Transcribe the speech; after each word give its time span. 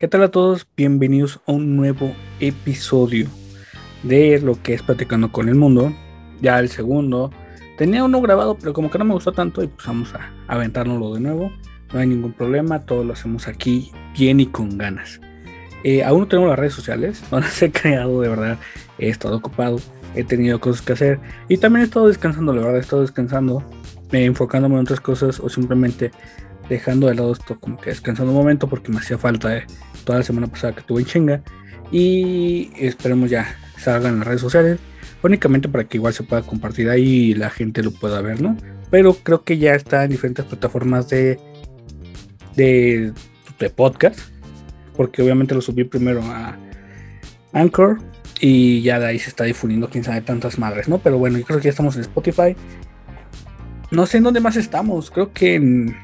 ¿Qué 0.00 0.08
tal 0.08 0.22
a 0.22 0.30
todos? 0.30 0.66
Bienvenidos 0.78 1.42
a 1.46 1.52
un 1.52 1.76
nuevo 1.76 2.14
episodio 2.40 3.28
de 4.02 4.40
lo 4.40 4.54
que 4.62 4.72
es 4.72 4.82
Platicando 4.82 5.30
con 5.30 5.50
el 5.50 5.56
Mundo. 5.56 5.94
Ya 6.40 6.58
el 6.58 6.70
segundo. 6.70 7.30
Tenía 7.76 8.02
uno 8.02 8.22
grabado, 8.22 8.56
pero 8.58 8.72
como 8.72 8.90
que 8.90 8.96
no 8.96 9.04
me 9.04 9.12
gustó 9.12 9.32
tanto 9.32 9.62
y 9.62 9.66
pues 9.66 9.86
vamos 9.86 10.14
a 10.14 10.32
aventárnoslo 10.48 11.12
de 11.12 11.20
nuevo. 11.20 11.52
No 11.92 12.00
hay 12.00 12.06
ningún 12.06 12.32
problema, 12.32 12.86
todo 12.86 13.04
lo 13.04 13.12
hacemos 13.12 13.46
aquí 13.46 13.92
bien 14.18 14.40
y 14.40 14.46
con 14.46 14.78
ganas. 14.78 15.20
Eh, 15.84 16.02
aún 16.02 16.20
no 16.20 16.28
tenemos 16.28 16.48
las 16.48 16.58
redes 16.58 16.72
sociales, 16.72 17.22
no 17.30 17.40
las 17.40 17.60
he 17.60 17.70
creado 17.70 18.22
de 18.22 18.30
verdad. 18.30 18.58
He 18.96 19.10
estado 19.10 19.36
ocupado, 19.36 19.80
he 20.14 20.24
tenido 20.24 20.60
cosas 20.60 20.80
que 20.80 20.94
hacer 20.94 21.20
y 21.46 21.58
también 21.58 21.82
he 21.82 21.84
estado 21.84 22.08
descansando, 22.08 22.54
la 22.54 22.62
verdad, 22.62 22.78
he 22.78 22.80
estado 22.80 23.02
descansando, 23.02 23.62
eh, 24.12 24.24
enfocándome 24.24 24.76
en 24.76 24.80
otras 24.80 25.02
cosas 25.02 25.40
o 25.40 25.50
simplemente 25.50 26.10
dejando 26.70 27.08
de 27.08 27.16
lado 27.16 27.32
esto 27.32 27.58
como 27.58 27.76
que 27.76 27.90
descansando 27.90 28.32
un 28.32 28.38
momento 28.38 28.66
porque 28.68 28.90
me 28.90 28.98
hacía 28.98 29.18
falta 29.18 29.54
eh, 29.54 29.66
toda 30.04 30.18
la 30.18 30.24
semana 30.24 30.46
pasada 30.46 30.74
que 30.74 30.82
tuve 30.82 31.00
en 31.00 31.06
chinga 31.06 31.42
y 31.90 32.70
esperemos 32.76 33.30
ya 33.30 33.56
salgan 33.76 34.18
las 34.18 34.28
redes 34.28 34.40
sociales 34.40 34.78
únicamente 35.22 35.68
para 35.68 35.84
que 35.84 35.96
igual 35.96 36.14
se 36.14 36.22
pueda 36.22 36.42
compartir 36.42 36.88
ahí 36.88 37.30
y 37.30 37.34
la 37.34 37.50
gente 37.50 37.82
lo 37.82 37.90
pueda 37.90 38.20
ver, 38.20 38.40
¿no? 38.40 38.56
Pero 38.90 39.14
creo 39.14 39.44
que 39.44 39.58
ya 39.58 39.74
está 39.74 40.04
en 40.04 40.10
diferentes 40.10 40.44
plataformas 40.44 41.08
de, 41.08 41.38
de, 42.56 43.12
de 43.58 43.70
podcast, 43.70 44.18
porque 44.96 45.22
obviamente 45.22 45.54
lo 45.54 45.60
subí 45.60 45.84
primero 45.84 46.22
a 46.22 46.56
Anchor 47.52 47.98
y 48.40 48.82
ya 48.82 48.98
de 48.98 49.06
ahí 49.06 49.18
se 49.18 49.28
está 49.28 49.44
difundiendo 49.44 49.90
quién 49.90 50.04
sabe 50.04 50.22
tantas 50.22 50.58
madres, 50.58 50.88
¿no? 50.88 50.98
Pero 50.98 51.18
bueno, 51.18 51.38
yo 51.38 51.44
creo 51.44 51.58
que 51.58 51.64
ya 51.64 51.70
estamos 51.70 51.96
en 51.96 52.02
Spotify. 52.02 52.56
No 53.90 54.06
sé 54.06 54.18
en 54.18 54.24
dónde 54.24 54.40
más 54.40 54.56
estamos, 54.56 55.10
creo 55.10 55.32
que 55.32 55.56
en 55.56 55.96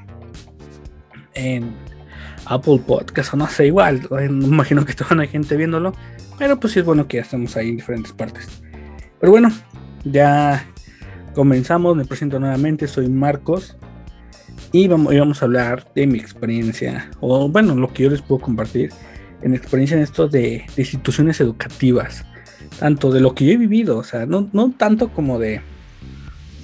en 1.36 1.74
Apple 2.46 2.80
Podcast 2.86 3.34
o 3.34 3.36
no 3.36 3.48
sé, 3.48 3.66
igual, 3.66 4.06
no 4.10 4.46
imagino 4.46 4.84
que 4.84 4.94
toda 4.94 5.20
hay 5.20 5.28
gente 5.28 5.56
viéndolo, 5.56 5.92
pero 6.38 6.58
pues 6.58 6.72
sí 6.72 6.80
es 6.80 6.84
bueno 6.84 7.06
que 7.08 7.18
ya 7.18 7.22
estamos 7.22 7.56
ahí 7.56 7.70
en 7.70 7.76
diferentes 7.76 8.12
partes. 8.12 8.48
Pero 9.20 9.32
bueno, 9.32 9.50
ya 10.04 10.66
comenzamos, 11.34 11.96
me 11.96 12.04
presento 12.04 12.38
nuevamente, 12.38 12.86
soy 12.86 13.08
Marcos 13.08 13.76
y 14.72 14.88
vamos, 14.88 15.14
vamos 15.14 15.42
a 15.42 15.44
hablar 15.46 15.86
de 15.94 16.06
mi 16.06 16.18
experiencia, 16.18 17.10
o 17.20 17.48
bueno, 17.48 17.74
lo 17.74 17.92
que 17.92 18.04
yo 18.04 18.10
les 18.10 18.22
puedo 18.22 18.40
compartir 18.40 18.90
en 19.42 19.54
experiencia 19.54 19.96
en 19.96 20.02
esto 20.02 20.28
de, 20.28 20.64
instituciones 20.76 21.40
educativas, 21.40 22.24
tanto 22.78 23.10
de 23.10 23.20
lo 23.20 23.34
que 23.34 23.46
yo 23.46 23.52
he 23.52 23.56
vivido, 23.56 23.98
o 23.98 24.04
sea, 24.04 24.26
no, 24.26 24.48
no 24.52 24.72
tanto 24.76 25.08
como 25.10 25.38
de... 25.38 25.60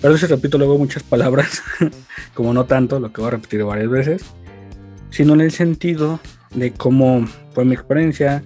Pero 0.01 0.19
si 0.19 0.27
repito 0.27 0.59
luego 0.59 0.78
muchas 0.78 1.05
palabras, 1.05 1.62
como 2.34 2.53
no 2.53 2.65
tanto, 2.65 2.99
lo 2.99 3.12
que 3.12 3.21
voy 3.21 3.28
a 3.28 3.33
repetir 3.33 3.62
varias 3.62 3.89
veces 3.89 4.25
sino 5.13 5.35
en 5.35 5.43
el 5.43 5.53
sentido 5.53 6.19
de 6.55 6.73
cómo 6.73 7.29
fue 7.53 7.65
mi 7.65 7.75
experiencia, 7.75 8.43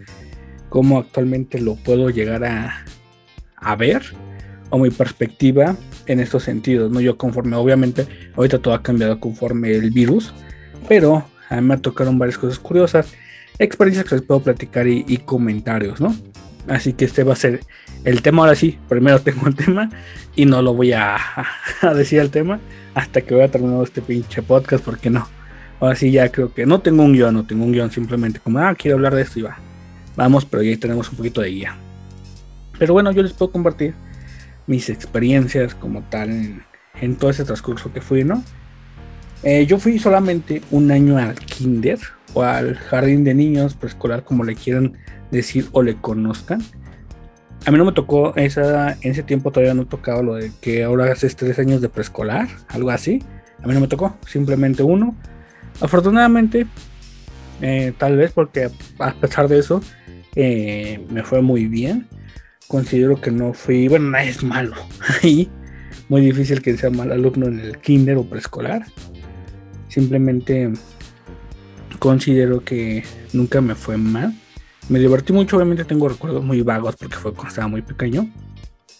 cómo 0.68 0.98
actualmente 0.98 1.60
lo 1.60 1.76
puedo 1.76 2.10
llegar 2.10 2.44
a, 2.44 2.84
a 3.56 3.76
ver, 3.76 4.02
o 4.70 4.78
mi 4.78 4.90
perspectiva 4.90 5.76
en 6.06 6.20
estos 6.20 6.42
sentidos, 6.42 6.90
¿no? 6.90 7.00
Yo 7.00 7.16
conforme, 7.16 7.56
obviamente, 7.56 8.06
ahorita 8.36 8.58
todo 8.58 8.74
ha 8.74 8.82
cambiado 8.82 9.18
conforme 9.20 9.72
el 9.72 9.90
virus, 9.90 10.34
pero 10.88 11.24
a 11.48 11.56
mí 11.56 11.66
me 11.66 11.78
tocaron 11.78 12.18
varias 12.18 12.38
cosas 12.38 12.58
curiosas, 12.58 13.12
experiencias 13.58 14.04
que 14.06 14.16
les 14.16 14.24
puedo 14.24 14.40
platicar 14.40 14.86
y, 14.86 15.16
comentarios, 15.18 16.00
¿no? 16.00 16.14
Así 16.68 16.92
que 16.92 17.04
este 17.04 17.22
va 17.22 17.34
a 17.34 17.36
ser 17.36 17.60
el 18.04 18.22
tema 18.22 18.42
ahora 18.42 18.56
sí, 18.56 18.78
primero 18.88 19.20
tengo 19.20 19.46
el 19.46 19.54
tema 19.54 19.88
y 20.34 20.46
no 20.46 20.62
lo 20.62 20.74
voy 20.74 20.92
a, 20.92 21.16
decir 21.94 22.20
el 22.20 22.30
tema 22.30 22.60
hasta 22.94 23.20
que 23.20 23.34
voy 23.34 23.44
a 23.44 23.50
terminar 23.50 23.82
este 23.82 24.02
pinche 24.02 24.42
podcast 24.42 24.84
porque 24.84 25.10
no, 25.10 25.28
Ahora 25.78 25.94
sí 25.94 26.10
ya 26.10 26.30
creo 26.30 26.52
que 26.54 26.64
no 26.64 26.80
tengo 26.80 27.02
un 27.02 27.12
guion, 27.12 27.34
no 27.34 27.46
tengo 27.46 27.64
un 27.64 27.72
guion, 27.72 27.90
simplemente 27.90 28.40
como, 28.40 28.58
ah, 28.58 28.74
quiero 28.74 28.96
hablar 28.96 29.14
de 29.14 29.22
esto 29.22 29.38
y 29.38 29.42
va. 29.42 29.58
Vamos, 30.16 30.46
pero 30.46 30.62
ya 30.62 30.76
tenemos 30.78 31.10
un 31.10 31.16
poquito 31.16 31.42
de 31.42 31.50
guía. 31.50 31.76
Pero 32.78 32.94
bueno, 32.94 33.12
yo 33.12 33.22
les 33.22 33.32
puedo 33.32 33.52
compartir 33.52 33.94
mis 34.66 34.88
experiencias 34.88 35.74
como 35.74 36.02
tal 36.02 36.62
en, 37.00 37.16
todo 37.16 37.30
ese 37.30 37.44
transcurso 37.44 37.92
que 37.92 38.00
fui, 38.00 38.24
¿no? 38.24 38.42
Eh, 39.42 39.66
yo 39.66 39.78
fui 39.78 39.98
solamente 39.98 40.62
un 40.70 40.90
año 40.90 41.18
al 41.18 41.34
kinder 41.34 41.98
o 42.32 42.42
al 42.42 42.76
jardín 42.76 43.22
de 43.22 43.34
niños 43.34 43.74
preescolar, 43.74 44.24
como 44.24 44.44
le 44.44 44.54
quieran 44.54 44.94
decir 45.30 45.68
o 45.72 45.82
le 45.82 45.96
conozcan. 45.96 46.62
A 47.66 47.70
mí 47.70 47.78
no 47.78 47.84
me 47.84 47.92
tocó 47.92 48.34
esa, 48.36 48.92
en 48.92 49.12
ese 49.12 49.22
tiempo 49.22 49.50
todavía 49.50 49.74
no 49.74 49.86
tocaba 49.86 50.22
lo 50.22 50.34
de 50.34 50.52
que 50.60 50.84
ahora 50.84 51.12
haces 51.12 51.36
tres 51.36 51.58
años 51.58 51.80
de 51.82 51.88
preescolar, 51.88 52.48
algo 52.68 52.90
así. 52.90 53.22
A 53.62 53.66
mí 53.66 53.74
no 53.74 53.80
me 53.80 53.88
tocó, 53.88 54.16
simplemente 54.26 54.82
uno 54.82 55.14
Afortunadamente, 55.80 56.66
eh, 57.60 57.92
tal 57.96 58.16
vez 58.16 58.32
porque 58.32 58.70
a 58.98 59.14
pesar 59.14 59.48
de 59.48 59.58
eso, 59.58 59.80
eh, 60.34 61.04
me 61.10 61.22
fue 61.22 61.42
muy 61.42 61.66
bien. 61.66 62.08
Considero 62.68 63.20
que 63.20 63.30
no 63.30 63.52
fui, 63.52 63.88
bueno, 63.88 64.10
nadie 64.10 64.30
es 64.30 64.42
malo. 64.42 64.74
Ahí, 65.22 65.50
muy 66.08 66.20
difícil 66.20 66.62
que 66.62 66.76
sea 66.76 66.90
mal 66.90 67.12
alumno 67.12 67.46
en 67.46 67.60
el 67.60 67.78
kinder 67.78 68.16
o 68.16 68.24
preescolar. 68.24 68.86
Simplemente 69.88 70.72
considero 71.98 72.62
que 72.62 73.04
nunca 73.32 73.60
me 73.60 73.74
fue 73.74 73.96
mal. 73.96 74.34
Me 74.88 74.98
divertí 74.98 75.32
mucho, 75.32 75.56
obviamente 75.56 75.84
tengo 75.84 76.08
recuerdos 76.08 76.44
muy 76.44 76.62
vagos 76.62 76.96
porque 76.96 77.16
fue 77.16 77.32
cuando 77.32 77.48
estaba 77.48 77.68
muy 77.68 77.82
pequeño. 77.82 78.30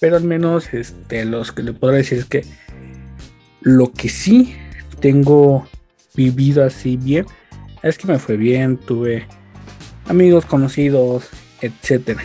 Pero 0.01 0.17
al 0.17 0.25
menos 0.25 0.73
este, 0.75 1.25
los 1.25 1.53
que 1.53 1.63
le 1.63 1.73
puedo 1.73 1.93
decir 1.93 2.19
es 2.19 2.25
que 2.25 2.45
lo 3.61 3.93
que 3.93 4.09
sí 4.09 4.55
tengo 5.01 5.67
vivido 6.17 6.65
así 6.65 6.97
bien, 6.97 7.27
es 7.83 7.99
que 7.99 8.09
me 8.09 8.19
fue 8.19 8.37
bien, 8.37 8.79
tuve 8.79 9.27
amigos 10.09 10.45
conocidos, 10.47 11.29
etcétera. 11.61 12.23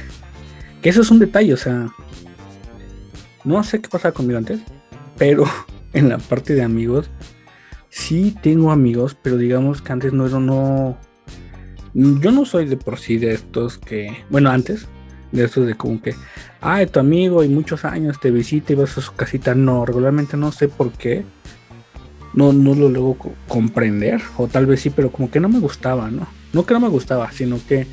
Que 0.82 0.90
eso 0.90 1.02
es 1.02 1.12
un 1.12 1.20
detalle, 1.20 1.54
o 1.54 1.58
sea, 1.58 1.90
no 3.44 3.64
sé 3.64 3.82
qué 3.82 3.90
pasaba 3.90 4.14
conmigo 4.14 4.38
antes, 4.38 4.62
pero 5.18 5.44
en 5.94 6.10
la 6.10 6.18
parte 6.18 6.56
de 6.56 6.64
amigos, 6.64 7.10
sí 7.90 8.36
tengo 8.42 8.72
amigos, 8.72 9.16
pero 9.22 9.38
digamos 9.38 9.82
que 9.82 9.92
antes 9.92 10.14
no 10.14 10.26
era 10.26 10.40
no. 10.40 10.98
Yo 11.94 12.32
no 12.32 12.46
soy 12.46 12.66
de 12.68 12.78
por 12.78 12.98
sí 12.98 13.18
de 13.18 13.34
estos 13.34 13.78
que, 13.78 14.24
bueno, 14.30 14.50
antes, 14.50 14.88
de 15.34 15.44
estos 15.44 15.68
de 15.68 15.76
como 15.76 16.02
que, 16.02 16.16
ah, 16.62 16.86
tu 16.86 17.02
amigo 17.02 17.44
y 17.44 17.50
muchos 17.50 17.84
años 17.84 18.18
te 18.22 18.32
visita 18.32 18.72
y 18.72 18.78
vas 18.78 18.98
a 18.98 19.02
su 19.02 19.14
casita. 19.14 19.54
No, 19.56 19.86
regularmente 19.86 20.38
no 20.38 20.54
sé 20.54 20.70
por 20.70 20.94
qué 20.94 21.26
no, 22.34 22.54
no 22.54 22.74
lo 22.76 22.90
luego 22.90 23.18
comprender, 23.48 24.22
o 24.38 24.48
tal 24.48 24.66
vez 24.66 24.82
sí, 24.82 24.90
pero 24.90 25.12
como 25.12 25.30
que 25.30 25.40
no 25.40 25.50
me 25.50 25.60
gustaba, 25.60 26.10
¿no? 26.10 26.28
No 26.54 26.66
que 26.66 26.74
no 26.74 26.80
me 26.80 26.90
gustaba, 26.90 27.32
sino 27.32 27.60
que 27.68 27.88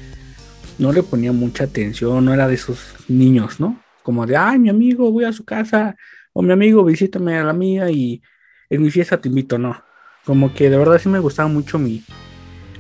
no 0.79 0.93
le 0.93 1.03
ponía 1.03 1.33
mucha 1.33 1.65
atención, 1.65 2.25
no 2.25 2.33
era 2.33 2.47
de 2.47 2.55
esos 2.55 2.95
niños, 3.09 3.61
¿no? 3.61 3.81
Como 4.03 4.27
de, 4.27 4.37
ay, 4.37 4.59
mi 4.59 4.69
amigo, 4.69 5.11
voy 5.11 5.25
a 5.25 5.33
su 5.33 5.45
casa, 5.45 5.97
o 6.33 6.43
mi 6.43 6.53
amigo, 6.53 6.85
visítame 6.85 7.37
a 7.37 7.45
la 7.45 7.53
mía 7.53 7.91
y 7.91 8.23
en 8.71 8.83
mi 8.83 8.91
fiesta 8.91 9.21
te 9.21 9.29
invito, 9.29 9.59
no. 9.59 9.83
Como 10.25 10.55
que 10.55 10.71
de 10.71 10.77
verdad 10.77 10.99
sí 10.99 11.09
me 11.09 11.19
gustaba 11.19 11.49
mucho 11.49 11.79
mi, 11.79 12.05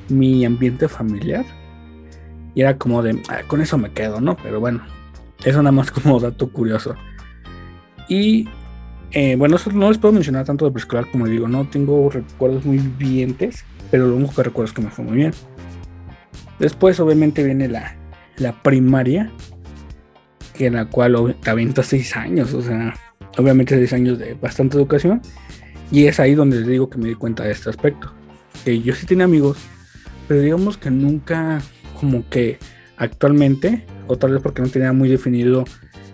mi 0.08 0.44
ambiente 0.44 0.88
familiar. 0.88 1.44
Y 2.54 2.62
era 2.62 2.76
como 2.78 3.02
de, 3.02 3.20
ah, 3.28 3.42
con 3.46 3.60
eso 3.60 3.78
me 3.78 3.92
quedo, 3.92 4.20
¿no? 4.20 4.36
Pero 4.36 4.60
bueno, 4.60 4.84
eso 5.44 5.58
nada 5.58 5.72
más 5.72 5.90
como 5.90 6.20
dato 6.20 6.50
curioso. 6.50 6.94
Y 8.08 8.48
eh, 9.12 9.36
bueno, 9.36 9.56
no 9.72 9.88
les 9.88 9.98
puedo 9.98 10.12
mencionar 10.12 10.44
tanto 10.44 10.64
de 10.64 10.70
preescolar 10.70 11.10
como 11.10 11.26
digo, 11.26 11.48
no 11.48 11.66
tengo 11.66 12.10
recuerdos 12.10 12.64
muy 12.64 12.78
vivientes, 12.78 13.64
pero 13.90 14.06
lo 14.06 14.16
único 14.16 14.34
que 14.34 14.42
recuerdo 14.42 14.68
es 14.68 14.72
que 14.72 14.82
me 14.82 14.90
fue 14.90 15.04
muy 15.04 15.16
bien. 15.16 15.32
Después, 16.58 16.98
obviamente, 17.00 17.42
viene 17.44 17.68
la, 17.68 17.96
la 18.36 18.52
primaria, 18.62 19.30
que 20.54 20.66
en 20.66 20.74
la 20.74 20.86
cual 20.86 21.36
te 21.42 21.50
avientas 21.50 21.86
seis 21.86 22.16
años, 22.16 22.52
o 22.52 22.60
sea, 22.60 22.94
obviamente 23.36 23.76
seis 23.76 23.92
años 23.92 24.18
de 24.18 24.34
bastante 24.34 24.76
educación, 24.76 25.22
y 25.90 26.06
es 26.06 26.20
ahí 26.20 26.34
donde 26.34 26.58
les 26.58 26.66
digo 26.66 26.90
que 26.90 26.98
me 26.98 27.08
di 27.08 27.14
cuenta 27.14 27.44
de 27.44 27.52
este 27.52 27.70
aspecto. 27.70 28.12
Que 28.64 28.82
yo 28.82 28.94
sí 28.94 29.06
tenía 29.06 29.24
amigos, 29.24 29.56
pero 30.26 30.40
digamos 30.40 30.76
que 30.76 30.90
nunca, 30.90 31.62
como 31.98 32.28
que 32.28 32.58
actualmente, 32.96 33.86
o 34.06 34.18
tal 34.18 34.32
vez 34.32 34.42
porque 34.42 34.60
no 34.60 34.68
tenía 34.68 34.92
muy 34.92 35.08
definido 35.08 35.64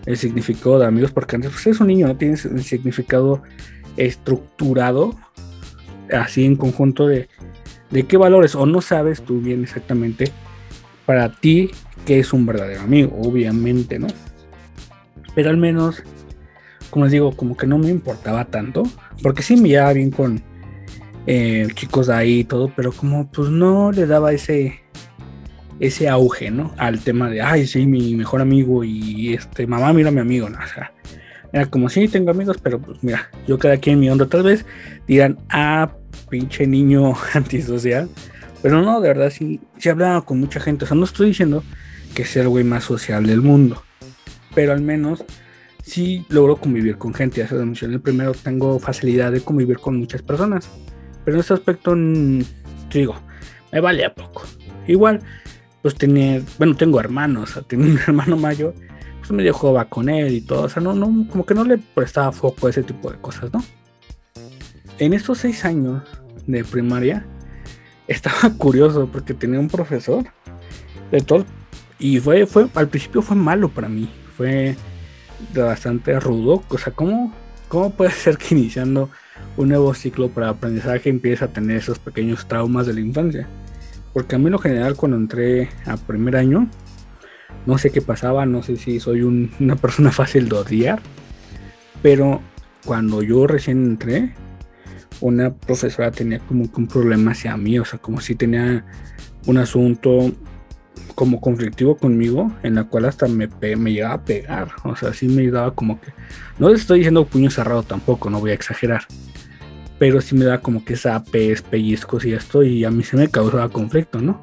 el 0.06 0.16
significado 0.16 0.78
de 0.78 0.86
amigos, 0.86 1.12
porque 1.12 1.36
antes 1.36 1.50
pues, 1.50 1.66
eres 1.66 1.80
un 1.80 1.88
niño, 1.88 2.06
no 2.06 2.16
tienes 2.16 2.44
el 2.44 2.62
significado 2.62 3.42
estructurado 3.96 5.14
así 6.12 6.44
en 6.44 6.56
conjunto 6.56 7.06
de, 7.06 7.28
de 7.90 8.02
qué 8.04 8.16
valores, 8.16 8.54
o 8.54 8.66
no 8.66 8.80
sabes 8.80 9.22
tú 9.22 9.40
bien 9.40 9.62
exactamente 9.62 10.30
para 11.06 11.30
ti 11.30 11.70
qué 12.04 12.18
es 12.18 12.32
un 12.32 12.46
verdadero 12.46 12.82
amigo, 12.82 13.16
obviamente, 13.22 13.98
¿no? 13.98 14.08
Pero 15.34 15.50
al 15.50 15.56
menos, 15.56 16.02
como 16.90 17.06
les 17.06 17.12
digo, 17.12 17.36
como 17.36 17.56
que 17.56 17.66
no 17.66 17.78
me 17.78 17.88
importaba 17.88 18.44
tanto, 18.46 18.82
porque 19.22 19.42
sí 19.42 19.56
me 19.56 19.68
llevaba 19.68 19.92
bien 19.94 20.10
con 20.10 20.42
eh, 21.26 21.66
chicos 21.74 22.08
ahí 22.08 22.40
y 22.40 22.44
todo, 22.44 22.70
pero 22.74 22.92
como 22.92 23.30
pues 23.30 23.48
no 23.48 23.90
le 23.92 24.06
daba 24.06 24.32
ese 24.32 24.80
ese 25.80 26.08
auge, 26.08 26.50
¿no? 26.50 26.74
Al 26.78 27.00
tema 27.00 27.30
de, 27.30 27.42
ay, 27.42 27.66
sí, 27.66 27.86
mi 27.86 28.14
mejor 28.14 28.40
amigo 28.40 28.84
y 28.84 29.34
este, 29.34 29.66
mamá, 29.66 29.92
mira 29.92 30.10
mi 30.10 30.20
amigo, 30.20 30.48
¿no? 30.48 30.58
O 30.58 30.66
sea, 30.66 30.92
era 31.52 31.66
como, 31.66 31.88
sí, 31.88 32.08
tengo 32.08 32.30
amigos, 32.30 32.58
pero 32.62 32.80
pues 32.80 33.02
mira, 33.02 33.30
yo 33.46 33.58
cada 33.58 33.76
quien 33.76 34.00
mi 34.00 34.10
onda, 34.10 34.26
tal 34.26 34.42
vez 34.42 34.66
dirán, 35.06 35.38
ah, 35.50 35.92
pinche 36.28 36.66
niño 36.66 37.14
antisocial, 37.34 38.08
Pero 38.62 38.82
no, 38.82 39.00
de 39.00 39.08
verdad 39.08 39.30
sí, 39.30 39.60
sí 39.78 39.88
hablaba 39.88 40.22
con 40.22 40.40
mucha 40.40 40.58
gente. 40.58 40.84
O 40.84 40.88
sea, 40.88 40.96
no 40.96 41.04
estoy 41.04 41.28
diciendo 41.28 41.62
que 42.14 42.24
sea 42.24 42.42
el 42.42 42.48
güey 42.48 42.64
más 42.64 42.84
social 42.84 43.26
del 43.26 43.42
mundo. 43.42 43.82
Pero 44.54 44.72
al 44.72 44.80
menos 44.80 45.24
sí 45.82 46.24
logro 46.28 46.56
convivir 46.56 46.96
con 46.96 47.12
gente. 47.12 47.40
Ya 47.40 47.48
se 47.48 47.54
lo 47.54 47.66
mencioné 47.66 47.98
primero, 47.98 48.32
tengo 48.32 48.78
facilidad 48.78 49.32
de 49.32 49.42
convivir 49.42 49.78
con 49.78 49.98
muchas 49.98 50.22
personas. 50.22 50.68
Pero 51.24 51.36
en 51.36 51.40
este 51.40 51.54
aspecto, 51.54 51.94
digo, 52.92 53.16
me 53.70 53.80
vale 53.80 54.04
a 54.04 54.14
poco. 54.14 54.44
Igual, 54.86 55.20
pues 55.84 55.96
tenía, 55.96 56.40
bueno, 56.56 56.74
tengo 56.74 56.98
hermanos, 56.98 57.60
tengo 57.66 57.84
un 57.84 57.98
hermano 58.06 58.38
mayor, 58.38 58.74
pues 59.18 59.30
medio 59.32 59.52
jugaba 59.52 59.84
con 59.84 60.08
él 60.08 60.32
y 60.32 60.40
todo. 60.40 60.62
O 60.62 60.68
sea, 60.70 60.82
no, 60.82 60.94
no, 60.94 61.28
como 61.28 61.44
que 61.44 61.52
no 61.52 61.62
le 61.62 61.76
prestaba 61.76 62.32
foco 62.32 62.66
a 62.66 62.70
ese 62.70 62.82
tipo 62.82 63.10
de 63.10 63.18
cosas, 63.18 63.52
¿no? 63.52 63.62
En 64.98 65.12
estos 65.12 65.36
seis 65.36 65.62
años 65.66 66.02
de 66.46 66.64
primaria, 66.64 67.26
estaba 68.08 68.48
curioso 68.56 69.10
porque 69.12 69.34
tenía 69.34 69.60
un 69.60 69.68
profesor 69.68 70.24
de 71.10 71.20
todo 71.20 71.44
y 71.98 72.18
fue, 72.18 72.46
fue, 72.46 72.66
al 72.74 72.88
principio 72.88 73.20
fue 73.20 73.36
malo 73.36 73.68
para 73.68 73.90
mí, 73.90 74.08
fue 74.38 74.76
bastante 75.54 76.18
rudo, 76.18 76.62
o 76.66 76.78
sea, 76.78 76.94
¿cómo, 76.94 77.34
cómo 77.68 77.90
puede 77.90 78.10
ser 78.24 78.38
que 78.38 78.54
iniciando 78.54 79.10
un 79.58 79.68
nuevo 79.68 79.92
ciclo 79.92 80.30
para 80.30 80.48
aprendizaje 80.48 81.10
empieza 81.10 81.44
a 81.44 81.48
tener 81.48 81.76
esos 81.76 81.98
pequeños 81.98 82.48
traumas 82.48 82.86
de 82.86 82.94
la 82.94 83.00
infancia? 83.00 83.46
Porque 84.14 84.36
a 84.36 84.38
mí 84.38 84.46
en 84.46 84.52
lo 84.52 84.58
general 84.58 84.96
cuando 84.96 85.18
entré 85.18 85.68
a 85.84 85.98
primer 85.98 86.36
año, 86.36 86.68
no 87.66 87.76
sé 87.76 87.90
qué 87.90 88.00
pasaba, 88.00 88.46
no 88.46 88.62
sé 88.62 88.76
si 88.76 89.00
soy 89.00 89.22
una 89.60 89.76
persona 89.76 90.10
fácil 90.10 90.48
de 90.48 90.56
odiar, 90.56 91.02
pero 92.00 92.40
cuando 92.86 93.22
yo 93.22 93.46
recién 93.46 93.84
entré, 93.84 94.34
una 95.20 95.54
profesora 95.54 96.10
tenía 96.10 96.38
como 96.40 96.70
que 96.70 96.80
un 96.80 96.86
problema 96.86 97.32
hacia 97.32 97.56
mí, 97.56 97.78
o 97.78 97.84
sea, 97.84 97.98
como 97.98 98.20
si 98.20 98.34
tenía 98.34 98.84
un 99.46 99.58
asunto 99.58 100.32
como 101.14 101.40
conflictivo 101.40 101.96
conmigo, 101.96 102.52
en 102.62 102.74
la 102.74 102.84
cual 102.84 103.06
hasta 103.06 103.26
me, 103.26 103.48
me 103.76 103.92
llegaba 103.92 104.14
a 104.14 104.24
pegar, 104.24 104.68
o 104.84 104.96
sea, 104.96 105.12
sí 105.12 105.28
me 105.28 105.48
daba 105.48 105.74
como 105.74 106.00
que, 106.00 106.12
no 106.58 106.68
les 106.68 106.80
estoy 106.80 106.98
diciendo 106.98 107.26
puño 107.26 107.50
cerrado 107.50 107.82
tampoco, 107.82 108.30
no 108.30 108.40
voy 108.40 108.50
a 108.50 108.54
exagerar, 108.54 109.06
pero 109.98 110.20
sí 110.20 110.34
me 110.34 110.44
daba 110.44 110.60
como 110.60 110.84
que 110.84 110.96
zapes, 110.96 111.62
pellizcos 111.62 112.24
y 112.24 112.32
esto, 112.32 112.62
y 112.62 112.84
a 112.84 112.90
mí 112.90 113.02
se 113.02 113.16
me 113.16 113.28
causaba 113.28 113.68
conflicto, 113.68 114.20
¿no? 114.20 114.40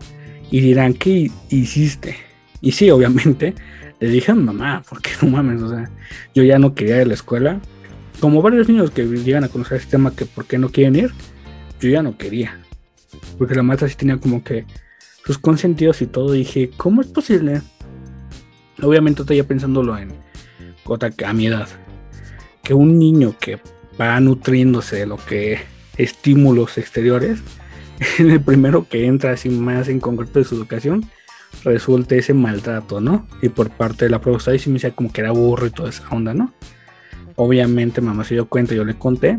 Y 0.50 0.62
dirán, 0.62 0.94
¿qué 0.94 1.32
hiciste? 1.50 2.16
Y 2.62 2.72
sí, 2.72 2.90
obviamente, 2.90 3.56
le 4.00 4.08
dije 4.08 4.32
a 4.32 4.36
mi 4.36 4.44
mamá, 4.44 4.84
porque 4.88 5.12
no 5.22 5.30
mames, 5.30 5.62
o 5.62 5.70
sea, 5.70 5.90
yo 6.34 6.44
ya 6.44 6.60
no 6.60 6.74
quería 6.74 6.98
ir 6.98 7.02
a 7.04 7.06
la 7.06 7.14
escuela, 7.14 7.60
como 8.20 8.42
varios 8.42 8.70
niños 8.70 8.92
que 8.92 9.04
llegan 9.04 9.44
a 9.44 9.50
conocer 9.50 9.78
este 9.78 9.92
tema 9.92 10.16
que 10.16 10.26
por 10.26 10.46
qué 10.46 10.58
no 10.58 10.70
quieren 10.70 10.96
ir, 10.96 11.12
yo 11.80 11.90
ya 11.90 12.04
no 12.04 12.18
quería. 12.18 12.60
Porque 13.38 13.56
la 13.56 13.64
maestra 13.64 13.90
sí 13.90 13.96
tenía 13.96 14.18
como 14.18 14.44
que 14.44 14.66
sus 15.26 15.40
consentidos 15.40 16.02
y 16.02 16.08
todo. 16.08 16.32
dije, 16.32 16.70
¿cómo 16.78 17.02
es 17.02 17.08
posible? 17.08 17.62
Obviamente 18.82 19.24
estoy 19.24 19.38
ya 19.38 19.44
pensándolo 19.44 19.98
en 19.98 20.14
a 21.26 21.34
mi 21.34 21.48
edad. 21.48 21.68
Que 22.64 22.74
un 22.74 23.00
niño 23.00 23.36
que 23.40 23.60
va 24.02 24.20
nutriéndose 24.20 24.98
de 24.98 25.06
lo 25.06 25.18
que 25.18 25.60
estímulos 25.98 26.78
exteriores, 26.78 27.40
en 28.20 28.32
el 28.32 28.42
primero 28.42 28.88
que 28.88 29.06
entra 29.06 29.32
así 29.32 29.50
más 29.50 29.88
en 29.88 30.00
concreto 30.00 30.40
de 30.40 30.46
su 30.46 30.56
educación, 30.56 31.06
resulta 31.64 32.16
ese 32.16 32.34
maltrato, 32.34 33.02
¿no? 33.02 33.28
Y 33.42 33.50
por 33.50 33.70
parte 33.70 34.06
de 34.06 34.12
la 34.12 34.22
profesora 34.22 34.56
y 34.56 34.60
sí 34.60 34.70
me 34.70 34.76
decía 34.76 34.96
como 34.96 35.12
que 35.12 35.22
era 35.22 35.32
burro 35.32 35.68
y 35.68 35.72
toda 35.72 35.90
esa 35.90 36.08
onda, 36.10 36.34
¿no? 36.34 36.54
Obviamente 37.36 38.02
mamá 38.02 38.24
se 38.24 38.36
dio 38.36 38.48
cuenta, 38.48 38.74
yo 38.74 38.84
le 38.86 38.98
conté. 38.98 39.38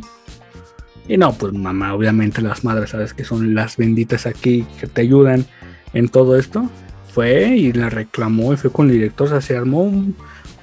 Y 1.09 1.17
no, 1.17 1.33
pues 1.33 1.53
mamá, 1.53 1.95
obviamente 1.95 2.41
las 2.41 2.65
madres, 2.65 2.91
sabes 2.91 3.13
que 3.13 3.25
son 3.25 3.55
las 3.55 3.77
benditas 3.77 4.27
aquí 4.27 4.65
que 4.79 4.87
te 4.87 5.01
ayudan 5.01 5.47
en 5.95 6.09
todo 6.09 6.37
esto. 6.37 6.69
Fue 7.13 7.57
y 7.57 7.73
la 7.73 7.91
reclamó 7.91 8.53
y 8.53 8.57
fue 8.57 8.71
con 8.71 8.89
el 8.89 8.95
director, 8.95 9.43
se 9.43 9.57
armó 9.57 9.93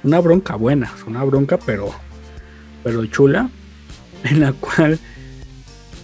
una 0.02 0.20
bronca 0.20 0.56
buena, 0.56 0.90
una 1.06 1.22
bronca 1.22 1.58
pero, 1.58 1.90
pero 2.82 3.04
chula, 3.06 3.50
en 4.30 4.40
la 4.40 4.52
cual 4.52 4.98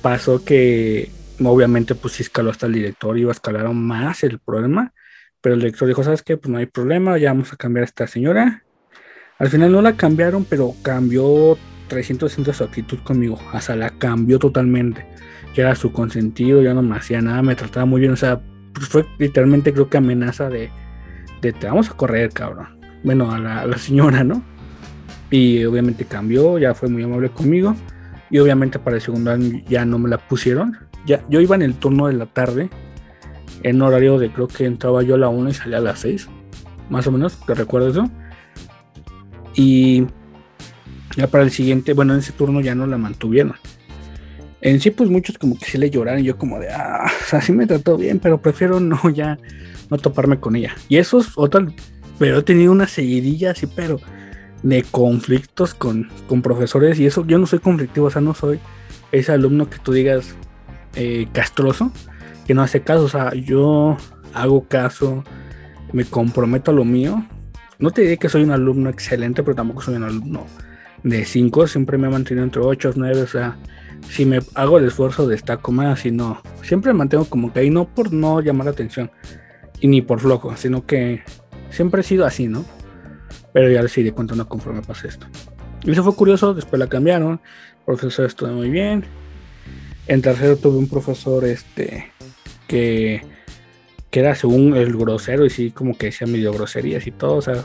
pasó 0.03 0.45
que 0.45 1.11
obviamente 1.43 1.95
pues 1.95 2.15
sí 2.15 2.23
escaló 2.23 2.51
hasta 2.51 2.67
el 2.67 2.73
director, 2.73 3.19
iba 3.19 3.31
a 3.31 3.33
escalar 3.33 3.69
más 3.73 4.23
el 4.25 4.39
problema, 4.39 4.93
pero 5.41 5.55
el 5.55 5.61
director 5.61 5.89
dijo, 5.89 6.05
¿sabes 6.05 6.23
qué? 6.23 6.37
Pues 6.37 6.51
no 6.51 6.59
hay 6.59 6.67
problema, 6.67 7.19
ya 7.19 7.33
vamos 7.33 7.53
a 7.53 7.57
cambiar 7.57 7.83
a 7.83 7.87
esta 7.87 8.07
señora 8.07 8.63
al 9.39 9.51
final 9.51 9.71
no 9.71 9.83
la 9.83 9.97
cambiaron, 9.97 10.45
pero 10.45 10.75
cambió 10.83 11.59
360 11.89 12.55
su 12.55 12.65
actitud 12.65 12.99
conmigo. 13.01 13.39
Hasta 13.53 13.77
la 13.77 13.91
cambió 13.91 14.39
totalmente. 14.39 15.07
Ya 15.55 15.65
era 15.65 15.75
su 15.75 15.93
consentido, 15.93 16.63
ya 16.63 16.73
no 16.73 16.83
me 16.83 16.97
hacía 16.97 17.21
nada, 17.21 17.43
me 17.43 17.55
trataba 17.55 17.85
muy 17.85 18.01
bien. 18.01 18.13
O 18.13 18.17
sea, 18.17 18.41
pues 18.73 18.89
fue 18.89 19.07
literalmente 19.19 19.73
creo 19.73 19.91
que 19.91 19.99
amenaza 19.99 20.49
de, 20.49 20.71
de 21.43 21.53
te 21.53 21.67
vamos 21.67 21.91
a 21.91 21.95
correr, 21.95 22.31
cabrón. 22.31 22.79
Bueno, 23.05 23.31
a 23.31 23.39
la, 23.39 23.79
señora, 23.79 24.25
¿no? 24.25 24.43
Y 25.31 25.65
obviamente 25.65 26.07
cambió, 26.07 26.59
ya 26.59 26.75
fue 26.75 26.89
muy 26.89 27.03
amable 27.03 27.29
conmigo. 27.29 27.77
Y 28.31 28.39
obviamente 28.39 28.79
para 28.79 28.97
el 28.97 29.03
segundo 29.03 29.31
año 29.31 29.63
ya 29.69 29.85
no 29.85 29.99
me 29.99 30.09
la 30.09 30.19
pusieron. 30.19 30.77
Ya, 31.07 31.23
yo 31.29 31.41
iba 31.41 31.55
en 31.55 31.63
el 31.63 31.75
turno 31.75 32.09
de 32.09 32.15
la 32.15 32.27
tarde, 32.27 32.69
en 33.63 33.81
horario 33.81 34.19
de 34.19 34.33
creo 34.33 34.49
que 34.49 34.65
entraba 34.65 35.03
yo 35.03 35.15
a 35.15 35.19
la 35.19 35.29
1 35.29 35.51
y 35.51 35.55
salía 35.55 35.79
a 35.79 35.81
las 35.81 36.01
6. 36.01 36.29
Más 36.91 37.07
o 37.07 37.13
menos, 37.13 37.39
¿te 37.47 37.55
recuerdas 37.55 37.93
eso? 37.93 38.11
Y 39.55 40.07
ya 41.17 41.29
para 41.29 41.45
el 41.45 41.51
siguiente, 41.51 41.95
bueno, 41.95 42.13
en 42.13 42.21
ese 42.21 42.33
turno 42.33 42.61
ya 42.61 42.75
no 42.75 42.87
la 42.87 42.99
mantuvieron. 42.99 43.55
En 44.61 44.81
sí, 44.81 44.91
pues 44.91 45.09
muchos 45.09 45.39
como 45.39 45.59
que 45.59 45.67
sí 45.67 45.79
le 45.79 45.91
lloraron. 45.91 46.21
Y 46.21 46.25
yo 46.25 46.37
como 46.39 46.59
de, 46.59 46.69
ah, 46.71 47.11
o 47.49 47.53
me 47.53 47.67
trató 47.67 47.97
bien, 47.97 48.19
pero 48.19 48.41
prefiero 48.41 48.81
no 48.81 49.09
ya, 49.11 49.39
no 49.91 49.99
toparme 49.99 50.41
con 50.41 50.57
ella. 50.57 50.75
Y 50.89 50.97
eso 50.97 51.21
es 51.21 51.29
otra, 51.37 51.67
pero 52.19 52.39
he 52.39 52.43
tenido 52.43 52.73
una 52.73 52.87
seguidilla 52.87 53.53
así, 53.53 53.67
pero 53.67 54.01
de 54.63 54.83
conflictos 54.83 55.75
con, 55.75 56.09
con 56.29 56.43
profesores. 56.43 56.99
Y 56.99 57.07
eso, 57.07 57.27
yo 57.27 57.39
no 57.39 57.47
soy 57.47 57.59
conflictivo, 57.59 58.07
o 58.07 58.11
sea, 58.11 58.23
no 58.23 58.35
soy 58.35 58.59
ese 59.13 59.33
alumno 59.33 59.71
que 59.71 59.79
tú 59.79 59.93
digas 59.93 60.35
eh, 60.95 61.29
castroso, 61.33 61.93
que 62.47 62.55
no 62.55 62.63
hace 62.63 62.83
caso. 62.83 63.05
O 63.05 63.09
sea, 63.09 63.35
yo 63.35 63.97
hago 64.35 64.67
caso, 64.69 65.25
me 65.93 66.05
comprometo 66.05 66.71
a 66.71 66.75
lo 66.75 66.85
mío 66.85 67.25
no 67.79 67.91
te 67.91 68.03
diré 68.03 68.17
que 68.17 68.29
soy 68.29 68.43
un 68.43 68.53
alumno 68.53 68.89
excelente, 68.89 69.43
pero 69.43 69.55
tampoco 69.55 69.83
soy 69.83 69.97
un 69.97 70.05
alumno 70.05 70.47
de 71.03 71.25
5. 71.25 71.67
Siempre 71.67 71.99
me 71.99 72.07
he 72.07 72.11
mantenido 72.11 72.45
entre 72.45 72.63
8 72.63 72.91
o 72.91 72.93
9. 72.97 73.23
O 73.23 73.27
sea, 73.27 73.57
si 74.09 74.25
me 74.25 74.41
hago 74.55 74.79
el 74.79 74.87
esfuerzo, 74.87 75.29
destaco 75.29 75.73
más. 75.73 76.07
Y 76.07 76.11
no, 76.11 76.41
siempre 76.63 76.93
me 76.93 76.99
mantengo 76.99 77.27
como 77.27 77.53
que 77.53 77.61
ahí, 77.61 77.71
no 77.71 77.87
por 77.87 78.13
no 78.13 78.41
llamar 78.41 78.67
la 78.67 78.73
atención 78.73 79.11
y 79.81 79.89
ni 79.89 80.01
por 80.01 80.21
flojo, 80.21 80.57
sino 80.57 80.87
que 80.87 81.23
siempre 81.69 82.01
he 82.01 82.05
sido 82.05 82.25
así, 82.25 82.49
¿no? 82.49 82.65
Pero 83.57 83.71
ya 83.71 83.81
les 83.81 83.97
iré 83.97 84.13
contando 84.13 84.47
conforme 84.47 84.83
pase 84.83 85.09
esto. 85.09 85.27
Y 85.83 85.93
eso 85.93 86.05
fue 86.05 86.15
curioso, 86.15 86.53
después 86.53 86.79
la 86.79 86.89
cambiaron. 86.89 87.41
El 87.87 87.97
profesor 87.97 88.27
estuvo 88.27 88.51
muy 88.51 88.69
bien. 88.69 89.07
En 90.09 90.21
tercero 90.21 90.59
tuve 90.59 90.77
un 90.77 90.91
profesor 90.91 91.43
este 91.47 92.13
que 92.69 93.23
que 94.11 94.21
era 94.21 94.35
según 94.35 94.77
el 94.77 94.95
grosero 94.95 95.47
y 95.47 95.49
sí 95.49 95.71
como 95.71 95.97
que 95.97 96.07
decía 96.07 96.27
medio 96.27 96.53
groserías 96.53 97.07
y 97.07 97.13
todo, 97.13 97.37
o 97.37 97.41
sea, 97.41 97.65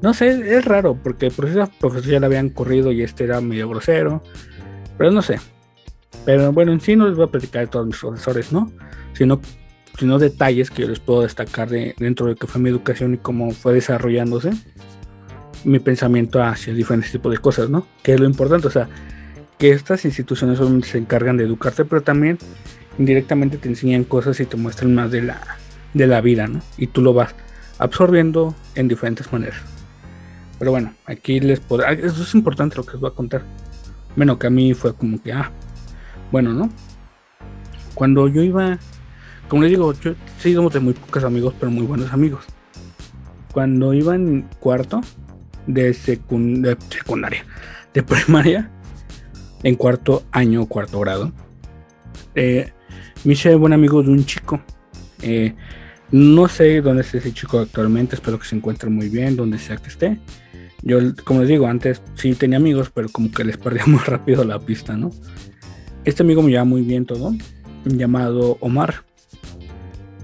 no 0.00 0.14
sé, 0.14 0.28
es 0.30 0.64
raro 0.64 0.94
porque 0.94 1.30
por 1.30 1.44
esa 1.44 1.66
profesor 1.66 2.10
ya 2.10 2.20
la 2.20 2.26
habían 2.26 2.48
corrido 2.48 2.90
y 2.90 3.02
este 3.02 3.24
era 3.24 3.42
medio 3.42 3.68
grosero, 3.68 4.22
pero 4.96 5.10
no 5.10 5.20
sé. 5.20 5.38
Pero 6.24 6.52
bueno, 6.54 6.72
en 6.72 6.80
sí 6.80 6.96
no 6.96 7.06
les 7.06 7.16
voy 7.16 7.26
a 7.26 7.30
platicar 7.30 7.66
de 7.66 7.66
todos 7.66 7.86
mis 7.86 7.98
profesores, 7.98 8.50
¿no? 8.50 8.72
Sino, 9.12 9.42
sino 9.98 10.18
detalles 10.18 10.70
que 10.70 10.82
yo 10.82 10.88
les 10.88 11.00
puedo 11.00 11.20
destacar 11.20 11.68
de, 11.68 11.94
dentro 11.98 12.28
de 12.28 12.34
que 12.34 12.46
fue 12.46 12.62
mi 12.62 12.70
educación 12.70 13.12
y 13.12 13.18
cómo 13.18 13.50
fue 13.50 13.74
desarrollándose 13.74 14.52
mi 15.64 15.78
pensamiento 15.78 16.42
hacia 16.42 16.74
diferentes 16.74 17.12
tipos 17.12 17.32
de 17.32 17.38
cosas, 17.38 17.70
¿no? 17.70 17.86
Que 18.02 18.14
es 18.14 18.20
lo 18.20 18.26
importante, 18.26 18.68
o 18.68 18.70
sea, 18.70 18.88
que 19.58 19.70
estas 19.70 20.04
instituciones 20.04 20.58
se 20.86 20.98
encargan 20.98 21.36
de 21.36 21.44
educarte, 21.44 21.84
pero 21.84 22.02
también 22.02 22.38
indirectamente 22.98 23.58
te 23.58 23.68
enseñan 23.68 24.04
cosas 24.04 24.38
y 24.40 24.46
te 24.46 24.56
muestran 24.56 24.94
más 24.94 25.10
de 25.10 25.22
la 25.22 25.40
de 25.94 26.06
la 26.06 26.20
vida, 26.20 26.46
¿no? 26.46 26.60
Y 26.76 26.88
tú 26.88 27.02
lo 27.02 27.14
vas 27.14 27.34
absorbiendo 27.78 28.54
en 28.74 28.88
diferentes 28.88 29.32
maneras. 29.32 29.60
Pero 30.58 30.70
bueno, 30.70 30.94
aquí 31.06 31.40
les 31.40 31.60
puedo... 31.60 31.84
Ah, 31.86 31.92
eso 31.92 32.22
es 32.22 32.34
importante 32.34 32.76
lo 32.76 32.84
que 32.84 32.92
les 32.92 33.00
voy 33.00 33.10
a 33.10 33.14
contar. 33.14 33.42
Bueno, 34.16 34.38
que 34.38 34.48
a 34.48 34.50
mí 34.50 34.74
fue 34.74 34.94
como 34.94 35.22
que, 35.22 35.32
ah, 35.32 35.50
bueno, 36.32 36.52
¿no? 36.52 36.70
Cuando 37.94 38.28
yo 38.28 38.42
iba, 38.42 38.78
como 39.48 39.62
les 39.62 39.70
digo, 39.70 39.92
yo 39.94 40.14
sí 40.38 40.52
de 40.52 40.80
muy 40.80 40.94
pocos 40.94 41.24
amigos, 41.24 41.54
pero 41.58 41.70
muy 41.70 41.86
buenos 41.86 42.12
amigos. 42.12 42.44
Cuando 43.52 43.94
iba 43.94 44.14
en 44.14 44.48
cuarto 44.60 45.00
de, 45.68 45.94
secundaria, 45.94 47.44
de 47.94 48.02
primaria, 48.02 48.70
en 49.62 49.76
cuarto 49.76 50.24
año, 50.32 50.66
cuarto 50.66 50.98
grado, 50.98 51.32
eh, 52.34 52.72
me 53.22 53.34
hice 53.34 53.54
buen 53.54 53.72
amigo 53.72 54.02
de 54.02 54.10
un 54.10 54.24
chico 54.24 54.60
eh, 55.22 55.54
no 56.10 56.48
sé 56.48 56.80
dónde 56.80 57.02
está 57.02 57.18
ese 57.18 57.32
chico 57.32 57.58
actualmente, 57.58 58.14
espero 58.14 58.38
que 58.38 58.46
se 58.46 58.56
encuentre 58.56 58.88
muy 58.88 59.08
bien, 59.08 59.36
donde 59.36 59.58
sea 59.58 59.76
que 59.76 59.88
esté. 59.88 60.18
Yo, 60.82 60.98
como 61.24 61.40
les 61.40 61.48
digo, 61.48 61.66
antes 61.66 62.00
sí 62.14 62.34
tenía 62.34 62.56
amigos, 62.56 62.90
pero 62.94 63.08
como 63.08 63.30
que 63.30 63.44
les 63.44 63.56
perdía 63.56 63.84
muy 63.86 64.00
rápido 64.00 64.44
la 64.44 64.58
pista, 64.58 64.96
¿no? 64.96 65.10
Este 66.04 66.22
amigo 66.22 66.42
me 66.42 66.50
lleva 66.50 66.64
muy 66.64 66.82
bien 66.82 67.04
todo, 67.04 67.34
llamado 67.84 68.56
Omar. 68.60 69.07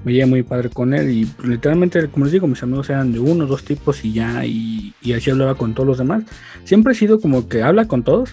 Me 0.04 0.12
llevé 0.12 0.26
muy 0.26 0.42
padre 0.42 0.68
con 0.68 0.94
él 0.94 1.10
y 1.10 1.24
pues, 1.26 1.48
literalmente, 1.48 2.08
como 2.08 2.26
les 2.26 2.32
digo, 2.32 2.46
mis 2.46 2.62
amigos 2.62 2.90
eran 2.90 3.12
de 3.12 3.20
uno, 3.20 3.46
dos 3.46 3.64
tipos 3.64 4.04
y 4.04 4.12
ya, 4.12 4.44
y, 4.44 4.94
y 5.00 5.12
así 5.14 5.30
hablaba 5.30 5.54
con 5.54 5.74
todos 5.74 5.86
los 5.86 5.98
demás. 5.98 6.22
Siempre 6.64 6.92
he 6.92 6.96
sido 6.96 7.20
como 7.20 7.48
que 7.48 7.62
habla 7.62 7.88
con 7.88 8.02
todos, 8.02 8.30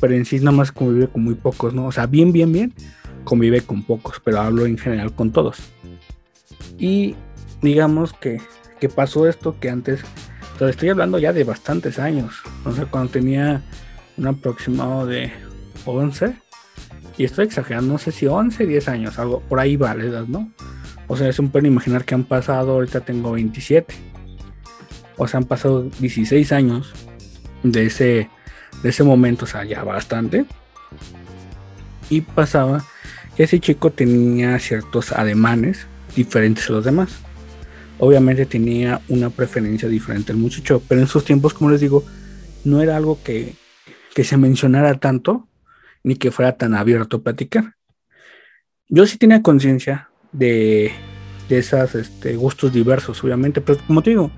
pero 0.00 0.14
en 0.14 0.24
sí 0.24 0.38
nada 0.38 0.52
más 0.52 0.72
convive 0.72 1.08
con 1.08 1.24
muy 1.24 1.34
pocos, 1.34 1.74
¿no? 1.74 1.86
O 1.86 1.92
sea, 1.92 2.06
bien, 2.06 2.32
bien, 2.32 2.52
bien, 2.52 2.72
convive 3.24 3.60
con 3.60 3.82
pocos, 3.82 4.20
pero 4.24 4.40
hablo 4.40 4.64
en 4.64 4.78
general 4.78 5.12
con 5.12 5.32
todos. 5.32 5.58
Y 6.78 7.16
digamos 7.62 8.12
que, 8.12 8.40
que 8.80 8.88
pasó 8.88 9.28
esto 9.28 9.56
que 9.58 9.70
antes, 9.70 10.00
pero 10.58 10.70
estoy 10.70 10.90
hablando 10.90 11.18
ya 11.18 11.32
de 11.32 11.44
bastantes 11.44 11.98
años, 11.98 12.36
o 12.64 12.72
sea, 12.72 12.86
cuando 12.86 13.10
tenía 13.10 13.62
un 14.16 14.26
aproximado 14.28 15.06
de 15.06 15.32
11, 15.84 16.34
y 17.16 17.24
estoy 17.24 17.46
exagerando, 17.46 17.94
no 17.94 17.98
sé 17.98 18.12
si 18.12 18.26
11, 18.26 18.64
10 18.64 18.88
años, 18.88 19.18
algo 19.18 19.40
por 19.40 19.58
ahí 19.58 19.76
va 19.76 19.94
la 19.94 20.04
edad, 20.04 20.26
¿no? 20.26 20.52
O 21.08 21.16
sea, 21.16 21.28
es 21.28 21.38
un 21.38 21.50
pueden 21.50 21.72
imaginar 21.72 22.04
que 22.04 22.14
han 22.14 22.24
pasado, 22.24 22.72
ahorita 22.72 23.00
tengo 23.00 23.32
27. 23.32 23.94
O 25.16 25.26
sea, 25.26 25.38
han 25.38 25.44
pasado 25.46 25.84
16 25.98 26.52
años 26.52 26.92
de 27.62 27.86
ese, 27.86 28.30
de 28.82 28.88
ese 28.88 29.02
momento, 29.02 29.46
o 29.46 29.48
sea, 29.48 29.64
ya 29.64 29.82
bastante. 29.82 30.44
Y 32.10 32.20
pasaba 32.20 32.84
que 33.36 33.44
ese 33.44 33.58
chico 33.58 33.90
tenía 33.90 34.58
ciertos 34.58 35.12
ademanes 35.12 35.86
diferentes 36.14 36.68
a 36.68 36.74
los 36.74 36.84
demás. 36.84 37.16
Obviamente 37.98 38.46
tenía 38.46 39.00
una 39.08 39.30
preferencia 39.30 39.88
diferente 39.88 40.32
el 40.32 40.38
muchacho, 40.38 40.82
pero 40.86 41.00
en 41.00 41.06
esos 41.06 41.24
tiempos, 41.24 41.54
como 41.54 41.70
les 41.70 41.80
digo, 41.80 42.04
no 42.64 42.82
era 42.82 42.96
algo 42.96 43.18
que, 43.24 43.54
que 44.14 44.24
se 44.24 44.36
mencionara 44.36 44.94
tanto 44.94 45.48
ni 46.04 46.16
que 46.16 46.30
fuera 46.30 46.56
tan 46.56 46.74
abierto 46.74 47.16
a 47.16 47.22
platicar. 47.22 47.74
Yo 48.88 49.06
sí 49.06 49.18
tenía 49.18 49.42
conciencia 49.42 50.07
de, 50.32 50.92
de 51.48 51.58
esos 51.58 51.94
este, 51.94 52.36
gustos 52.36 52.72
diversos, 52.72 53.22
obviamente, 53.24 53.60
pero 53.60 53.78
como 53.86 54.02
te 54.02 54.10
digo, 54.10 54.30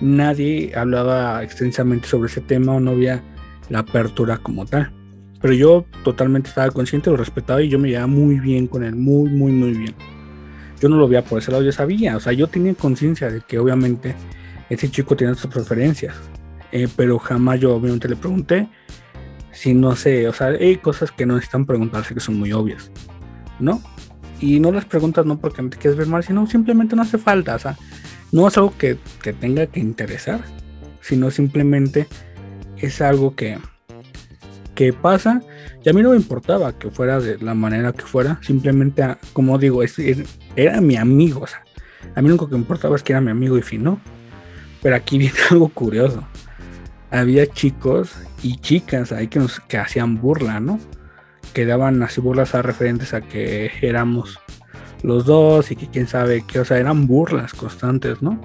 nadie 0.00 0.72
hablaba 0.74 1.42
extensamente 1.42 2.08
sobre 2.08 2.28
ese 2.28 2.40
tema 2.40 2.74
o 2.74 2.80
no 2.80 2.92
había 2.92 3.22
la 3.68 3.80
apertura 3.80 4.38
como 4.38 4.66
tal. 4.66 4.92
Pero 5.40 5.54
yo 5.54 5.84
totalmente 6.04 6.48
estaba 6.48 6.70
consciente, 6.70 7.10
lo 7.10 7.16
respetaba 7.16 7.62
y 7.62 7.68
yo 7.68 7.78
me 7.78 7.88
llevaba 7.88 8.06
muy 8.06 8.38
bien 8.38 8.66
con 8.66 8.84
él, 8.84 8.94
muy, 8.94 9.28
muy, 9.30 9.52
muy 9.52 9.72
bien. 9.72 9.94
Yo 10.80 10.88
no 10.88 10.96
lo 10.96 11.08
veía 11.08 11.24
por 11.24 11.38
ese 11.38 11.50
lado, 11.50 11.62
yo 11.62 11.72
sabía, 11.72 12.16
o 12.16 12.20
sea, 12.20 12.32
yo 12.32 12.46
tenía 12.46 12.74
conciencia 12.74 13.30
de 13.30 13.40
que 13.40 13.58
obviamente 13.58 14.14
ese 14.68 14.90
chico 14.90 15.16
tenía 15.16 15.34
sus 15.34 15.50
preferencias, 15.50 16.14
eh, 16.70 16.88
pero 16.96 17.18
jamás 17.18 17.60
yo 17.60 17.74
obviamente 17.74 18.08
le 18.08 18.16
pregunté 18.16 18.68
si 19.52 19.74
no 19.74 19.94
sé, 19.94 20.26
o 20.28 20.32
sea, 20.32 20.48
hay 20.48 20.76
cosas 20.76 21.12
que 21.12 21.26
no 21.26 21.34
necesitan 21.34 21.66
preguntarse 21.66 22.14
que 22.14 22.20
son 22.20 22.36
muy 22.36 22.52
obvias, 22.52 22.90
¿no? 23.60 23.80
Y 24.42 24.58
no 24.58 24.72
las 24.72 24.84
preguntas 24.84 25.24
no 25.24 25.38
porque 25.38 25.62
te 25.62 25.76
quieres 25.76 25.96
ver 25.96 26.08
mal, 26.08 26.24
sino 26.24 26.46
simplemente 26.46 26.96
no 26.96 27.02
hace 27.02 27.16
falta, 27.16 27.54
o 27.54 27.58
sea, 27.58 27.78
no 28.32 28.48
es 28.48 28.58
algo 28.58 28.76
que 28.76 28.98
te 29.22 29.32
tenga 29.32 29.66
que 29.68 29.78
interesar, 29.78 30.40
sino 31.00 31.30
simplemente 31.30 32.08
es 32.76 33.00
algo 33.00 33.36
que, 33.36 33.58
que 34.74 34.92
pasa 34.92 35.42
y 35.84 35.88
a 35.88 35.92
mí 35.92 36.02
no 36.02 36.10
me 36.10 36.16
importaba 36.16 36.76
que 36.76 36.90
fuera 36.90 37.20
de 37.20 37.38
la 37.38 37.54
manera 37.54 37.92
que 37.92 38.02
fuera, 38.02 38.40
simplemente, 38.42 39.04
ah, 39.04 39.18
como 39.32 39.58
digo, 39.58 39.82
es, 39.84 39.96
era 40.56 40.80
mi 40.80 40.96
amigo, 40.96 41.42
o 41.42 41.46
sea, 41.46 41.62
a 42.14 42.20
mí 42.20 42.28
lo 42.28 42.34
único 42.34 42.48
que 42.48 42.56
importaba 42.56 42.96
es 42.96 43.02
que 43.04 43.12
era 43.12 43.20
mi 43.20 43.30
amigo 43.30 43.56
y 43.56 43.62
fin, 43.62 43.84
¿no? 43.84 44.00
Pero 44.82 44.96
aquí 44.96 45.18
viene 45.18 45.38
algo 45.50 45.68
curioso. 45.68 46.26
Había 47.10 47.46
chicos 47.46 48.14
y 48.42 48.56
chicas 48.56 49.12
ahí 49.12 49.28
que 49.28 49.38
nos 49.38 49.60
que 49.60 49.76
hacían 49.76 50.20
burla, 50.20 50.60
¿no? 50.60 50.80
Que 51.52 51.66
daban 51.66 52.02
así 52.02 52.20
burlas 52.20 52.54
a 52.54 52.62
referentes 52.62 53.14
a 53.14 53.20
que 53.20 53.70
éramos 53.82 54.38
los 55.02 55.24
dos 55.26 55.70
y 55.70 55.76
que 55.76 55.88
quién 55.88 56.06
sabe 56.06 56.44
qué, 56.46 56.60
o 56.60 56.64
sea, 56.64 56.78
eran 56.78 57.06
burlas 57.06 57.54
constantes, 57.54 58.22
¿no? 58.22 58.40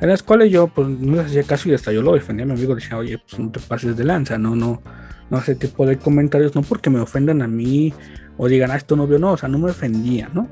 En 0.00 0.08
las 0.08 0.22
cuales 0.22 0.50
yo 0.52 0.68
pues 0.68 0.88
no 0.88 1.16
les 1.16 1.26
hacía 1.26 1.42
caso 1.42 1.68
y 1.68 1.74
hasta 1.74 1.92
yo 1.92 2.02
lo 2.02 2.14
defendía 2.14 2.44
a 2.44 2.46
mi 2.46 2.52
amigo, 2.52 2.74
decía, 2.74 2.96
oye, 2.96 3.18
pues 3.18 3.38
no 3.38 3.50
te 3.50 3.58
pases 3.60 3.96
de 3.96 4.04
lanza, 4.04 4.38
no, 4.38 4.54
no, 4.54 4.80
no 5.28 5.38
ese 5.38 5.56
tipo 5.56 5.86
de 5.86 5.98
comentarios, 5.98 6.54
no 6.54 6.62
porque 6.62 6.88
me 6.88 7.00
ofendan 7.00 7.42
a 7.42 7.48
mí 7.48 7.92
o 8.36 8.48
digan, 8.48 8.70
ah, 8.70 8.76
esto 8.76 8.94
no 8.94 9.06
no, 9.06 9.32
o 9.32 9.36
sea, 9.36 9.48
no 9.48 9.58
me 9.58 9.70
ofendía, 9.70 10.30
¿no? 10.32 10.48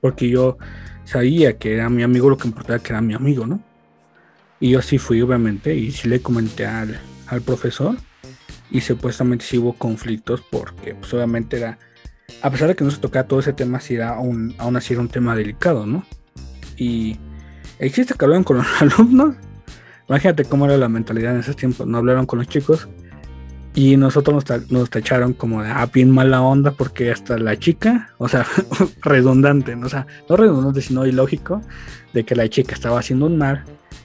Porque 0.00 0.28
yo 0.28 0.58
sabía 1.04 1.58
que 1.58 1.74
era 1.74 1.90
mi 1.90 2.04
amigo, 2.04 2.30
lo 2.30 2.36
que 2.36 2.46
importaba 2.46 2.78
que 2.78 2.92
era 2.92 3.00
mi 3.00 3.14
amigo, 3.14 3.46
¿no? 3.46 3.60
Y 4.60 4.70
yo 4.70 4.82
sí 4.82 4.98
fui, 4.98 5.20
obviamente, 5.20 5.74
y 5.74 5.90
sí 5.90 6.08
le 6.08 6.22
comenté 6.22 6.66
al, 6.66 7.00
al 7.26 7.42
profesor 7.42 7.96
y 8.72 8.80
supuestamente 8.80 9.44
sí 9.44 9.58
hubo 9.58 9.74
conflictos 9.74 10.42
porque 10.50 10.94
pues 10.94 11.12
obviamente 11.12 11.58
era, 11.58 11.78
a 12.40 12.50
pesar 12.50 12.68
de 12.68 12.74
que 12.74 12.84
no 12.84 12.90
se 12.90 12.98
tocaba 12.98 13.28
todo 13.28 13.40
ese 13.40 13.52
tema, 13.52 13.78
sí 13.80 13.94
era 13.94 14.18
un, 14.18 14.54
aún 14.58 14.76
así 14.76 14.94
era 14.94 15.02
un 15.02 15.08
tema 15.08 15.36
delicado, 15.36 15.86
¿no? 15.86 16.04
Y 16.76 17.18
existe 17.78 18.14
que 18.14 18.24
hablaron 18.24 18.44
con 18.44 18.56
los 18.56 18.66
alumnos, 18.80 19.36
imagínate 20.08 20.46
cómo 20.46 20.64
era 20.64 20.78
la 20.78 20.88
mentalidad 20.88 21.34
en 21.34 21.40
esos 21.40 21.54
tiempos, 21.54 21.86
no 21.86 21.98
hablaron 21.98 22.24
con 22.24 22.38
los 22.38 22.48
chicos 22.48 22.88
y 23.74 23.96
nosotros 23.98 24.48
nos, 24.48 24.70
nos 24.70 24.88
tacharon 24.88 25.34
como 25.34 25.62
de, 25.62 25.70
ah, 25.70 25.88
bien 25.92 26.10
mala 26.10 26.40
onda 26.40 26.70
porque 26.72 27.10
hasta 27.10 27.36
la 27.36 27.58
chica, 27.58 28.14
o 28.16 28.26
sea, 28.26 28.46
redundante, 29.02 29.76
¿no? 29.76 29.90
sea, 29.90 30.06
no 30.30 30.36
redundante, 30.36 30.80
sino 30.80 31.04
ilógico, 31.04 31.60
de 32.14 32.24
que 32.24 32.34
la 32.34 32.48
chica 32.48 32.74
estaba 32.74 32.98
haciendo 32.98 33.26
un 33.26 33.36
mal 33.36 33.64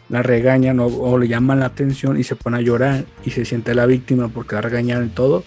la 0.10 0.24
regañan 0.24 0.80
o, 0.80 1.18
le 1.18 1.28
llaman 1.28 1.60
la 1.60 1.68
atención 1.68 2.18
y 2.18 2.24
se 2.24 2.36
pone 2.36 2.58
a 2.58 2.62
llorar 2.62 3.06
y 3.26 3.32
se 3.32 3.46
siente 3.46 3.76
la 3.76 3.86
víctima 3.86 4.30
porque 4.30 4.56
la 4.56 4.62
regañaron 4.62 5.08
y 5.08 5.10
todo, 5.10 5.44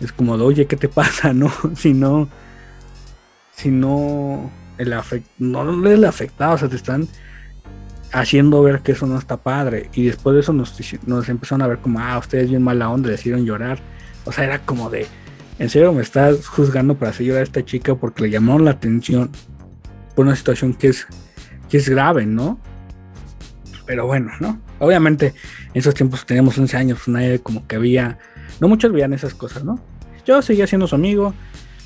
es 0.00 0.12
como 0.12 0.36
de, 0.36 0.44
oye, 0.44 0.66
¿qué 0.66 0.76
te 0.76 0.88
pasa? 0.88 1.32
No, 1.32 1.50
si 1.76 1.94
no, 1.94 2.28
si 3.54 3.70
no, 3.70 4.50
el 4.78 4.92
afect, 4.92 5.26
no 5.38 5.64
le 5.64 6.06
afectado, 6.06 6.54
o 6.54 6.58
sea, 6.58 6.68
te 6.68 6.76
están 6.76 7.08
haciendo 8.12 8.62
ver 8.62 8.80
que 8.80 8.92
eso 8.92 9.06
no 9.06 9.18
está 9.18 9.38
padre. 9.38 9.88
Y 9.94 10.04
después 10.04 10.34
de 10.34 10.40
eso 10.40 10.52
nos, 10.52 10.76
nos 11.06 11.28
empezaron 11.28 11.62
a 11.62 11.66
ver 11.66 11.78
como, 11.78 11.98
ah, 12.00 12.18
ustedes 12.18 12.50
bien 12.50 12.62
mala 12.62 12.90
onda, 12.90 13.10
decidieron 13.10 13.44
llorar. 13.44 13.80
O 14.24 14.32
sea, 14.32 14.44
era 14.44 14.58
como 14.60 14.90
de, 14.90 15.06
en 15.58 15.70
serio 15.70 15.92
me 15.92 16.02
estás 16.02 16.46
juzgando 16.46 16.96
para 16.96 17.10
hacer 17.10 17.26
llorar 17.26 17.40
a 17.40 17.44
esta 17.44 17.64
chica 17.64 17.94
porque 17.94 18.24
le 18.24 18.30
llamaron 18.30 18.64
la 18.64 18.72
atención 18.72 19.30
por 20.14 20.26
una 20.26 20.36
situación 20.36 20.74
que 20.74 20.88
es, 20.88 21.06
que 21.68 21.78
es 21.78 21.88
grave, 21.88 22.26
¿no? 22.26 22.60
Pero 23.92 24.06
bueno, 24.06 24.32
¿no? 24.40 24.58
Obviamente 24.78 25.34
en 25.74 25.78
esos 25.78 25.92
tiempos 25.92 26.24
teníamos 26.24 26.56
11 26.56 26.78
años, 26.78 27.08
nadie 27.08 27.40
como 27.40 27.66
que 27.66 27.76
había, 27.76 28.18
no 28.58 28.66
muchos 28.66 28.90
veían 28.90 29.12
esas 29.12 29.34
cosas, 29.34 29.64
¿no? 29.64 29.78
Yo 30.24 30.40
seguía 30.40 30.66
siendo 30.66 30.86
su 30.86 30.94
amigo, 30.94 31.34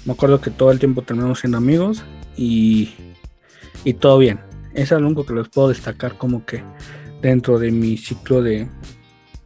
me 0.05 0.13
acuerdo 0.13 0.41
que 0.41 0.53
todo 0.53 0.71
el 0.71 0.79
tiempo 0.79 1.03
terminamos 1.03 1.41
siendo 1.41 1.59
amigos 1.59 2.05
y, 2.37 2.95
y 3.83 3.95
todo 3.95 4.19
bien. 4.19 4.39
Es 4.73 4.93
algo 4.93 5.27
que 5.27 5.35
les 5.35 5.49
puedo 5.49 5.67
destacar 5.67 6.17
como 6.17 6.47
que 6.47 6.63
dentro 7.23 7.59
de 7.59 7.73
mi 7.73 7.97
ciclo 7.97 8.41
de, 8.41 8.69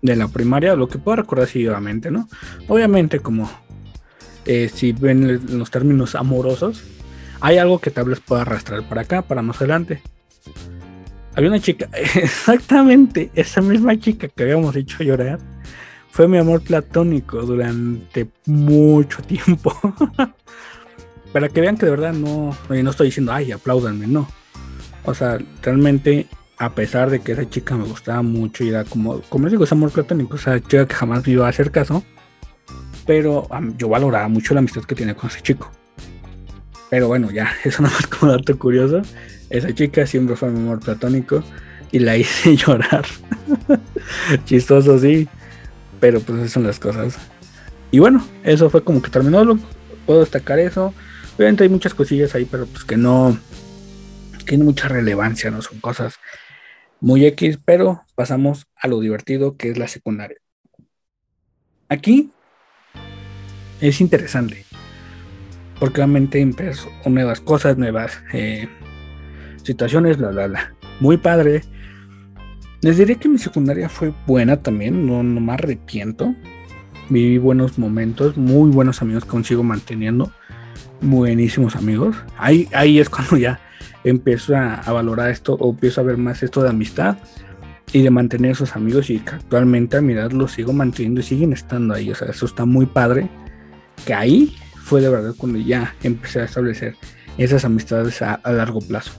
de 0.02 0.16
la 0.16 0.28
primaria, 0.28 0.76
lo 0.76 0.86
que 0.86 0.98
puedo 0.98 1.16
recordar 1.16 1.48
seguidamente, 1.48 2.10
¿no? 2.10 2.28
Obviamente 2.68 3.20
como 3.20 3.50
eh, 4.44 4.68
si 4.68 4.92
ven 4.92 5.58
los 5.58 5.70
términos 5.70 6.14
amorosos, 6.14 6.82
hay 7.40 7.56
algo 7.56 7.78
que 7.78 7.90
tal 7.90 8.04
vez 8.04 8.20
pueda 8.20 8.42
arrastrar 8.42 8.86
para 8.86 9.00
acá, 9.00 9.22
para 9.22 9.40
más 9.40 9.56
adelante 9.62 10.02
había 11.40 11.50
una 11.50 11.60
chica, 11.60 11.88
exactamente 11.92 13.30
esa 13.34 13.60
misma 13.60 13.98
chica 13.98 14.28
que 14.28 14.42
habíamos 14.42 14.76
hecho 14.76 15.02
llorar, 15.02 15.38
fue 16.10 16.28
mi 16.28 16.38
amor 16.38 16.62
platónico 16.62 17.42
durante 17.42 18.28
mucho 18.46 19.22
tiempo. 19.22 19.74
Para 21.32 21.48
que 21.48 21.60
vean 21.60 21.76
que 21.76 21.86
de 21.86 21.92
verdad 21.92 22.12
no, 22.12 22.56
no 22.68 22.90
estoy 22.90 23.06
diciendo, 23.06 23.32
ay, 23.32 23.52
apláudanme, 23.52 24.06
no. 24.06 24.28
O 25.04 25.14
sea, 25.14 25.38
realmente, 25.62 26.26
a 26.58 26.74
pesar 26.74 27.08
de 27.08 27.20
que 27.20 27.32
esa 27.32 27.48
chica 27.48 27.76
me 27.76 27.84
gustaba 27.84 28.20
mucho 28.22 28.64
y 28.64 28.68
era 28.70 28.84
como, 28.84 29.20
como 29.22 29.44
les 29.44 29.52
digo, 29.52 29.64
es 29.64 29.72
amor 29.72 29.92
platónico, 29.92 30.34
o 30.34 30.38
sea, 30.38 30.60
chica 30.60 30.86
que 30.86 30.94
jamás 30.94 31.24
me 31.24 31.32
iba 31.32 31.46
a 31.46 31.50
hacer 31.50 31.70
caso, 31.70 32.04
pero 33.06 33.48
yo 33.78 33.88
valoraba 33.88 34.28
mucho 34.28 34.52
la 34.54 34.58
amistad 34.58 34.82
que 34.82 34.96
tenía 34.96 35.14
con 35.14 35.30
ese 35.30 35.40
chico. 35.40 35.70
Pero 36.90 37.08
bueno, 37.08 37.30
ya, 37.30 37.50
eso 37.64 37.82
nada 37.82 37.94
más 37.94 38.06
como 38.06 38.32
dato 38.32 38.58
curioso. 38.58 39.02
Esa 39.48 39.74
chica 39.74 40.06
siempre 40.06 40.36
fue 40.36 40.50
mi 40.50 40.60
amor 40.60 40.80
platónico 40.80 41.42
y 41.92 42.00
la 42.00 42.16
hice 42.16 42.56
llorar. 42.56 43.06
Chistoso, 44.44 44.98
sí. 44.98 45.28
Pero 46.00 46.20
pues 46.20 46.38
esas 46.38 46.52
son 46.52 46.64
las 46.64 46.78
cosas. 46.78 47.16
Y 47.90 47.98
bueno, 47.98 48.24
eso 48.44 48.70
fue 48.70 48.84
como 48.84 49.02
que 49.02 49.10
terminó. 49.10 49.58
Puedo 50.06 50.20
destacar 50.20 50.58
eso. 50.58 50.94
Obviamente 51.36 51.64
hay 51.64 51.70
muchas 51.70 51.94
cosillas 51.94 52.34
ahí, 52.34 52.44
pero 52.44 52.66
pues 52.66 52.84
que 52.84 52.96
no 52.96 53.36
tiene 54.46 54.64
mucha 54.64 54.88
relevancia, 54.88 55.50
no 55.50 55.62
son 55.62 55.80
cosas 55.80 56.14
muy 57.00 57.24
X, 57.24 57.58
pero 57.64 58.04
pasamos 58.14 58.66
a 58.76 58.88
lo 58.88 59.00
divertido 59.00 59.56
que 59.56 59.70
es 59.70 59.78
la 59.78 59.88
secundaria. 59.88 60.38
Aquí 61.88 62.30
es 63.80 64.00
interesante, 64.00 64.64
porque 65.80 65.96
realmente 65.96 66.40
empezó 66.40 66.90
nuevas 67.06 67.40
cosas, 67.40 67.78
nuevas 67.78 68.22
eh, 68.32 68.68
situaciones, 69.64 70.18
la, 70.18 70.30
la, 70.30 70.46
la. 70.46 70.74
Muy 71.00 71.16
padre. 71.16 71.62
Les 72.82 72.98
diré 72.98 73.16
que 73.16 73.28
mi 73.28 73.38
secundaria 73.38 73.88
fue 73.88 74.12
buena 74.26 74.58
también, 74.58 75.06
no, 75.06 75.22
no 75.22 75.40
me 75.40 75.52
arrepiento. 75.54 76.34
Viví 77.08 77.38
buenos 77.38 77.78
momentos, 77.78 78.36
muy 78.36 78.70
buenos 78.70 79.02
amigos 79.02 79.24
consigo 79.24 79.62
manteniendo. 79.62 80.30
Buenísimos 81.00 81.74
amigos. 81.76 82.16
Ahí, 82.36 82.68
ahí 82.72 83.00
es 83.00 83.08
cuando 83.08 83.36
ya 83.36 83.58
empiezo 84.04 84.56
a, 84.56 84.80
valorar 84.92 85.30
esto 85.30 85.54
o 85.54 85.70
empiezo 85.70 86.00
a 86.00 86.04
ver 86.04 86.18
más 86.18 86.42
esto 86.42 86.62
de 86.62 86.70
amistad 86.70 87.16
y 87.92 88.02
de 88.02 88.10
mantener 88.10 88.52
esos 88.52 88.76
amigos 88.76 89.10
y 89.10 89.18
que 89.18 89.34
actualmente 89.34 89.96
a 89.96 90.00
mi 90.00 90.12
edad 90.12 90.30
los 90.30 90.52
sigo 90.52 90.72
manteniendo 90.72 91.20
y 91.20 91.24
siguen 91.24 91.52
estando 91.52 91.94
ahí. 91.94 92.10
O 92.10 92.14
sea, 92.14 92.28
eso 92.28 92.46
está 92.46 92.64
muy 92.66 92.86
padre. 92.86 93.28
Que 94.06 94.14
ahí 94.14 94.56
fue 94.82 95.00
de 95.00 95.08
verdad 95.08 95.34
cuando 95.36 95.58
ya 95.58 95.94
empecé 96.02 96.40
a 96.40 96.44
establecer 96.44 96.96
esas 97.38 97.64
amistades 97.64 98.20
a, 98.22 98.40
largo 98.44 98.80
plazo. 98.80 99.12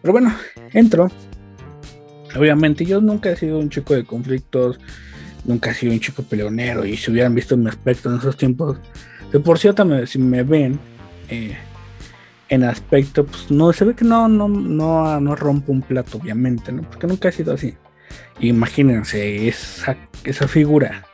Pero 0.00 0.12
bueno, 0.12 0.34
entro. 0.72 1.10
Obviamente 2.36 2.84
yo 2.84 3.00
nunca 3.00 3.30
he 3.30 3.36
sido 3.36 3.58
un 3.58 3.68
chico 3.68 3.94
de 3.94 4.04
conflictos, 4.04 4.80
nunca 5.44 5.70
he 5.70 5.74
sido 5.74 5.92
un 5.92 6.00
chico 6.00 6.22
peleonero 6.22 6.86
y 6.86 6.96
si 6.96 7.10
hubieran 7.10 7.34
visto 7.34 7.56
mi 7.56 7.68
aspecto 7.68 8.10
en 8.10 8.16
esos 8.16 8.36
tiempos, 8.38 8.78
de 9.30 9.38
por 9.38 9.58
cierto, 9.58 10.06
si 10.06 10.18
me 10.18 10.42
ven 10.42 10.78
eh, 11.28 11.56
en 12.48 12.64
aspecto, 12.64 13.26
pues 13.26 13.50
no, 13.50 13.72
se 13.74 13.84
ve 13.84 13.94
que 13.94 14.06
no, 14.06 14.28
no, 14.28 14.48
no, 14.48 15.20
no 15.20 15.36
rompo 15.36 15.72
un 15.72 15.82
plato, 15.82 16.16
obviamente, 16.16 16.72
¿no? 16.72 16.82
Porque 16.82 17.06
nunca 17.06 17.28
he 17.28 17.32
sido 17.32 17.52
así. 17.52 17.74
Imagínense 18.40 19.48
esa, 19.48 19.96
esa 20.24 20.48
figura 20.48 21.06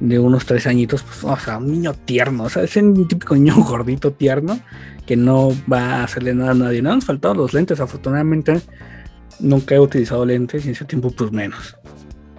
de 0.00 0.18
unos 0.18 0.44
tres 0.44 0.66
añitos, 0.66 1.02
pues, 1.02 1.24
o 1.24 1.36
sea, 1.38 1.58
un 1.58 1.70
niño 1.70 1.94
tierno, 1.94 2.44
o 2.44 2.48
sea, 2.48 2.64
es 2.64 2.76
un 2.76 3.08
típico 3.08 3.34
niño 3.34 3.54
gordito 3.64 4.12
tierno 4.12 4.58
que 5.06 5.16
no 5.16 5.50
va 5.70 5.96
a 5.96 6.04
hacerle 6.04 6.34
nada 6.34 6.50
a 6.50 6.54
nadie. 6.54 6.82
No 6.82 6.92
han 6.92 7.02
faltado 7.02 7.34
los 7.34 7.54
lentes, 7.54 7.80
afortunadamente 7.80 8.60
nunca 9.38 9.74
he 9.74 9.80
utilizado 9.80 10.24
lentes 10.24 10.64
y 10.64 10.68
en 10.68 10.74
ese 10.74 10.84
tiempo 10.84 11.10
pues 11.10 11.32
menos. 11.32 11.76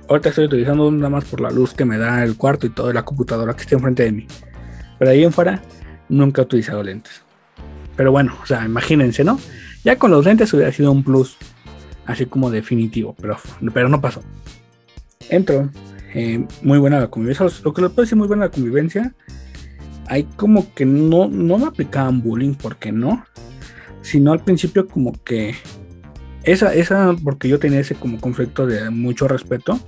Ahorita 0.09 0.29
estoy 0.29 0.45
utilizando 0.45 0.89
nada 0.91 1.09
más 1.09 1.25
por 1.25 1.41
la 1.41 1.49
luz 1.49 1.73
que 1.73 1.85
me 1.85 1.97
da 1.97 2.23
el 2.23 2.37
cuarto 2.37 2.65
y 2.65 2.69
toda 2.69 2.93
la 2.93 3.03
computadora 3.03 3.53
que 3.55 3.61
está 3.61 3.75
enfrente 3.75 4.03
de 4.03 4.11
mí. 4.11 4.27
Pero 4.97 5.11
ahí 5.11 5.23
en 5.23 5.33
fuera 5.33 5.61
nunca 6.09 6.41
he 6.41 6.45
utilizado 6.45 6.81
lentes. 6.83 7.23
Pero 7.95 8.11
bueno, 8.11 8.35
o 8.41 8.45
sea, 8.45 8.63
imagínense, 8.65 9.23
¿no? 9.23 9.39
Ya 9.83 9.97
con 9.97 10.11
los 10.11 10.23
lentes 10.23 10.53
hubiera 10.53 10.71
sido 10.71 10.91
un 10.91 11.03
plus, 11.03 11.37
así 12.05 12.25
como 12.25 12.51
definitivo, 12.51 13.15
pero, 13.19 13.37
pero 13.73 13.89
no 13.89 13.99
pasó. 13.99 14.21
Entro, 15.29 15.69
eh, 16.17 16.43
muy 16.63 16.79
buena 16.79 16.99
la 16.99 17.09
convivencia. 17.09 17.45
Lo 17.63 17.73
que 17.73 17.81
le 17.83 17.89
puedo 17.89 18.01
decir 18.01 18.17
muy 18.17 18.27
buena 18.27 18.45
la 18.45 18.51
convivencia, 18.51 19.13
hay 20.07 20.23
como 20.23 20.73
que 20.73 20.83
no, 20.83 21.27
no 21.27 21.59
me 21.59 21.67
aplicaban 21.67 22.23
bullying, 22.23 22.55
porque 22.55 22.91
no, 22.91 23.23
sino 24.01 24.31
al 24.31 24.43
principio 24.43 24.87
como 24.87 25.13
que 25.23 25.53
esa, 26.41 26.73
esa, 26.73 27.15
porque 27.23 27.47
yo 27.47 27.59
tenía 27.59 27.81
ese 27.81 27.93
como 27.93 28.19
conflicto 28.19 28.65
de 28.65 28.89
mucho 28.89 29.27
respeto 29.27 29.79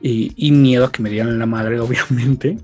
y, 0.00 0.50
miedo 0.50 0.86
a 0.86 0.90
que 0.90 1.02
me 1.02 1.10
dieran 1.10 1.38
la 1.38 1.46
madre, 1.46 1.78
obviamente. 1.80 2.58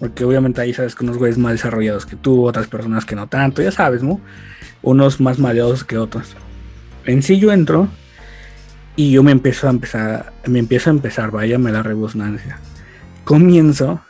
Porque 0.00 0.24
obviamente 0.24 0.62
ahí 0.62 0.72
sabes 0.72 0.94
que 0.94 1.04
unos 1.04 1.18
güeyes 1.18 1.36
más 1.36 1.52
desarrollados 1.52 2.06
que 2.06 2.16
tú, 2.16 2.46
otras 2.46 2.68
personas 2.68 3.04
que 3.04 3.16
no 3.16 3.26
tanto, 3.26 3.60
ya 3.60 3.70
sabes, 3.70 4.02
¿no? 4.02 4.18
Unos 4.80 5.20
más 5.20 5.38
maleados 5.38 5.84
que 5.84 5.98
otros. 5.98 6.36
En 7.04 7.22
sí 7.22 7.38
yo 7.38 7.52
entro 7.52 7.88
y 8.96 9.12
yo 9.12 9.22
me 9.22 9.32
empiezo 9.32 9.66
a 9.66 9.70
empezar, 9.70 10.32
me 10.46 10.58
empiezo 10.58 10.90
a 10.90 10.92
empezar, 10.92 11.30
váyame 11.30 11.72
la 11.72 11.82
rebusnancia. 11.82 12.58
Comienzo 13.24 14.00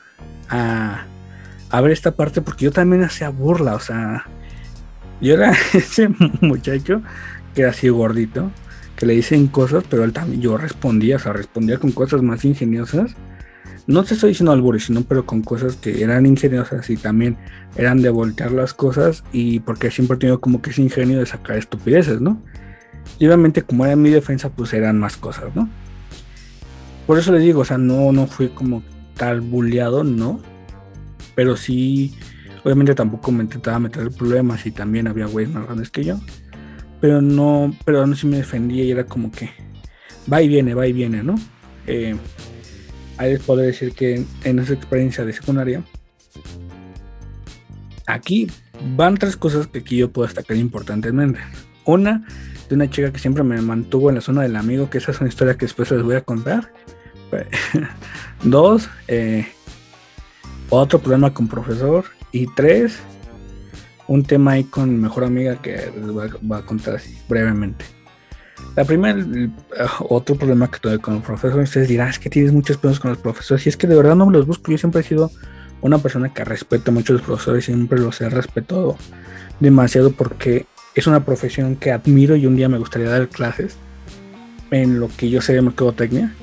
a, 0.49 1.05
a 1.71 1.81
ver 1.81 1.93
esta 1.93 2.13
parte 2.13 2.43
porque 2.43 2.65
yo 2.67 2.73
también 2.73 3.03
hacía 3.05 3.29
burla, 3.29 3.75
o 3.75 3.81
sea, 3.81 4.27
yo 5.21 5.35
era 5.35 5.55
ese 5.73 6.09
muchacho 6.41 7.03
que 7.55 7.63
era 7.63 7.71
así 7.71 7.89
gordito, 7.89 8.51
que 8.97 9.07
le 9.07 9.15
dicen 9.15 9.47
cosas, 9.47 9.85
pero 9.89 10.05
él 10.05 10.13
también, 10.13 10.41
yo 10.41 10.57
respondía, 10.57 11.17
o 11.17 11.19
sea, 11.19 11.33
respondía 11.33 11.79
con 11.79 11.93
cosas 11.93 12.23
más 12.23 12.45
ingeniosas. 12.45 13.15
No 13.87 14.05
te 14.05 14.15
estoy 14.15 14.31
diciendo 14.31 14.53
albures, 14.53 14.85
sino 14.85 15.03
pero 15.03 15.27
con 15.27 15.43
cosas 15.43 15.77
que 15.77 16.03
eran 16.03 16.25
ingeniosas 16.25 16.89
y 16.89 16.97
también 16.97 17.37
eran 17.77 18.01
de 18.01 18.11
voltear 18.11 18.53
las 18.53 18.75
cosas 18.75 19.25
y 19.33 19.61
porque 19.61 19.91
siempre 19.91 20.17
he 20.17 20.21
tenido 20.21 20.41
como 20.41 20.63
que 20.63 20.71
ese 20.71 20.83
ingenio 20.83 21.19
de 21.19 21.27
sacar 21.27 21.57
estupideces, 21.57 22.21
¿no? 22.21 22.41
Y 23.19 23.27
obviamente 23.27 23.63
como 23.63 23.87
era 23.87 23.97
mi 23.97 24.11
defensa, 24.11 24.51
pues 24.51 24.73
eran 24.73 24.99
más 24.99 25.17
cosas, 25.17 25.55
¿no? 25.55 25.69
Por 27.07 27.19
eso 27.19 27.33
les 27.33 27.43
digo, 27.43 27.61
o 27.61 27.65
sea, 27.65 27.79
no, 27.79 28.13
no 28.13 28.27
fui 28.27 28.49
como 28.49 28.83
tal 29.17 29.41
bulleado, 29.41 30.05
¿no? 30.05 30.41
Pero 31.35 31.57
sí, 31.57 32.15
obviamente 32.65 32.95
tampoco 32.95 33.33
me 33.33 33.43
intentaba 33.43 33.79
meter 33.79 34.11
problemas 34.11 34.67
y 34.67 34.71
también 34.71 35.09
había 35.09 35.27
güeyes 35.27 35.53
más 35.53 35.65
grandes 35.65 35.91
que 35.91 36.05
yo 36.05 36.21
pero 37.03 37.21
no, 37.21 37.77
pero 37.85 38.07
no 38.07 38.15
si 38.15 38.29
me 38.29 38.37
defendía 38.37 38.85
y 38.85 38.93
era 38.93 39.05
como 39.05 39.33
que 39.33 39.51
va 40.33 40.41
y 40.41 40.47
viene, 40.47 40.73
va 40.73 40.87
y 40.87 40.93
viene, 40.93 41.25
¿no? 41.25 41.35
Eh, 41.89 42.15
ahí 43.17 43.33
les 43.33 43.43
puedo 43.43 43.61
decir 43.61 43.93
que 43.93 44.25
en 44.45 44.59
esa 44.61 44.75
experiencia 44.75 45.25
de 45.25 45.33
secundaria, 45.33 45.83
aquí 48.07 48.47
van 48.97 49.17
tres 49.17 49.37
cosas 49.37 49.67
que 49.67 49.81
aquí 49.81 49.97
yo 49.97 50.13
puedo 50.13 50.29
destacar 50.29 50.57
importantemente. 50.57 51.41
Una, 51.85 52.25
de 52.69 52.75
una 52.75 52.89
chica 52.89 53.13
que 53.13 53.19
siempre 53.19 53.43
me 53.43 53.61
mantuvo 53.61 54.09
en 54.09 54.17
la 54.17 54.21
zona 54.21 54.43
del 54.43 54.57
amigo, 54.57 54.91
que 54.91 54.99
esa 54.99 55.11
es 55.11 55.21
una 55.21 55.29
historia 55.29 55.55
que 55.55 55.67
después 55.67 55.91
les 55.91 56.03
voy 56.03 56.17
a 56.17 56.21
contar. 56.23 56.73
Dos, 58.43 58.89
eh, 59.09 59.47
otro 60.69 60.99
problema 60.99 61.33
con 61.33 61.49
profesor. 61.49 62.05
Y 62.33 62.47
tres, 62.55 62.99
un 64.09 64.23
tema 64.25 64.53
ahí 64.53 64.65
con 64.65 65.01
mejor 65.01 65.25
amiga 65.25 65.57
que 65.61 65.93
les 65.95 66.11
voy 66.11 66.29
a, 66.59 66.63
contar 66.63 66.97
así 66.97 67.19
brevemente. 67.29 67.85
La 68.75 68.85
primera, 68.85 69.23
otro 70.09 70.37
problema 70.37 70.71
que 70.71 70.79
tuve 70.79 70.99
con 70.99 71.17
el 71.17 71.23
profesor, 71.23 71.61
ustedes 71.61 71.89
dirán, 71.89 72.09
es 72.09 72.19
que 72.19 72.31
tienes 72.31 72.53
muchos 72.53 72.79
problemas 72.79 73.01
con 73.01 73.11
los 73.11 73.19
profesores, 73.19 73.67
y 73.67 73.69
es 73.69 73.77
que 73.77 73.87
de 73.87 73.97
verdad 73.97 74.15
no 74.15 74.25
me 74.25 74.33
los 74.33 74.47
busco, 74.47 74.71
yo 74.71 74.79
siempre 74.79 75.03
he 75.03 75.05
sido 75.05 75.31
una 75.83 75.99
persona 75.99 76.33
que 76.33 76.45
respeta 76.45 76.91
mucho 76.91 77.13
a 77.13 77.17
los 77.17 77.23
profesores, 77.27 77.67
siempre 77.67 77.99
los 77.99 78.21
he 78.23 78.31
respetado 78.31 78.97
demasiado 79.61 80.13
porque 80.13 80.67
es 80.95 81.07
una 81.07 81.25
profesión 81.25 81.77
que 81.77 81.91
admiro 81.91 82.37
y 82.37 82.47
un 82.47 82.57
día 82.57 82.69
me 82.69 82.79
gustaría 82.79 83.09
dar 83.09 83.29
clases 83.29 83.77
en 84.71 85.01
lo 85.01 85.09
que 85.09 85.31
yo 85.31 85.41
sé 85.41 85.55
de 85.55 85.63
mercadotecnia, 85.63 86.35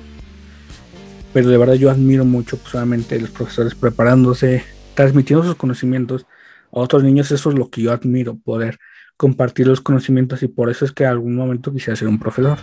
pero 1.33 1.49
de 1.49 1.57
verdad 1.57 1.75
yo 1.75 1.89
admiro 1.91 2.25
mucho 2.25 2.57
pues, 2.57 2.71
solamente 2.71 3.19
los 3.19 3.29
profesores 3.29 3.75
preparándose, 3.75 4.63
transmitiendo 4.95 5.43
sus 5.43 5.55
conocimientos, 5.55 6.25
a 6.71 6.79
otros 6.79 7.03
niños, 7.03 7.31
eso 7.31 7.49
es 7.49 7.57
lo 7.57 7.69
que 7.69 7.81
yo 7.81 7.91
admiro, 7.91 8.37
poder 8.37 8.77
compartir 9.17 9.67
los 9.67 9.81
conocimientos 9.81 10.43
y 10.43 10.47
por 10.47 10.69
eso 10.69 10.85
es 10.85 10.91
que 10.91 11.03
en 11.03 11.09
algún 11.09 11.35
momento 11.35 11.73
quisiera 11.73 11.95
ser 11.95 12.07
un 12.07 12.19
profesor. 12.19 12.57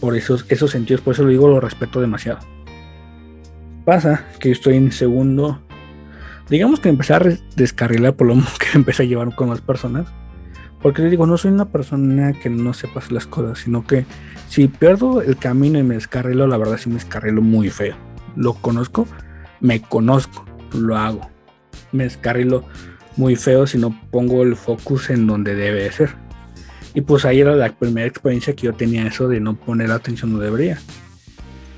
Por 0.00 0.16
esos, 0.16 0.44
esos 0.48 0.70
sentidos, 0.70 1.02
por 1.02 1.14
eso 1.14 1.22
lo 1.22 1.28
digo, 1.28 1.48
lo 1.48 1.60
respeto 1.60 2.00
demasiado. 2.00 2.40
Pasa 3.84 4.26
que 4.40 4.50
estoy 4.50 4.76
en 4.76 4.90
segundo, 4.90 5.60
digamos 6.48 6.80
que 6.80 6.88
empecé 6.88 7.14
a 7.14 7.20
descarrilar 7.56 8.14
por 8.14 8.26
lo 8.26 8.34
que 8.58 8.66
empecé 8.74 9.04
a 9.04 9.06
llevar 9.06 9.34
con 9.34 9.50
las 9.50 9.60
personas. 9.60 10.06
Porque 10.82 11.02
les 11.02 11.10
digo, 11.12 11.26
no 11.26 11.38
soy 11.38 11.52
una 11.52 11.66
persona 11.66 12.32
que 12.32 12.50
no 12.50 12.74
sepa 12.74 13.00
las 13.10 13.26
cosas, 13.26 13.60
sino 13.60 13.86
que 13.86 14.04
si 14.48 14.66
pierdo 14.66 15.22
el 15.22 15.36
camino 15.36 15.78
y 15.78 15.84
me 15.84 15.94
descarrilo, 15.94 16.46
la 16.48 16.58
verdad 16.58 16.76
sí 16.76 16.88
me 16.88 16.96
descarrilo 16.96 17.40
muy 17.40 17.70
feo. 17.70 17.94
Lo 18.34 18.54
conozco, 18.54 19.06
me 19.60 19.80
conozco, 19.80 20.44
lo 20.74 20.96
hago. 20.96 21.30
Me 21.92 22.04
descarrilo 22.04 22.64
muy 23.16 23.36
feo 23.36 23.66
si 23.66 23.78
no 23.78 23.96
pongo 24.10 24.42
el 24.42 24.56
focus 24.56 25.10
en 25.10 25.26
donde 25.26 25.54
debe 25.54 25.90
ser. 25.92 26.10
Y 26.94 27.02
pues 27.02 27.24
ahí 27.24 27.40
era 27.40 27.54
la 27.54 27.72
primera 27.72 28.06
experiencia 28.06 28.54
que 28.54 28.66
yo 28.66 28.74
tenía 28.74 29.06
eso 29.06 29.28
de 29.28 29.40
no 29.40 29.54
poner 29.54 29.90
atención 29.90 30.32
donde 30.32 30.46
debería. 30.46 30.78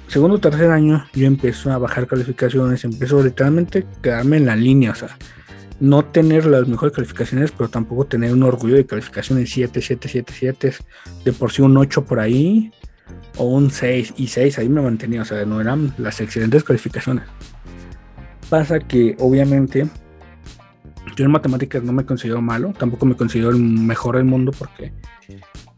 Segundo 0.09 0.37
o 0.37 0.41
tercer 0.41 0.71
año 0.71 1.05
yo 1.13 1.27
empiezo 1.27 1.73
a 1.73 1.79
bajar 1.79 2.07
calificaciones, 2.07 2.85
empiezo 2.85 3.23
literalmente 3.23 3.81
a 3.81 4.03
quedarme 4.03 4.37
en 4.37 4.47
la 4.47 4.57
línea, 4.57 4.93
o 4.93 4.95
sea, 4.95 5.17
no 5.81 6.05
tener 6.05 6.47
las 6.47 6.69
mejores 6.69 6.95
calificaciones, 6.95 7.53
pero 7.53 7.69
tampoco 7.69 8.07
tener 8.07 8.33
un 8.33 8.43
orgullo 8.43 8.77
de 8.77 8.87
calificaciones 8.87 9.51
7, 9.51 9.81
7, 9.81 10.09
7, 10.09 10.33
7, 10.37 10.75
de 11.25 11.33
por 11.33 11.53
sí 11.53 11.63
un 11.63 11.77
8 11.77 12.05
por 12.05 12.21
ahí, 12.21 12.73
o 13.37 13.45
un 13.45 13.71
6 13.71 14.15
y 14.17 14.29
6, 14.29 14.59
ahí 14.59 14.69
me 14.69 14.81
mantenía, 14.81 15.23
o 15.23 15.25
sea, 15.25 15.45
no 15.45 15.61
eran 15.61 15.93
las 15.99 16.21
excelentes 16.21 16.65
calificaciones. 16.65 17.25
Pasa 18.49 18.79
que 18.79 19.17
obviamente 19.19 19.87
yo 21.17 21.25
en 21.25 21.31
matemáticas 21.31 21.83
no 21.83 21.93
me 21.93 22.05
considero 22.05 22.41
malo, 22.41 22.73
tampoco 22.79 23.07
me 23.07 23.17
considero 23.17 23.51
el 23.51 23.59
mejor 23.59 24.17
del 24.17 24.25
mundo 24.25 24.53
porque 24.57 24.93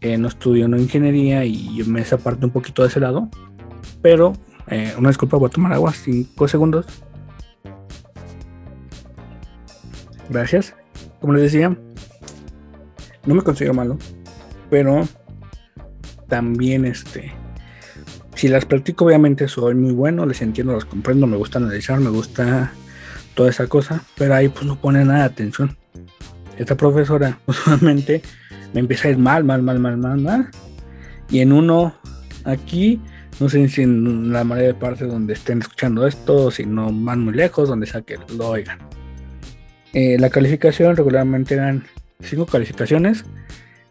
eh, 0.01 0.19
no 0.19 0.29
estudio 0.29 0.69
no 0.69 0.79
ingeniería 0.79 1.45
y 1.45 1.83
me 1.87 2.01
desaparto 2.01 2.47
un 2.47 2.53
poquito 2.53 2.83
de 2.83 2.89
ese 2.89 3.01
lado. 3.01 3.29
Pero, 4.03 4.35
eh, 4.69 4.95
una 4.99 5.09
disculpa, 5.09 5.37
voy 5.37 5.49
a 5.49 5.51
tomar 5.51 5.73
agua, 5.73 5.93
5 5.93 6.49
segundos. 6.49 6.87
Gracias. 10.31 10.75
Como 11.21 11.33
les 11.35 11.45
decía, 11.45 11.77
no 13.25 13.35
me 13.35 13.43
considero 13.43 13.75
malo, 13.75 13.99
pero 14.71 15.07
también 16.29 16.85
este 16.85 17.33
si 18.37 18.49
las 18.49 18.67
practico 18.67 19.07
obviamente 19.07 19.49
soy 19.49 19.75
muy 19.75 19.93
bueno, 19.93 20.27
les 20.27 20.43
entiendo, 20.43 20.75
las 20.75 20.85
comprendo, 20.85 21.27
me 21.27 21.39
gusta 21.39 21.59
analizar, 21.59 21.99
me 22.01 22.11
gusta 22.11 22.71
toda 23.35 23.49
esa 23.49 23.67
cosa, 23.67 24.03
pero 24.17 24.35
ahí 24.35 24.51
pues 24.51 24.67
no 24.67 24.77
pone 24.77 25.05
nada 25.05 25.21
de 25.21 25.25
atención. 25.25 25.77
Esta 26.59 26.77
profesora 26.77 27.39
usualmente 27.47 28.21
me 28.75 28.81
empieza 28.81 29.09
a 29.09 29.13
ir 29.13 29.19
mal, 29.19 29.43
mal, 29.43 29.63
mal, 29.63 29.79
mal, 29.79 29.97
mal, 29.97 30.21
mal. 30.21 30.49
Y 31.31 31.41
en 31.41 31.51
uno 31.51 31.95
aquí, 32.45 33.01
no 33.41 33.49
sé 33.49 33.67
si 33.69 33.83
en 33.83 34.31
la 34.31 34.45
mayoría 34.45 34.69
de 34.69 34.79
partes 34.79 35.09
donde 35.09 35.33
estén 35.33 35.63
escuchando 35.63 36.07
esto, 36.07 36.51
si 36.51 36.67
no 36.67 36.93
van 36.93 37.25
muy 37.25 37.33
lejos, 37.33 37.71
donde 37.71 37.87
sea 37.87 38.03
que 38.03 38.19
lo 38.37 38.51
oigan. 38.51 38.79
Eh, 39.93 40.17
la 40.19 40.31
calificación 40.31 40.97
regularmente 40.97 41.55
eran 41.55 41.87
cinco 42.21 42.47
calificaciones, 42.47 43.25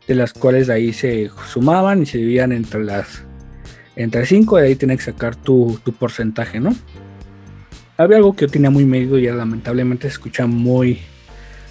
de 0.08 0.16
las 0.16 0.34
cuales 0.34 0.68
de 0.68 0.74
ahí 0.74 0.94
se 0.94 1.30
sumaban 1.48 2.04
y 2.04 2.06
se 2.06 2.20
dividían 2.20 2.52
entre 2.52 2.84
las 2.84 3.24
entre 3.96 4.26
cinco, 4.26 4.60
y 4.60 4.64
ahí 4.64 4.76
tienes 4.76 4.98
que 4.98 5.12
sacar 5.12 5.36
tu, 5.36 5.80
tu, 5.84 5.94
porcentaje, 5.94 6.60
¿no? 6.60 6.76
Había 7.98 8.18
algo 8.18 8.36
que 8.36 8.46
yo 8.46 8.52
tenía 8.52 8.70
muy 8.70 8.84
medido 8.84 9.18
y 9.18 9.26
lamentablemente 9.26 10.10
se 10.10 10.14
escucha 10.14 10.48
muy 10.48 11.00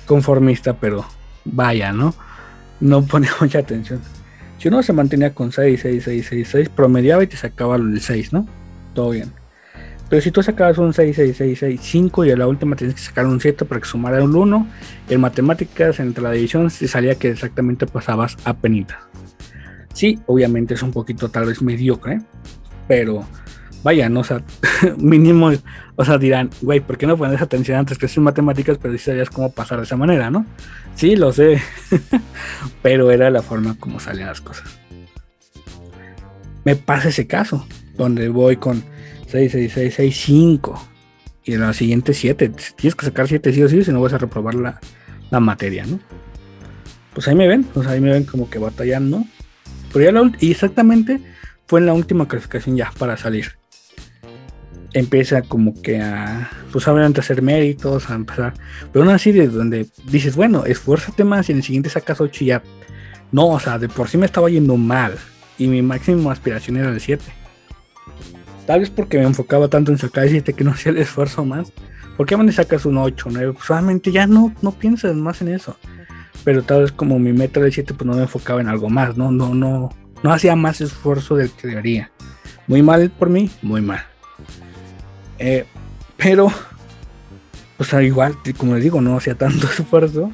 conformista, 0.07 0.79
pero 0.81 1.05
vaya, 1.45 1.93
¿no? 1.93 2.15
No 2.81 3.05
pone 3.05 3.29
mucha 3.41 3.59
atención. 3.59 4.01
Si 4.59 4.69
uno 4.69 4.83
se 4.83 4.95
mantenía 4.95 5.35
con 5.35 5.53
6, 5.53 5.81
6, 5.83 6.03
6, 6.05 6.27
6, 6.31 6.49
6, 6.51 6.69
promediaba 6.71 7.23
y 7.23 7.27
te 7.27 7.37
sacaba 7.37 7.77
el 7.77 8.01
6, 8.01 8.33
¿no? 8.33 8.49
Todo 8.95 9.11
bien. 9.11 9.31
Pero 10.09 10.21
si 10.21 10.31
tú 10.31 10.43
sacabas 10.43 10.79
un 10.79 10.93
6, 10.93 11.17
6, 11.17 11.37
6, 11.37 11.59
6, 11.59 11.81
5 11.83 12.25
y 12.25 12.31
a 12.31 12.37
la 12.37 12.47
última 12.47 12.77
tienes 12.77 12.95
que 12.95 13.03
sacar 13.03 13.27
un 13.27 13.41
7 13.41 13.65
para 13.65 13.81
que 13.81 13.87
sumara 13.87 14.23
un 14.23 14.37
1, 14.37 14.69
en 15.09 15.21
matemáticas, 15.21 15.99
entre 16.01 16.23
la 16.23 16.31
división, 16.31 16.71
se 16.71 16.87
salía 16.89 17.15
que 17.15 17.31
exactamente 17.31 17.87
pasabas 17.87 18.37
a 18.45 18.55
penitas. 18.55 18.99
Sí, 19.93 20.19
obviamente 20.27 20.75
es 20.75 20.83
un 20.83 20.91
poquito 20.91 21.29
tal 21.29 21.47
vez 21.47 21.63
mediocre, 21.63 22.21
pero 22.87 23.25
vaya, 23.83 24.09
no, 24.09 24.21
o 24.21 24.25
sea, 24.25 24.43
mínimo, 24.99 25.53
o 25.97 26.05
sea, 26.05 26.19
dirán, 26.19 26.51
güey, 26.63 26.81
¿por 26.81 26.99
qué 26.99 27.07
no 27.07 27.17
pones 27.17 27.41
atención 27.41 27.79
antes 27.79 27.97
que 27.97 28.07
es 28.07 28.19
matemáticas, 28.19 28.79
pero 28.79 28.93
si 28.95 29.05
sabías 29.05 29.31
cómo 29.31 29.53
pasar 29.53 29.79
de 29.79 29.85
esa 29.85 29.97
manera, 29.97 30.31
¿no? 30.31 30.45
Sí, 30.97 31.17
lo 31.17 31.33
sé, 31.33 31.63
pero 32.83 33.11
era 33.11 33.31
la 33.31 33.43
forma 33.43 33.77
como 33.79 34.01
salían 34.01 34.29
las 34.29 34.41
cosas. 34.41 34.79
Me 36.65 36.77
pasa 36.77 37.11
ese 37.11 37.27
caso, 37.27 37.67
donde 37.97 38.29
voy 38.29 38.57
con 38.57 38.83
6, 39.35 39.51
6, 39.51 39.73
6, 39.75 39.95
6, 39.97 40.17
5. 40.27 40.89
Y 41.43 41.55
en 41.55 41.61
la 41.63 41.73
siguiente 41.73 42.15
7. 42.15 42.53
Tienes 42.77 42.95
que 42.95 43.05
sacar 43.05 43.27
7 43.27 43.53
sí 43.53 43.63
o 43.65 43.69
sí, 43.69 43.83
si 43.83 43.91
no 43.91 44.01
vas 44.01 44.13
a 44.13 44.19
reprobar 44.19 44.55
la, 44.55 44.79
la 45.29 45.41
materia, 45.41 45.85
¿no? 45.85 45.99
Pues 47.13 47.27
ahí 47.27 47.35
me 47.35 47.49
ven, 47.49 47.65
pues 47.65 47.89
ahí 47.89 48.01
me 48.01 48.13
ven 48.13 48.23
como 48.23 48.49
que 48.49 48.61
batallando. 48.61 49.25
Pero 49.93 50.05
ya 50.05 50.13
la 50.13 50.31
y 50.39 50.53
exactamente 50.53 51.21
fue 51.67 51.81
en 51.81 51.87
la 51.87 51.95
última 51.95 52.29
calificación 52.29 52.77
ya 52.77 52.93
para 52.97 53.17
salir. 53.17 53.57
Empieza 54.93 55.43
como 55.43 55.83
que 55.83 56.01
a, 56.01 56.49
pues 56.71 56.87
obviamente 56.87 57.19
a 57.19 57.23
hacer 57.23 57.43
méritos, 57.43 58.11
a 58.11 58.15
empezar. 58.15 58.55
Pero 58.93 59.05
aún 59.05 59.13
así 59.13 59.33
de 59.33 59.49
donde 59.49 59.89
dices, 60.05 60.37
bueno, 60.37 60.65
esfuérzate 60.65 61.25
más 61.25 61.49
y 61.49 61.53
en 61.53 61.59
el 61.59 61.65
siguiente 61.65 61.91
sacas 61.91 62.21
8 62.21 62.45
y 62.45 62.47
ya. 62.47 62.63
No, 63.33 63.49
o 63.49 63.59
sea, 63.59 63.81
de 63.81 63.89
por 63.89 64.09
sí 64.09 64.17
me 64.17 64.27
estaba 64.27 64.49
yendo 64.49 64.77
mal. 64.77 65.17
Y 65.59 65.67
mi 65.67 65.83
máxima 65.83 66.31
aspiración 66.31 66.77
era 66.77 66.91
el 66.91 67.01
7 67.01 67.44
Tal 68.67 68.81
vez 68.81 68.91
porque 68.91 69.19
me 69.19 69.25
enfocaba 69.25 69.69
tanto 69.69 69.93
en 69.93 69.99
sacar 69.99 70.25
el 70.25 70.31
7 70.31 70.55
que 70.55 70.65
no 70.65 70.71
hacía 70.71 70.91
el 70.93 70.99
esfuerzo 70.99 71.45
más. 71.45 71.73
¿Por 72.17 72.27
qué 72.27 72.37
me 72.37 72.51
sacas 72.53 72.87
un 72.87 72.97
8, 72.97 73.29
9? 73.31 73.53
Pues 73.55 73.65
solamente 73.67 74.11
ya 74.11 74.27
no, 74.27 74.55
no 74.63 74.73
piensas 74.73 75.15
más 75.17 75.43
en 75.43 75.49
eso. 75.49 75.77
Pero 76.45 76.63
tal 76.63 76.83
vez 76.83 76.93
como 76.93 77.19
mi 77.19 77.33
meta 77.33 77.61
del 77.61 77.73
7 77.73 77.95
pues 77.95 78.07
no 78.07 78.15
me 78.15 78.23
enfocaba 78.23 78.61
en 78.61 78.69
algo 78.69 78.89
más, 78.89 79.17
¿no? 79.17 79.31
No, 79.31 79.55
no, 79.55 79.91
no 80.23 80.33
hacía 80.33 80.57
más 80.57 80.81
esfuerzo 80.81 81.37
del 81.37 81.51
que 81.51 81.69
debería. 81.69 82.11
Muy 82.67 82.83
mal 82.83 83.11
por 83.11 83.29
mí, 83.29 83.51
muy 83.61 83.83
mal. 83.83 84.03
Eh, 85.39 85.67
pero, 86.17 86.51
pues 87.77 87.93
igual, 88.03 88.37
como 88.57 88.75
les 88.75 88.85
digo, 88.85 89.01
no 89.01 89.17
hacía 89.17 89.35
tanto 89.35 89.67
esfuerzo. 89.79 90.31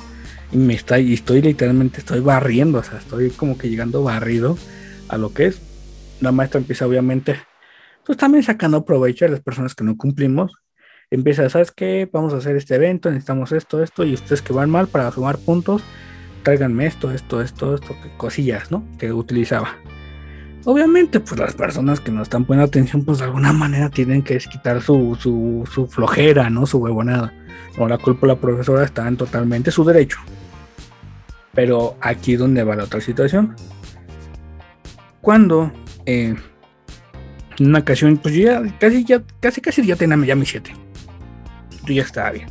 Y 0.52 0.56
me 0.56 0.74
está, 0.74 0.98
y 0.98 1.14
estoy 1.14 1.42
literalmente, 1.42 1.98
estoy 1.98 2.20
barriendo, 2.20 2.78
o 2.78 2.82
sea, 2.82 2.98
estoy 2.98 3.30
como 3.30 3.56
que 3.56 3.68
llegando 3.68 4.02
barrido 4.02 4.58
a 5.08 5.16
lo 5.16 5.32
que 5.32 5.46
es. 5.46 5.60
La 6.20 6.32
maestra 6.32 6.58
empieza 6.58 6.86
obviamente 6.86 7.36
pues 8.10 8.18
también 8.18 8.42
sacando 8.42 8.84
provecho 8.84 9.24
de 9.24 9.30
las 9.30 9.40
personas 9.40 9.76
que 9.76 9.84
no 9.84 9.96
cumplimos. 9.96 10.50
Empieza, 11.12 11.48
¿sabes 11.48 11.70
qué? 11.70 12.10
Vamos 12.12 12.34
a 12.34 12.38
hacer 12.38 12.56
este 12.56 12.74
evento, 12.74 13.08
necesitamos 13.08 13.52
esto, 13.52 13.84
esto, 13.84 14.02
y 14.04 14.14
ustedes 14.14 14.42
que 14.42 14.52
van 14.52 14.68
mal 14.68 14.88
para 14.88 15.12
sumar 15.12 15.38
puntos, 15.38 15.84
tráiganme 16.42 16.86
esto, 16.86 17.12
esto, 17.12 17.40
esto, 17.40 17.76
esto, 17.76 17.94
cosillas, 18.16 18.72
¿no? 18.72 18.82
Que 18.98 19.12
utilizaba. 19.12 19.76
Obviamente, 20.64 21.20
pues 21.20 21.38
las 21.38 21.54
personas 21.54 22.00
que 22.00 22.10
no 22.10 22.22
están 22.22 22.46
poniendo 22.46 22.66
atención, 22.66 23.04
pues 23.04 23.18
de 23.18 23.26
alguna 23.26 23.52
manera 23.52 23.90
tienen 23.90 24.22
que 24.22 24.38
quitar 24.38 24.82
su, 24.82 25.16
su, 25.20 25.68
su 25.72 25.86
flojera, 25.86 26.50
¿no? 26.50 26.66
Su 26.66 26.78
huevonada. 26.78 27.32
No 27.78 27.86
la 27.86 27.98
culpa 27.98 28.26
la 28.26 28.40
profesora 28.40 28.82
está 28.82 29.06
en 29.06 29.18
totalmente 29.18 29.70
su 29.70 29.84
derecho. 29.84 30.18
Pero 31.54 31.96
aquí 32.00 32.34
donde 32.34 32.64
va 32.64 32.74
la 32.74 32.82
otra 32.82 33.00
situación. 33.00 33.54
Cuando 35.20 35.70
eh, 36.06 36.34
en 37.60 37.66
una 37.66 37.80
ocasión, 37.80 38.16
pues 38.16 38.34
yo 38.34 38.44
ya 38.44 38.78
casi, 38.78 39.04
ya, 39.04 39.22
casi, 39.38 39.60
casi 39.60 39.86
ya 39.86 39.94
tenía 39.94 40.16
ya 40.24 40.34
mi 40.34 40.46
7. 40.46 40.72
Yo 41.84 41.94
ya 41.94 42.02
estaba 42.02 42.30
bien. 42.30 42.48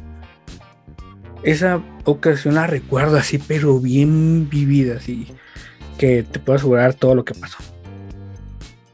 Esa 1.43 1.82
ocasión 2.06 2.56
la 2.56 2.67
recuerdo 2.67 3.17
así, 3.17 3.39
pero 3.39 3.80
bien 3.80 4.50
vivida, 4.50 4.98
así, 4.98 5.28
que 5.98 6.24
te 6.24 6.39
puedo 6.39 6.58
asegurar 6.58 6.93
todo 6.93 7.15
lo 7.15 7.26
que 7.26 7.34
pasó. 7.34 7.58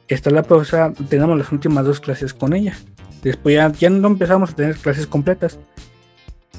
Está 0.08 0.30
la 0.30 0.43
profesora, 0.43 0.93
tenemos 1.10 1.38
las 1.38 1.51
últimas 1.51 1.84
dos 1.84 1.99
clases 1.99 2.34
con 2.34 2.54
ella. 2.54 2.78
Después 3.21 3.56
ya, 3.56 3.71
ya 3.71 3.89
no 3.89 4.08
empezamos 4.08 4.51
a 4.51 4.56
tener 4.56 4.75
clases 4.78 5.08
completas. 5.08 5.60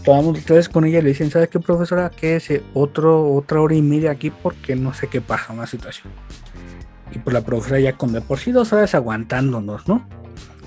Tomamos 0.04 0.38
clases 0.40 0.68
con 0.68 0.84
ella 0.84 0.98
y 0.98 1.02
le 1.02 1.08
dicen, 1.10 1.30
¿sabe 1.30 1.48
qué 1.48 1.60
profesora? 1.60 2.10
Quédese 2.10 2.62
otro, 2.74 3.32
otra 3.32 3.60
hora 3.60 3.74
y 3.74 3.82
media 3.82 4.10
aquí 4.10 4.30
porque 4.30 4.76
no 4.76 4.92
sé 4.92 5.06
qué 5.06 5.20
pasa, 5.20 5.52
una 5.52 5.66
situación. 5.66 6.12
Y 7.12 7.18
pues 7.18 7.32
la 7.34 7.42
profesora 7.42 7.80
ya 7.80 7.92
con 7.94 8.12
de 8.12 8.20
por 8.20 8.38
sí 8.38 8.52
dos 8.52 8.72
horas 8.72 8.94
aguantándonos, 8.94 9.88
¿no? 9.88 10.06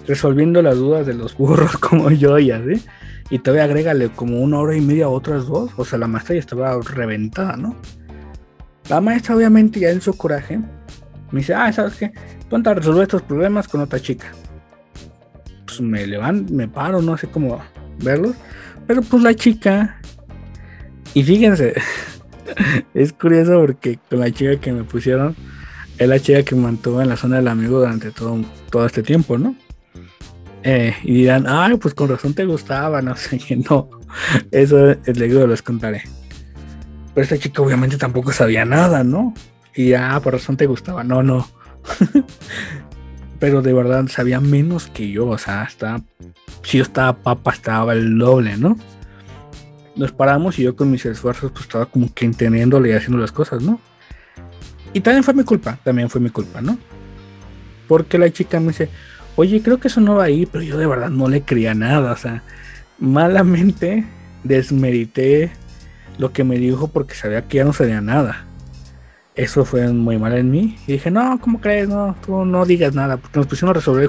Resolviendo 0.08 0.62
las 0.62 0.78
dudas 0.78 1.06
de 1.06 1.14
los 1.14 1.38
burros 1.38 1.78
como 1.80 2.12
yo 2.12 2.40
y 2.40 2.52
así. 2.52 2.84
Y 3.30 3.40
todavía 3.40 3.66
agrégale 3.66 4.10
como 4.10 4.40
una 4.40 4.60
hora 4.60 4.76
y 4.76 4.82
media 4.82 5.06
a 5.06 5.10
otras 5.10 5.46
dos. 5.46 5.72
O 5.78 5.86
sea, 5.86 6.00
la 6.00 6.08
maestra 6.08 6.36
ya 6.36 6.40
estaba 6.40 6.80
reventada, 6.82 7.56
¿no? 7.58 7.76
La 8.90 9.02
maestra 9.02 9.36
obviamente 9.36 9.80
ya 9.80 9.92
en 9.92 10.02
su 10.02 10.18
coraje 10.18 10.60
me 11.32 11.40
dice, 11.40 11.54
ah, 11.54 11.72
¿sabes 11.72 11.96
qué? 11.96 12.12
Ponte 12.50 12.70
a 12.70 12.74
resolver 12.74 13.04
estos 13.04 13.22
problemas 13.22 13.68
con 13.68 13.82
otra 13.82 14.00
chica. 14.00 14.28
Pues 15.66 15.80
me 15.82 16.08
levanto, 16.08 16.52
me 16.52 16.68
paro, 16.68 17.02
no 17.02 17.16
sé 17.18 17.28
cómo 17.28 17.62
verlos. 18.00 18.36
Pero 18.88 19.02
pues 19.04 19.22
la 19.22 19.36
chica... 19.36 20.02
Y 21.14 21.24
fíjense, 21.24 21.76
es 22.94 23.14
curioso 23.14 23.60
porque 23.62 24.00
con 24.10 24.20
la 24.20 24.32
chica 24.32 24.60
que 24.60 24.72
me 24.72 24.84
pusieron 24.84 25.36
es 26.00 26.08
la 26.08 26.20
chica 26.20 26.44
que 26.44 26.56
mantuvo 26.56 27.02
en 27.02 27.10
la 27.10 27.18
zona 27.18 27.36
del 27.36 27.50
amigo 27.50 27.80
durante 27.80 28.12
todo, 28.12 28.40
todo 28.72 28.86
este 28.86 29.04
tiempo, 29.04 29.38
¿no? 29.38 29.56
Eh, 30.64 30.96
y 31.04 31.14
dirán, 31.14 31.46
ay, 31.48 31.78
pues 31.78 31.94
con 31.94 32.10
razón 32.10 32.34
te 32.34 32.46
gustaba, 32.46 33.02
no 33.02 33.16
sé, 33.16 33.38
que 33.38 33.58
no. 33.58 33.90
Eso 34.50 34.92
es 34.92 35.20
digo, 35.20 35.46
les 35.46 35.62
contaré. 35.62 36.04
Pero 37.14 37.24
esta 37.24 37.38
chica 37.38 37.62
obviamente 37.62 37.98
tampoco 37.98 38.32
sabía 38.32 38.64
nada, 38.64 39.04
¿no? 39.04 39.34
Y 39.76 39.94
ah, 39.94 40.20
por 40.24 40.34
razón 40.34 40.58
te 40.58 40.66
gustaba, 40.66 41.04
no, 41.04 41.22
no. 41.22 41.48
Pero 43.40 43.62
de 43.62 43.74
verdad 43.74 44.08
sabía 44.08 44.40
menos 44.40 44.88
que 44.88 45.12
yo, 45.12 45.28
o 45.28 45.38
sea, 45.38 45.62
hasta 45.62 46.02
si 46.64 46.78
yo 46.78 46.84
estaba 46.84 47.14
papa, 47.14 47.52
estaba 47.52 47.94
el 47.94 48.18
doble, 48.18 48.58
¿no? 48.58 48.78
Nos 49.96 50.12
paramos 50.14 50.60
y 50.60 50.64
yo 50.64 50.76
con 50.76 50.92
mis 50.92 51.06
esfuerzos 51.06 51.52
pues 51.52 51.64
estaba 51.66 51.86
como 51.86 52.14
que 52.14 52.26
entendiéndole 52.26 52.90
y 52.90 52.94
haciendo 52.94 53.18
las 53.18 53.32
cosas, 53.32 53.62
¿no? 53.62 53.80
Y 54.94 55.02
también 55.02 55.24
fue 55.24 55.34
mi 55.34 55.44
culpa, 55.44 55.78
también 55.84 56.10
fue 56.10 56.20
mi 56.20 56.30
culpa, 56.30 56.62
¿no? 56.62 56.78
Porque 57.88 58.18
la 58.18 58.32
chica 58.32 58.60
me 58.60 58.68
dice, 58.68 58.90
oye, 59.36 59.62
creo 59.62 59.80
que 59.80 59.88
eso 59.88 60.02
no 60.02 60.16
va 60.16 60.26
a 60.26 60.30
ir, 60.30 60.48
pero 60.52 60.64
yo 60.64 60.78
de 60.78 60.88
verdad 60.88 61.10
no 61.10 61.28
le 61.28 61.42
creía 61.42 61.74
nada, 61.74 62.12
o 62.12 62.18
sea, 62.18 62.44
malamente 63.00 64.06
desmerité 64.44 65.52
lo 66.18 66.32
que 66.34 66.44
me 66.44 66.58
dijo 66.58 66.88
porque 66.88 67.16
sabía 67.16 67.48
que 67.48 67.58
ya 67.58 67.66
no 67.66 67.74
sabía 67.74 68.02
nada. 68.02 68.46
Eso 69.36 69.64
fue 69.64 69.88
muy 69.94 70.18
mal 70.18 70.38
en 70.38 70.52
mí. 70.52 70.78
Y 70.86 70.94
dije, 70.94 71.12
no, 71.12 71.40
¿cómo 71.40 71.62
crees? 71.62 71.88
No, 71.88 72.16
tú 72.26 72.44
no 72.44 72.66
digas 72.66 72.94
nada, 72.94 73.18
porque 73.18 73.40
nos 73.40 73.48
pusimos 73.48 73.72
a 73.72 73.76
resolver 73.76 74.08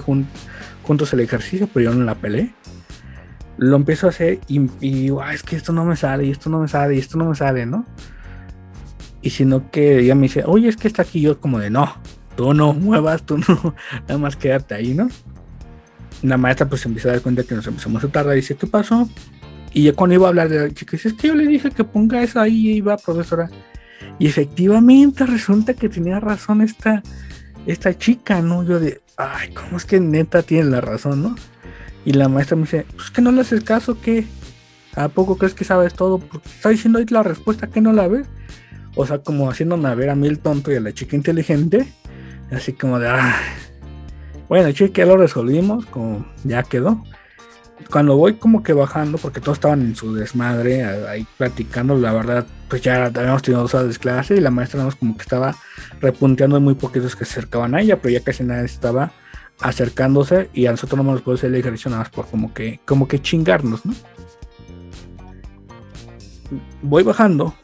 juntos 0.82 1.12
el 1.12 1.20
ejercicio, 1.20 1.68
pero 1.72 1.90
yo 1.90 1.96
no 1.96 2.04
la 2.04 2.16
pelé. 2.16 2.52
Lo 3.56 3.76
empiezo 3.76 4.06
a 4.06 4.10
hacer 4.10 4.40
y, 4.48 4.60
y 4.80 5.02
digo, 5.02 5.24
es 5.24 5.42
que 5.42 5.54
esto 5.54 5.72
no 5.72 5.84
me 5.84 5.94
sale, 5.94 6.24
y 6.24 6.30
esto 6.30 6.50
no 6.50 6.60
me 6.60 6.68
sale, 6.68 6.96
y 6.96 6.98
esto 6.98 7.16
no 7.18 7.26
me 7.26 7.36
sale, 7.36 7.66
¿no? 7.66 7.84
Y 9.22 9.30
sino 9.30 9.70
que 9.70 10.00
ella 10.00 10.14
me 10.14 10.22
dice, 10.22 10.44
oye, 10.46 10.68
es 10.68 10.76
que 10.76 10.88
está 10.88 11.02
aquí 11.02 11.20
yo 11.20 11.40
como 11.40 11.58
de, 11.58 11.70
no, 11.70 11.94
tú 12.36 12.54
no 12.54 12.72
muevas, 12.72 13.22
tú 13.22 13.38
no, 13.38 13.74
nada 14.08 14.18
más 14.18 14.36
quédate 14.36 14.74
ahí, 14.74 14.94
¿no? 14.94 15.08
La 16.22 16.36
maestra 16.36 16.68
pues 16.68 16.84
empieza 16.84 17.08
a 17.08 17.12
dar 17.12 17.22
cuenta 17.22 17.44
que 17.44 17.54
nos 17.54 17.66
empezamos 17.66 18.04
a 18.04 18.08
tardar 18.08 18.34
y 18.34 18.40
dice, 18.40 18.56
¿qué 18.56 18.66
pasó? 18.66 19.08
Y 19.72 19.84
ya 19.84 19.92
cuando 19.94 20.14
iba 20.14 20.26
a 20.26 20.30
hablar 20.30 20.48
de 20.48 20.58
la 20.68 20.74
chica, 20.74 20.92
dice, 20.92 21.08
es 21.08 21.14
que 21.14 21.28
yo 21.28 21.34
le 21.34 21.46
dije 21.46 21.70
que 21.70 21.84
ponga 21.84 22.22
eso 22.22 22.40
ahí 22.40 22.70
y 22.70 22.76
iba, 22.76 22.96
profesora. 22.96 23.48
Y 24.18 24.26
efectivamente 24.26 25.24
resulta 25.26 25.74
que 25.74 25.88
tenía 25.88 26.20
razón 26.20 26.60
esta, 26.60 27.02
esta 27.66 27.96
chica, 27.96 28.42
¿no? 28.42 28.64
Yo 28.64 28.80
de, 28.80 29.00
ay, 29.16 29.50
¿cómo 29.54 29.76
es 29.76 29.84
que 29.84 30.00
neta 30.00 30.42
tiene 30.42 30.70
la 30.70 30.80
razón, 30.80 31.22
no? 31.22 31.36
Y 32.04 32.12
la 32.12 32.28
maestra 32.28 32.56
me 32.56 32.62
dice, 32.62 32.86
pues 32.96 33.10
que 33.10 33.22
no 33.22 33.32
le 33.32 33.42
haces 33.42 33.62
caso, 33.62 34.00
¿qué? 34.00 34.26
¿A 34.96 35.08
poco 35.08 35.36
crees 35.36 35.54
que 35.54 35.64
sabes 35.64 35.94
todo? 35.94 36.18
Porque 36.18 36.48
está 36.48 36.70
diciendo 36.70 36.98
ahí 36.98 37.06
la 37.08 37.22
respuesta 37.22 37.68
que 37.68 37.80
no 37.80 37.92
la 37.92 38.08
ves. 38.08 38.26
O 38.96 39.06
sea, 39.06 39.18
como 39.18 39.50
haciéndome 39.50 39.94
ver 39.94 40.10
a 40.10 40.14
mí 40.14 40.26
el 40.26 40.40
tonto 40.40 40.72
y 40.72 40.76
a 40.76 40.80
la 40.80 40.92
chica 40.92 41.16
inteligente. 41.16 41.92
Así 42.50 42.72
como 42.72 42.98
de, 42.98 43.08
ah, 43.08 43.36
bueno, 44.48 44.72
chica, 44.72 45.02
ya 45.02 45.06
lo 45.06 45.16
resolvimos, 45.16 45.86
como 45.86 46.26
ya 46.42 46.64
quedó. 46.64 47.02
cuando 47.90 48.16
voy 48.16 48.34
como 48.34 48.62
que 48.62 48.72
bajando, 48.72 49.16
porque 49.18 49.40
todos 49.40 49.58
estaban 49.58 49.80
en 49.80 49.96
su 49.96 50.14
desmadre, 50.14 50.84
ahí 50.84 51.26
platicando, 51.38 51.94
la 51.96 52.12
verdad, 52.12 52.46
pues 52.68 52.82
ya 52.82 53.06
habíamos 53.06 53.42
tenido 53.42 53.62
dos 53.62 53.74
horas 53.74 53.92
de 53.92 53.98
clase 53.98 54.36
y 54.36 54.40
la 54.40 54.50
maestra 54.50 54.82
nos 54.82 54.96
como 54.96 55.16
que 55.16 55.22
estaba 55.22 55.54
repunteando 56.00 56.60
muy 56.60 56.74
poquitos 56.74 57.16
que 57.16 57.24
se 57.24 57.32
acercaban 57.32 57.74
a 57.74 57.80
ella, 57.80 58.00
pero 58.00 58.12
ya 58.12 58.24
casi 58.24 58.42
nadie 58.42 58.64
estaba 58.64 59.12
acercándose 59.60 60.50
y 60.52 60.66
a 60.66 60.72
nosotros 60.72 61.04
no 61.04 61.12
nos 61.12 61.22
puede 61.22 61.38
hacer 61.38 61.50
el 61.50 61.56
ejercicio 61.60 61.90
nada 61.90 62.02
más 62.02 62.10
por 62.10 62.26
como 62.26 62.52
que, 62.52 62.80
como 62.84 63.06
que 63.06 63.20
chingarnos, 63.20 63.84
¿no? 63.86 63.94
Voy 66.82 67.02
bajando, 67.02 67.54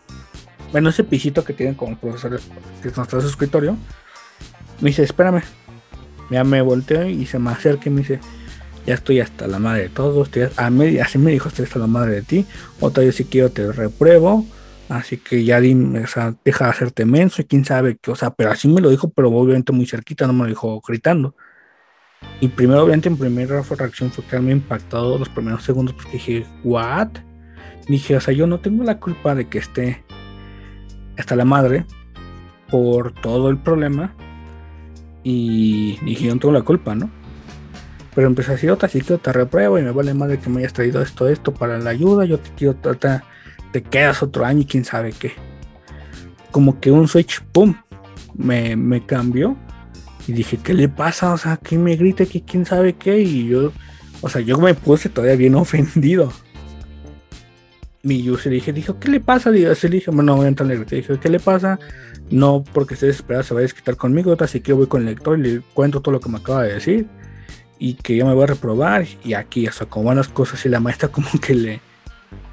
bueno, 0.73 0.91
ese 0.91 1.05
pisito 1.05 1.45
que 1.45 1.53
tienen 1.53 1.75
como 1.75 1.97
profesores 1.97 2.43
que 2.83 2.89
está 2.89 3.03
en 3.03 3.09
su 3.09 3.29
escritorio, 3.29 3.77
me 4.81 4.91
dice, 4.91 5.03
espérame, 5.03 5.43
ya 6.31 6.45
me 6.45 6.61
volteo 6.61 7.07
y 7.07 7.27
se 7.27 7.39
me 7.39 7.51
acerca 7.51 7.89
y 7.89 7.93
me 7.93 8.01
dice, 8.01 8.21
ya 8.87 8.95
estoy 8.95 9.21
hasta 9.21 9.47
la 9.47 9.59
madre 9.59 9.85
de 9.85 9.89
todos, 9.89 10.31
a 10.57 10.71
media, 10.71 11.05
así 11.05 11.19
me 11.19 11.31
dijo, 11.31 11.49
estoy 11.49 11.65
hasta 11.65 11.79
la 11.79 11.87
madre 11.87 12.17
de 12.17 12.23
ti, 12.23 12.47
otra 12.81 13.05
vez 13.05 13.17
si 13.17 13.25
quiero 13.25 13.51
te 13.51 13.73
repruebo, 13.73 14.47
así 14.89 15.17
que 15.17 15.45
ya 15.45 15.61
dime, 15.61 16.01
deja 16.45 16.65
de 16.65 16.71
hacerte 16.71 17.05
menso 17.05 17.43
y 17.43 17.45
quién 17.45 17.65
sabe 17.65 17.97
qué, 18.01 18.11
o 18.11 18.17
sea, 18.17 18.31
pero 18.31 18.51
así 18.51 18.69
me 18.69 18.81
lo 18.81 18.91
dijo, 18.91 19.09
pero 19.11 19.31
obviamente 19.31 19.73
muy 19.73 19.87
cerquita, 19.87 20.27
no 20.27 20.33
me 20.33 20.45
lo 20.45 20.49
dijo 20.49 20.81
gritando. 20.87 21.35
Y 22.41 22.49
primero, 22.49 22.83
obviamente, 22.83 23.09
en 23.09 23.17
primera 23.17 23.63
reacción 23.63 24.11
fue 24.11 24.25
quedarme 24.25 24.53
impactado 24.53 25.19
los 25.19 25.29
primeros 25.29 25.63
segundos 25.63 25.95
porque 25.95 26.13
dije, 26.13 26.47
¿what? 26.65 27.09
Dije, 27.89 28.17
o 28.17 28.21
sea, 28.21 28.35
yo 28.35 28.47
no 28.47 28.61
tengo 28.61 28.85
la 28.85 28.99
culpa 28.99 29.35
de 29.35 29.49
que 29.49 29.59
esté 29.59 30.05
hasta 31.19 31.37
la 31.37 31.45
madre 31.45 31.87
por 32.71 33.13
todo 33.13 33.51
el 33.51 33.59
problema. 33.59 34.15
Y 35.23 35.99
dije, 36.05 36.27
yo 36.27 36.35
no 36.35 36.41
tengo 36.41 36.55
la 36.55 36.63
culpa, 36.63 36.95
¿no? 36.95 37.11
Pero 38.15 38.29
empecé 38.29 38.51
a 38.51 38.55
decir, 38.55 38.71
otra 38.71 38.89
sí 38.89 39.01
que 39.01 39.19
te 39.19 39.33
repruebo 39.33 39.79
y 39.79 39.83
me 39.83 39.91
vale 39.91 40.15
madre 40.15 40.39
que 40.39 40.49
me 40.49 40.61
hayas 40.61 40.73
traído 40.73 41.03
esto, 41.03 41.29
esto 41.29 41.53
para 41.53 41.79
la 41.79 41.91
ayuda. 41.91 42.25
Yo 42.25 42.39
te 42.39 42.51
quiero 42.57 42.75
tratar, 42.75 43.25
te 43.73 43.83
quedas 43.83 44.23
otro 44.23 44.47
año 44.47 44.61
y 44.61 44.65
quién 44.65 44.85
sabe 44.85 45.13
qué. 45.13 45.33
Como 46.51 46.81
que 46.81 46.91
un 46.91 47.09
switch, 47.09 47.43
pum, 47.53 47.75
me, 48.35 48.77
me 48.77 49.05
cambió. 49.05 49.57
Y 50.27 50.33
dije, 50.33 50.57
¿qué 50.57 50.75
le 50.75 50.89
pasa? 50.89 51.33
O 51.33 51.39
sea, 51.39 51.57
que 51.59 51.77
me 51.77 51.95
grite 51.97 52.27
que 52.27 52.43
quién 52.43 52.65
sabe 52.65 52.95
qué. 52.95 53.19
Y 53.19 53.49
yo, 53.49 53.73
o 54.23 54.29
sea, 54.29 54.41
yo 54.41 54.59
me 54.59 54.75
puse 54.75 55.09
todavía 55.09 55.37
bien 55.37 55.55
ofendido. 55.57 56.33
Yo 58.07 58.39
se 58.39 58.51
dije, 58.51 58.73
dijo, 58.73 58.99
¿qué 59.01 59.09
le 59.09 59.21
pasa? 59.21 59.51
Se 59.75 59.89
dije, 59.89 60.11
bueno, 60.11 60.23
no 60.33 60.37
voy 60.37 60.45
a 60.47 60.49
entrar 60.49 60.71
en 60.71 60.85
Dije, 60.85 61.19
¿qué 61.19 61.29
le 61.29 61.41
pasa? 61.41 61.79
No 62.31 62.63
porque 62.73 62.95
esté 62.95 63.07
desesperado 63.07 63.43
se 63.43 63.55
va 63.55 63.61
a 63.61 63.63
desquitar 63.63 63.97
conmigo, 63.97 64.37
así 64.39 64.61
que 64.61 64.71
yo 64.71 64.77
voy 64.77 64.87
con 64.87 65.03
el 65.03 65.07
lector 65.07 65.39
y 65.39 65.43
le 65.43 65.61
cuento 65.75 66.01
todo 66.01 66.13
lo 66.13 66.21
que 66.21 66.29
me 66.29 66.39
acaba 66.39 66.63
de 66.63 66.75
decir 66.75 67.07
y 67.79 67.95
que 67.95 68.17
yo 68.17 68.27
me 68.27 68.35
voy 68.35 68.45
a 68.45 68.47
reprobar 68.47 69.07
y 69.25 69.35
aquí, 69.35 69.67
o 69.67 69.73
sea, 69.73 69.87
con 69.87 70.05
buenas 70.05 70.29
cosas 70.29 70.65
y 70.65 70.69
la 70.69 70.81
maestra 70.81 71.09
como 71.13 71.29
que 71.41 71.55
le, 71.55 71.81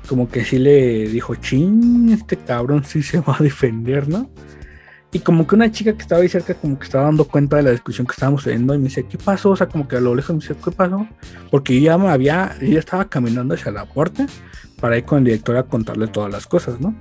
como 0.07 0.29
que 0.29 0.43
sí 0.43 0.57
le 0.57 1.07
dijo, 1.07 1.35
ching, 1.35 2.09
este 2.11 2.37
cabrón 2.37 2.83
sí 2.85 3.03
se 3.03 3.19
va 3.19 3.37
a 3.39 3.43
defender, 3.43 4.07
¿no? 4.07 4.29
Y 5.13 5.19
como 5.19 5.45
que 5.45 5.53
una 5.53 5.71
chica 5.71 5.93
que 5.93 6.01
estaba 6.01 6.21
ahí 6.21 6.27
cerca 6.27 6.55
como 6.55 6.77
que 6.79 6.85
estaba 6.85 7.05
dando 7.05 7.25
cuenta 7.25 7.57
de 7.57 7.63
la 7.63 7.69
discusión 7.69 8.07
que 8.07 8.13
estábamos 8.13 8.43
teniendo 8.43 8.73
y 8.73 8.79
me 8.79 8.85
dice, 8.85 9.05
¿qué 9.05 9.19
pasó? 9.19 9.51
O 9.51 9.55
sea, 9.55 9.69
como 9.69 9.87
que 9.87 9.95
a 9.95 10.01
lo 10.01 10.15
lejos 10.15 10.35
me 10.35 10.41
dice, 10.41 10.55
¿qué 10.55 10.71
pasó? 10.71 11.07
Porque 11.51 11.75
yo 11.75 11.81
ya 11.81 11.97
me 11.99 12.09
había, 12.09 12.55
ella 12.59 12.79
estaba 12.79 13.07
caminando 13.07 13.53
hacia 13.53 13.71
la 13.71 13.85
puerta 13.85 14.25
para 14.81 14.97
ir 14.97 15.05
con 15.05 15.19
el 15.19 15.25
director 15.25 15.55
a 15.55 15.63
contarle 15.63 16.07
todas 16.07 16.31
las 16.31 16.47
cosas, 16.47 16.81
¿no? 16.81 16.95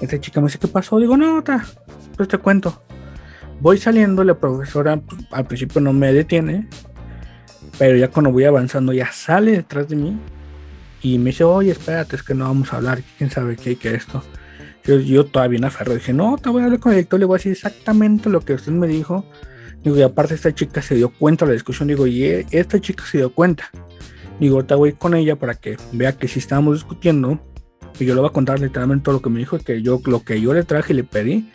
Esta 0.00 0.20
chica 0.20 0.40
me 0.40 0.46
dice, 0.46 0.60
¿qué 0.60 0.68
pasó? 0.68 0.98
Digo, 1.00 1.16
no, 1.16 1.42
ta, 1.42 1.66
pues 2.16 2.28
te 2.28 2.38
cuento. 2.38 2.84
Voy 3.60 3.78
saliendo, 3.78 4.22
la 4.22 4.38
profesora 4.38 5.00
al 5.32 5.46
principio 5.46 5.80
no 5.80 5.92
me 5.92 6.12
detiene, 6.12 6.68
pero 7.78 7.96
ya 7.96 8.08
cuando 8.08 8.30
voy 8.30 8.44
avanzando 8.44 8.92
ya 8.92 9.10
sale 9.10 9.50
detrás 9.52 9.88
de 9.88 9.96
mí 9.96 10.16
y 11.02 11.18
me 11.18 11.30
dice, 11.30 11.42
oye, 11.42 11.72
espérate, 11.72 12.14
es 12.14 12.22
que 12.22 12.34
no 12.34 12.44
vamos 12.44 12.72
a 12.72 12.76
hablar, 12.76 13.02
quién 13.16 13.28
sabe 13.28 13.56
qué, 13.56 13.74
qué 13.74 13.94
esto. 13.96 14.22
Yo, 14.88 15.26
todavía 15.26 15.60
me 15.60 15.66
aferro, 15.66 15.92
dije, 15.92 16.14
no, 16.14 16.38
te 16.38 16.48
voy 16.48 16.62
a 16.62 16.64
hablar 16.64 16.80
con 16.80 16.92
el 16.92 16.96
director, 16.96 17.20
le 17.20 17.26
voy 17.26 17.36
a 17.36 17.38
decir 17.38 17.52
exactamente 17.52 18.30
lo 18.30 18.40
que 18.40 18.54
usted 18.54 18.72
me 18.72 18.86
dijo. 18.86 19.22
Digo, 19.84 19.98
y 19.98 20.02
aparte 20.02 20.34
esta 20.34 20.54
chica 20.54 20.80
se 20.80 20.94
dio 20.94 21.10
cuenta 21.10 21.44
de 21.44 21.50
la 21.50 21.52
discusión, 21.52 21.88
digo, 21.88 22.06
y 22.06 22.24
e, 22.24 22.46
esta 22.52 22.80
chica 22.80 23.04
se 23.04 23.18
dio 23.18 23.34
cuenta. 23.34 23.70
Digo, 24.40 24.64
te 24.64 24.74
voy 24.74 24.94
con 24.94 25.14
ella 25.14 25.36
para 25.36 25.54
que 25.54 25.76
vea 25.92 26.16
que 26.16 26.26
si 26.26 26.38
estábamos 26.38 26.76
discutiendo, 26.76 27.38
y 28.00 28.06
yo 28.06 28.14
le 28.14 28.22
voy 28.22 28.30
a 28.30 28.32
contar 28.32 28.60
literalmente 28.60 29.04
todo 29.04 29.16
lo 29.16 29.22
que 29.22 29.28
me 29.28 29.40
dijo, 29.40 29.58
que 29.58 29.82
yo 29.82 30.00
lo 30.06 30.24
que 30.24 30.40
yo 30.40 30.54
le 30.54 30.62
traje 30.62 30.94
y 30.94 30.96
le 30.96 31.04
pedí, 31.04 31.50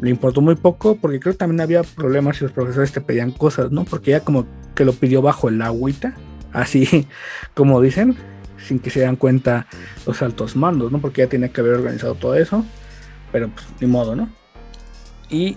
le 0.00 0.10
importó 0.10 0.40
muy 0.40 0.54
poco 0.54 0.96
porque 0.96 1.18
creo 1.18 1.34
que 1.34 1.38
también 1.38 1.60
había 1.60 1.82
problemas 1.82 2.36
si 2.36 2.44
los 2.44 2.52
profesores 2.52 2.92
te 2.92 3.00
pedían 3.00 3.32
cosas, 3.32 3.72
¿no? 3.72 3.84
Porque 3.84 4.12
ella 4.12 4.20
como 4.20 4.46
que 4.76 4.84
lo 4.84 4.92
pidió 4.92 5.22
bajo 5.22 5.48
el 5.48 5.60
agüita, 5.60 6.14
así 6.52 7.08
como 7.54 7.80
dicen, 7.80 8.16
sin 8.64 8.78
que 8.78 8.90
se 8.90 9.00
den 9.00 9.16
cuenta 9.16 9.66
los 10.06 10.22
altos 10.22 10.56
mandos, 10.56 10.90
¿no? 10.90 11.00
Porque 11.00 11.22
ya 11.22 11.28
tenía 11.28 11.48
que 11.48 11.60
haber 11.60 11.74
organizado 11.74 12.14
todo 12.14 12.34
eso, 12.34 12.64
pero 13.32 13.48
pues 13.48 13.66
ni 13.80 13.86
modo, 13.86 14.16
¿no? 14.16 14.28
Y 15.30 15.56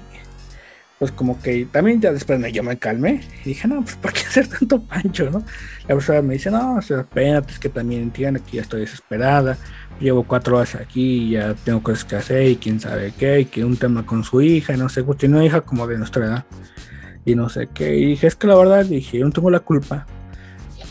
pues 1.00 1.12
como 1.12 1.40
que 1.40 1.66
también 1.72 2.02
ya 2.02 2.12
después 2.12 2.40
me, 2.40 2.52
yo 2.52 2.64
me 2.64 2.78
calmé 2.78 3.22
y 3.46 3.50
dije, 3.50 3.68
no, 3.68 3.84
pues 3.84 3.96
¿por 3.96 4.14
qué 4.14 4.22
hacer 4.22 4.48
tanto 4.48 4.82
pancho, 4.82 5.30
no? 5.30 5.44
La 5.82 5.88
profesora 5.88 6.22
me 6.22 6.34
dice, 6.34 6.50
no, 6.50 6.76
o 6.76 6.82
sea, 6.82 7.02
espérate, 7.02 7.54
es 7.54 7.60
que 7.60 7.70
también 7.70 8.02
entiende 8.02 8.40
que 8.40 8.58
ya 8.58 8.62
estoy 8.64 8.82
desesperada, 8.82 9.58
llevo 10.00 10.24
cuatro 10.24 10.58
horas 10.58 10.76
aquí 10.76 11.28
y 11.28 11.30
ya 11.32 11.54
tengo 11.54 11.84
cosas 11.84 12.06
que 12.06 12.16
hacer 12.16 12.48
y 12.48 12.56
quién 12.56 12.80
sabe 12.80 13.14
qué, 13.18 13.42
y 13.42 13.46
que 13.46 13.64
un 13.64 13.78
tema 13.78 14.06
con 14.06 14.24
su 14.24 14.42
hija, 14.42 14.74
y 14.74 14.78
no 14.78 14.90
sé, 14.90 15.04
tiene 15.18 15.36
una 15.36 15.46
hija 15.46 15.62
como 15.62 15.86
de 15.86 15.98
nuestra 16.00 16.26
edad, 16.26 16.46
y 17.26 17.36
no 17.36 17.50
sé 17.50 17.68
qué, 17.74 17.96
y 17.96 18.06
dije, 18.06 18.28
es 18.28 18.36
que 18.36 18.48
la 18.48 18.56
verdad, 18.56 18.86
dije, 18.86 19.20
yo 19.20 19.26
no 19.26 19.32
tengo 19.32 19.52
la 19.52 19.60
culpa 19.60 20.08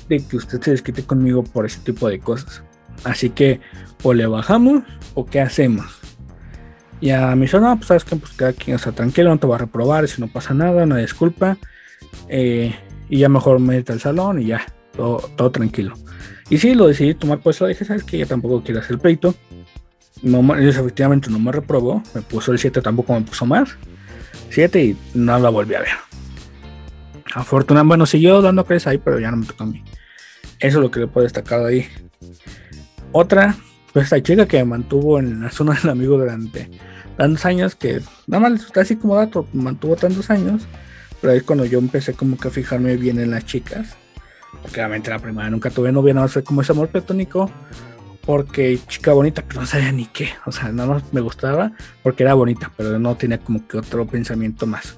de 0.09 0.25
que 0.25 0.37
usted 0.37 0.61
se 0.61 0.73
desquite 0.73 1.03
conmigo 1.05 1.42
por 1.42 1.66
ese 1.66 1.81
tipo 1.81 2.09
de 2.09 2.19
cosas. 2.19 2.62
Así 3.05 3.31
que 3.31 3.61
o 4.03 4.14
le 4.14 4.27
bajamos 4.27 4.83
o 5.14 5.27
qué 5.27 5.40
hacemos. 5.40 6.01
Y 7.01 7.11
a 7.11 7.35
mi 7.37 7.47
no, 7.47 7.77
pues 7.77 7.88
sabes 7.88 8.05
que 8.05 8.16
pues 8.16 8.33
cada 8.33 8.53
quien 8.53 8.77
está 8.77 8.92
tranquilo, 8.92 9.31
no 9.31 9.38
te 9.38 9.47
va 9.47 9.57
a 9.57 9.59
reprobar, 9.59 10.09
si 10.09 10.21
no 10.21 10.29
pasa 10.29 10.55
nada, 10.55 10.87
no 10.87 10.97
disculpa. 10.97 11.59
Eh, 12.29 12.75
y 13.09 13.19
ya 13.19 13.29
mejor 13.29 13.61
mete 13.61 13.92
al 13.92 14.01
salón 14.01 14.40
y 14.40 14.47
ya, 14.47 14.64
todo, 14.97 15.19
todo 15.37 15.51
tranquilo. 15.51 15.95
Y 16.49 16.59
sí, 16.59 16.75
lo 16.75 16.87
decidí 16.87 17.14
tomar 17.14 17.40
pues 17.40 17.61
lo 17.61 17.66
dije, 17.66 17.85
sabes 17.85 18.05
que 18.05 18.19
ya 18.19 18.27
tampoco 18.27 18.62
quiero 18.62 18.81
hacer 18.81 18.99
pleito. 18.99 19.35
No, 20.23 20.57
efectivamente 20.57 21.31
no 21.31 21.38
me 21.38 21.53
reprobó, 21.53 22.03
me 22.14 22.23
puso 22.23 22.53
el 22.53 22.59
7, 22.59 22.81
tampoco 22.81 23.12
me 23.12 23.21
puso 23.23 23.45
más. 23.45 23.77
7 24.51 24.83
y 24.83 24.97
no 25.14 25.38
la 25.38 25.51
volví 25.51 25.75
a 25.75 25.81
ver. 25.81 25.88
Afortunadamente, 27.37 27.90
bueno, 27.90 28.07
siguió 28.07 28.42
dando 28.42 28.64
crees 28.64 28.87
ahí, 28.87 28.99
pero 28.99 29.20
ya 29.20 29.31
no 29.31 29.37
me 29.37 29.46
tocó 29.46 29.64
a 29.64 29.66
mí. 29.66 29.85
Eso 30.59 30.79
es 30.79 30.83
lo 30.83 30.90
que 30.90 31.01
le 31.01 31.07
puedo 31.07 31.25
destacar 31.25 31.61
de 31.61 31.68
ahí. 31.68 31.88
Otra, 33.12 33.55
pues 33.92 34.05
esta 34.05 34.22
chica 34.22 34.46
que 34.46 34.64
mantuvo 34.64 35.18
en 35.18 35.42
la 35.42 35.51
zona 35.51 35.75
del 35.75 35.90
amigo 35.90 36.18
durante 36.18 36.70
tantos 37.16 37.44
años, 37.46 37.77
que 37.77 38.01
nada 38.27 38.49
más 38.49 38.64
está 38.64 38.81
así 38.81 38.96
como 38.96 39.16
dato, 39.16 39.46
mantuvo 39.53 39.96
tantos 39.96 40.31
años, 40.31 40.66
pero 41.20 41.33
ahí 41.33 41.38
es 41.38 41.44
cuando 41.44 41.64
yo 41.64 41.79
empecé 41.79 42.14
como 42.14 42.37
que 42.37 42.49
a 42.49 42.51
fijarme 42.51 42.96
bien 42.96 43.20
en 43.20 43.31
las 43.31 43.44
chicas 43.46 43.96
porque 44.62 44.81
obviamente 44.81 45.11
la 45.11 45.18
primera 45.18 45.49
nunca 45.51 45.70
tuve 45.70 45.92
novia, 45.92 46.14
nada 46.14 46.27
más 46.27 46.44
como 46.44 46.62
ese 46.62 46.72
amor 46.72 46.88
platónico. 46.88 47.51
Porque 48.22 48.81
chica 48.88 49.12
bonita, 49.12 49.44
pero 49.46 49.61
no 49.61 49.66
sabía 49.66 49.92
ni 49.92 50.07
qué. 50.07 50.31
O 50.46 50.51
sea, 50.51 50.72
nada 50.72 50.94
más 50.94 51.12
me 51.12 51.20
gustaba 51.20 51.70
porque 52.03 52.25
era 52.25 52.35
bonita, 52.35 52.72
pero 52.77 52.99
no 52.99 53.14
tenía 53.16 53.38
como 53.38 53.64
que 53.68 53.79
otro 53.79 54.05
pensamiento 54.05 54.66
más. 54.66 54.96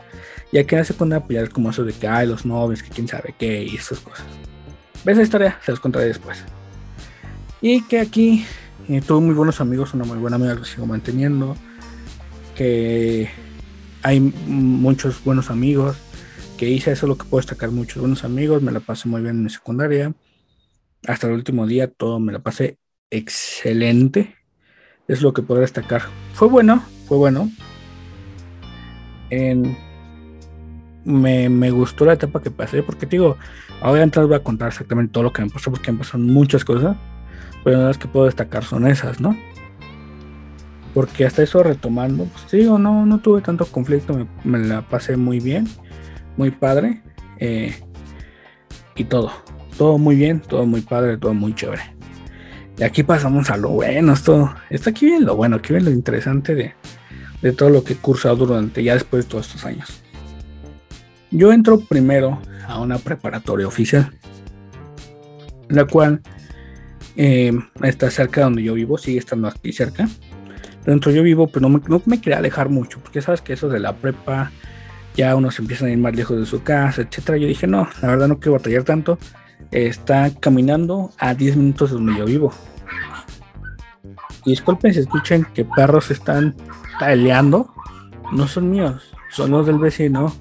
Y 0.51 0.59
aquí 0.59 0.75
en 0.75 0.85
secundaria, 0.85 1.25
pues 1.25 1.37
ya 1.37 1.43
es 1.43 1.51
como 1.51 1.71
eso 1.71 1.85
de 1.85 1.93
que 1.93 2.09
hay 2.09 2.27
los 2.27 2.47
novios, 2.47 2.83
que 2.83 2.91
quién 2.91 3.07
sabe 3.07 3.35
qué 3.39 3.65
y 3.65 3.77
esas 3.77 4.01
cosas. 4.01 4.27
¿Ves 5.05 5.17
la 5.17 5.23
historia? 5.23 5.59
Se 5.65 5.71
los 5.71 5.81
contaré 5.81 6.07
después. 6.07 6.43
Y 7.61 7.83
que 7.83 8.01
aquí 8.01 8.47
eh, 8.89 9.03
tuve 9.07 9.21
muy 9.21 9.35
buenos 9.35 9.61
amigos, 9.61 9.95
una 9.95 10.05
muy 10.05 10.19
buena 10.19 10.37
amiga 10.37 10.57
que 10.57 10.65
sigo 10.65 10.87
manteniendo. 10.87 11.57
Que 12.55 13.29
hay 14.03 14.21
muchos 14.21 15.23
buenos 15.23 15.51
amigos 15.51 15.97
que 16.59 16.69
hice 16.69 16.93
eso, 16.93 17.07
lo 17.07 17.17
que 17.17 17.25
puedo 17.25 17.41
destacar 17.41 17.71
muchos 17.71 18.01
buenos 18.01 18.25
amigos, 18.25 18.63
me 18.63 18.73
la 18.73 18.81
pasé 18.81 19.09
muy 19.09 19.23
bien 19.23 19.37
en 19.37 19.45
mi 19.45 19.51
secundaria. 19.51 20.13
Hasta 21.07 21.29
el 21.29 21.35
último 21.35 21.67
día 21.67 21.89
todo 21.89 22.19
me 22.21 22.33
la 22.33 22.41
pasé 22.41 22.79
excelente. 23.11 24.37
Es 25.07 25.23
lo 25.23 25.33
que 25.33 25.43
puedo 25.43 25.61
destacar. 25.61 26.03
Fue 26.35 26.49
bueno, 26.49 26.85
fue 27.07 27.17
bueno. 27.17 27.51
Me, 31.09 31.71
gustó 31.71 32.05
la 32.05 32.15
etapa 32.15 32.41
que 32.41 32.51
pasé, 32.51 32.83
porque 32.83 33.07
digo, 33.07 33.37
ahora 33.81 34.03
antes 34.03 34.25
voy 34.25 34.37
a 34.37 34.43
contar 34.43 34.69
exactamente 34.69 35.13
todo 35.13 35.25
lo 35.25 35.33
que 35.33 35.43
me 35.43 35.51
pasó, 35.51 35.71
porque 35.71 35.93
me 35.93 35.99
pasaron 35.99 36.27
muchas 36.27 36.65
cosas, 36.65 36.97
pero 37.65 37.87
las 37.87 37.99
que 37.99 38.09
puedo 38.09 38.27
destacar 38.27 38.65
son 38.65 38.87
esas, 38.87 39.21
¿no? 39.21 39.37
Porque 40.95 41.27
hasta 41.27 41.43
eso 41.43 41.63
retomando, 41.63 42.25
pues 42.25 42.51
digo, 42.51 42.79
no, 42.79 43.07
no 43.07 43.19
tuve 43.19 43.41
tanto 43.41 43.67
conflicto, 43.67 44.27
me 44.45 44.59
la 44.59 44.83
pasé 44.83 45.17
muy 45.17 45.41
bien 45.41 45.67
muy 46.39 46.51
padre. 46.53 47.03
Eh, 47.39 47.75
y 48.97 49.05
todo, 49.05 49.31
todo 49.77 49.99
muy 49.99 50.17
bien, 50.17 50.41
todo 50.41 50.65
muy 50.65 50.81
padre, 50.81 51.19
todo 51.19 51.35
muy 51.35 51.55
chévere. 51.55 51.83
Y 52.79 52.85
aquí 52.85 53.03
pasamos 53.03 53.51
a 53.51 53.57
lo 53.57 53.71
bueno, 53.71 54.13
esto, 54.13 54.55
está 54.71 54.91
aquí 54.91 55.07
bien 55.07 55.27
lo 55.27 55.37
bueno, 55.37 55.57
aquí 55.57 55.73
bien 55.73 55.85
lo 55.85 55.91
interesante 55.91 56.55
de, 56.55 56.75
de 57.43 57.53
todo 57.53 57.71
lo 57.71 57.85
que 57.85 57.95
he 57.95 57.97
cursado 57.97 58.47
durante 58.47 58.83
ya 58.83 58.95
después 58.95 59.25
de 59.25 59.31
todos 59.31 59.47
estos 59.49 59.65
años. 59.65 60.03
Yo 61.31 61.53
entro 61.53 61.81
primero 61.81 62.41
a 62.67 62.81
una 62.81 62.99
preparatoria 62.99 63.67
oficial. 63.67 64.13
la 65.69 65.85
cual 65.85 66.23
eh, 67.17 67.53
está 67.83 68.11
cerca 68.11 68.41
de 68.41 68.45
donde 68.45 68.63
yo 68.63 68.75
vivo, 68.75 68.97
sigue 68.97 69.19
estando 69.19 69.49
aquí 69.49 69.73
cerca. 69.73 70.09
Dentro 70.87 71.13
yo 71.13 71.23
vivo, 71.23 71.49
pues 71.49 71.61
no 71.61 71.69
me, 71.69 71.81
no 71.87 72.01
me 72.07 72.21
quería 72.21 72.39
alejar 72.39 72.71
mucho, 72.71 73.01
porque 73.01 73.21
sabes 73.21 73.43
que 73.43 73.53
eso 73.53 73.69
de 73.69 73.79
la 73.79 73.95
prepa, 73.95 74.51
ya 75.15 75.37
unos 75.37 75.59
empiezan 75.59 75.89
a 75.89 75.91
ir 75.91 75.99
más 75.99 76.17
lejos 76.17 76.39
de 76.39 76.47
su 76.47 76.63
casa, 76.63 77.03
etcétera. 77.03 77.37
Yo 77.37 77.47
dije, 77.47 77.67
no, 77.67 77.87
la 78.01 78.09
verdad 78.09 78.29
no 78.29 78.39
quiero 78.39 78.53
batallar 78.53 78.85
tanto. 78.85 79.19
Está 79.71 80.31
caminando 80.41 81.11
a 81.19 81.35
10 81.35 81.57
minutos 81.57 81.91
de 81.91 81.97
donde 81.97 82.17
yo 82.17 82.25
vivo. 82.25 82.55
Y 84.47 84.51
disculpen 84.51 84.95
si 84.95 85.01
escuchen 85.01 85.47
que 85.53 85.67
perros 85.67 86.11
están 86.11 86.55
peleando. 86.99 87.75
No 88.33 88.49
son 88.49 88.71
míos, 88.71 89.13
son 89.31 89.51
los 89.51 89.67
del 89.67 89.79
vecino 89.79 90.33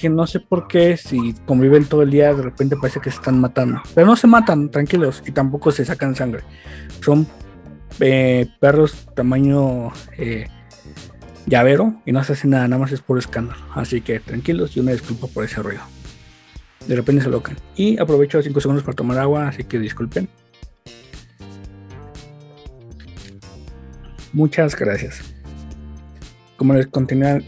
que 0.00 0.08
no 0.08 0.26
sé 0.26 0.40
por 0.40 0.68
qué, 0.68 0.96
si 0.96 1.34
conviven 1.46 1.86
todo 1.86 2.02
el 2.02 2.10
día, 2.10 2.34
de 2.34 2.42
repente 2.42 2.76
parece 2.76 3.00
que 3.00 3.10
se 3.10 3.16
están 3.16 3.40
matando. 3.40 3.80
Pero 3.94 4.06
no 4.06 4.16
se 4.16 4.26
matan, 4.26 4.70
tranquilos, 4.70 5.22
y 5.26 5.32
tampoco 5.32 5.70
se 5.70 5.84
sacan 5.84 6.14
sangre. 6.14 6.42
Son 7.00 7.26
eh, 8.00 8.46
perros 8.60 9.06
tamaño 9.14 9.92
eh, 10.18 10.48
llavero 11.46 11.94
y 12.04 12.12
no 12.12 12.24
se 12.24 12.32
hace 12.32 12.48
nada, 12.48 12.66
nada 12.68 12.80
más 12.80 12.92
es 12.92 13.00
por 13.00 13.18
escándalo. 13.18 13.60
Así 13.74 14.00
que 14.00 14.20
tranquilos 14.20 14.76
y 14.76 14.80
una 14.80 14.92
disculpa 14.92 15.26
por 15.28 15.44
ese 15.44 15.62
ruido. 15.62 15.82
De 16.86 16.96
repente 16.96 17.22
se 17.22 17.30
locan. 17.30 17.56
Y 17.76 17.98
aprovecho 17.98 18.42
5 18.42 18.60
segundos 18.60 18.84
para 18.84 18.96
tomar 18.96 19.18
agua, 19.18 19.48
así 19.48 19.64
que 19.64 19.78
disculpen. 19.78 20.28
Muchas 24.32 24.76
gracias. 24.76 25.22
Como 26.56 26.74
les 26.74 26.88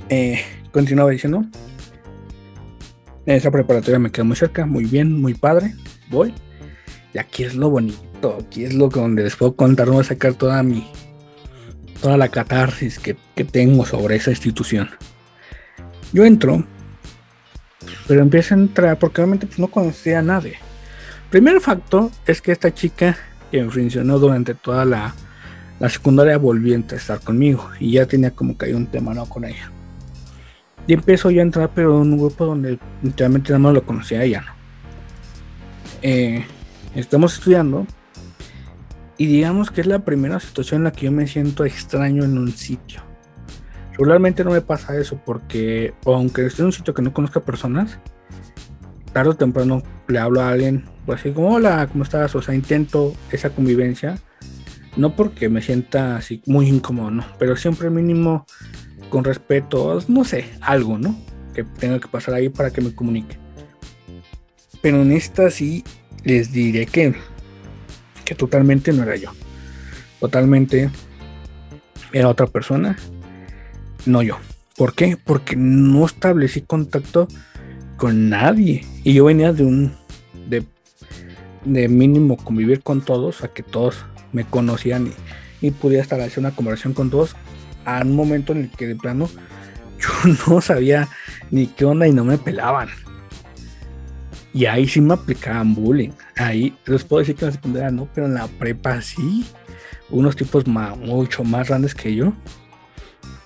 eh, 0.08 0.40
continuaba 0.70 1.10
diciendo, 1.10 1.44
esa 3.26 3.50
preparatoria 3.50 3.98
me 3.98 4.10
queda 4.10 4.24
muy 4.24 4.36
cerca, 4.36 4.66
muy 4.66 4.84
bien, 4.84 5.20
muy 5.20 5.34
padre. 5.34 5.74
Voy. 6.08 6.32
Y 7.12 7.18
aquí 7.18 7.44
es 7.44 7.54
lo 7.54 7.70
bonito, 7.70 8.38
aquí 8.40 8.64
es 8.64 8.74
lo 8.74 8.88
donde 8.88 9.24
les 9.24 9.36
puedo 9.36 9.56
contar, 9.56 9.88
voy 9.88 10.00
a 10.00 10.04
sacar 10.04 10.34
toda 10.34 10.62
mi, 10.62 10.86
toda 12.00 12.16
la 12.16 12.28
catarsis 12.28 12.98
que, 12.98 13.16
tengo 13.44 13.84
sobre 13.86 14.16
esa 14.16 14.30
institución. 14.30 14.90
Yo 16.12 16.24
entro, 16.24 16.64
pero 18.06 18.22
empiezo 18.22 18.54
a 18.54 18.58
entrar 18.58 18.98
porque 18.98 19.18
realmente 19.18 19.46
pues, 19.46 19.58
no 19.58 19.68
conocía 19.68 20.20
a 20.20 20.22
nadie. 20.22 20.56
Primer 21.30 21.60
facto 21.60 22.10
es 22.26 22.40
que 22.40 22.52
esta 22.52 22.72
chica 22.72 23.16
que 23.50 23.62
me 23.62 23.70
funcionó 23.70 24.18
durante 24.18 24.54
toda 24.54 24.84
la, 24.84 25.14
la 25.80 25.88
secundaria 25.88 26.38
volvió 26.38 26.76
a 26.76 26.94
estar 26.94 27.20
conmigo 27.20 27.70
y 27.80 27.92
ya 27.92 28.06
tenía 28.06 28.30
como 28.30 28.56
que 28.56 28.66
hay 28.66 28.72
un 28.74 28.86
tema 28.86 29.14
¿no? 29.14 29.26
con 29.26 29.44
ella. 29.44 29.70
Y 30.86 30.94
empiezo 30.94 31.30
yo 31.30 31.40
a 31.40 31.42
entrar, 31.42 31.70
pero 31.74 32.02
en 32.02 32.12
un 32.12 32.18
grupo 32.18 32.46
donde 32.46 32.78
literalmente 33.02 33.50
nada 33.50 33.58
más 33.58 33.74
lo 33.74 33.84
conocía 33.84 34.22
ella, 34.22 34.42
¿no? 34.42 34.52
Eh, 36.02 36.44
estamos 36.94 37.34
estudiando 37.34 37.86
y 39.18 39.26
digamos 39.26 39.70
que 39.70 39.80
es 39.80 39.86
la 39.86 40.00
primera 40.00 40.38
situación 40.40 40.80
en 40.80 40.84
la 40.84 40.92
que 40.92 41.06
yo 41.06 41.12
me 41.12 41.26
siento 41.26 41.64
extraño 41.64 42.24
en 42.24 42.38
un 42.38 42.52
sitio. 42.52 43.00
Regularmente 43.92 44.44
no 44.44 44.50
me 44.50 44.60
pasa 44.60 44.96
eso 44.96 45.18
porque, 45.24 45.94
aunque 46.04 46.46
esté 46.46 46.62
en 46.62 46.66
un 46.66 46.72
sitio 46.72 46.92
que 46.92 47.02
no 47.02 47.14
conozca 47.14 47.40
personas, 47.40 47.98
tarde 49.12 49.30
o 49.30 49.34
temprano 49.34 49.82
le 50.06 50.18
hablo 50.18 50.42
a 50.42 50.50
alguien, 50.50 50.84
pues 51.06 51.20
así 51.20 51.30
como, 51.32 51.54
hola, 51.54 51.88
¿cómo 51.90 52.04
estás? 52.04 52.34
O 52.34 52.42
sea, 52.42 52.54
intento 52.54 53.14
esa 53.32 53.48
convivencia, 53.50 54.18
no 54.98 55.16
porque 55.16 55.48
me 55.48 55.62
sienta 55.62 56.16
así 56.16 56.42
muy 56.44 56.68
incómodo, 56.68 57.10
no, 57.10 57.24
pero 57.38 57.56
siempre 57.56 57.88
mínimo 57.88 58.44
con 59.08 59.24
respeto, 59.24 60.02
no 60.08 60.24
sé, 60.24 60.46
algo, 60.60 60.98
¿no? 60.98 61.16
Que 61.54 61.64
tenga 61.64 62.00
que 62.00 62.08
pasar 62.08 62.34
ahí 62.34 62.48
para 62.48 62.70
que 62.70 62.80
me 62.80 62.94
comunique. 62.94 63.38
Pero 64.80 65.02
en 65.02 65.12
esta 65.12 65.50
sí 65.50 65.84
les 66.24 66.52
diré 66.52 66.86
que, 66.86 67.14
que 68.24 68.34
totalmente 68.34 68.92
no 68.92 69.02
era 69.02 69.16
yo. 69.16 69.30
Totalmente 70.20 70.90
era 72.12 72.28
otra 72.28 72.46
persona, 72.46 72.96
no 74.04 74.22
yo. 74.22 74.38
¿Por 74.76 74.94
qué? 74.94 75.16
Porque 75.16 75.56
no 75.56 76.04
establecí 76.04 76.60
contacto 76.60 77.28
con 77.96 78.28
nadie. 78.28 78.84
Y 79.04 79.14
yo 79.14 79.24
venía 79.24 79.52
de 79.52 79.64
un. 79.64 79.92
de, 80.48 80.64
de 81.64 81.88
mínimo 81.88 82.36
convivir 82.36 82.82
con 82.82 83.00
todos, 83.00 83.42
a 83.42 83.48
que 83.48 83.62
todos 83.62 84.04
me 84.32 84.44
conocían 84.44 85.12
y, 85.60 85.66
y 85.66 85.70
pudiera 85.70 86.02
establecer 86.02 86.40
una 86.40 86.54
conversación 86.54 86.92
con 86.92 87.10
todos 87.10 87.36
a 87.86 88.02
un 88.02 88.14
momento 88.14 88.52
en 88.52 88.58
el 88.58 88.70
que 88.70 88.86
de 88.86 88.96
plano 88.96 89.30
yo 89.98 90.34
no 90.48 90.60
sabía 90.60 91.08
ni 91.50 91.68
qué 91.68 91.86
onda 91.86 92.06
y 92.06 92.12
no 92.12 92.24
me 92.24 92.36
pelaban. 92.36 92.88
Y 94.52 94.64
ahí 94.64 94.88
sí 94.88 95.00
me 95.00 95.14
aplicaban 95.14 95.74
bullying. 95.74 96.12
Ahí 96.36 96.74
les 96.86 97.04
puedo 97.04 97.20
decir 97.20 97.36
que 97.36 97.44
en 97.44 97.50
la 97.50 97.56
secundaria 97.56 97.90
no, 97.90 98.08
pero 98.14 98.26
en 98.26 98.34
la 98.34 98.46
prepa 98.46 99.00
sí. 99.02 99.44
Unos 100.08 100.34
tipos 100.34 100.66
mucho 100.66 101.44
más 101.44 101.68
grandes 101.68 101.94
que 101.94 102.14
yo. 102.14 102.32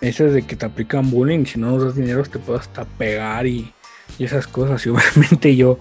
Ese 0.00 0.24
de 0.24 0.42
que 0.42 0.56
te 0.56 0.66
aplican 0.66 1.10
bullying, 1.10 1.44
si 1.44 1.58
no 1.58 1.72
nos 1.72 1.84
das 1.84 1.94
dinero 1.96 2.22
te 2.22 2.38
puedo 2.38 2.58
hasta 2.58 2.84
pegar 2.84 3.46
y, 3.46 3.72
esas 4.18 4.46
cosas. 4.46 4.86
Y 4.86 4.90
obviamente 4.90 5.56
yo, 5.56 5.78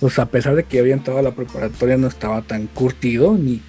pues 0.00 0.18
a 0.18 0.26
pesar 0.26 0.54
de 0.54 0.64
que 0.64 0.80
había 0.80 0.94
entrado 0.94 1.18
a 1.18 1.22
la 1.22 1.34
preparatoria, 1.34 1.96
no 1.96 2.06
estaba 2.06 2.42
tan 2.42 2.66
curtido 2.66 3.38
ni, 3.38 3.62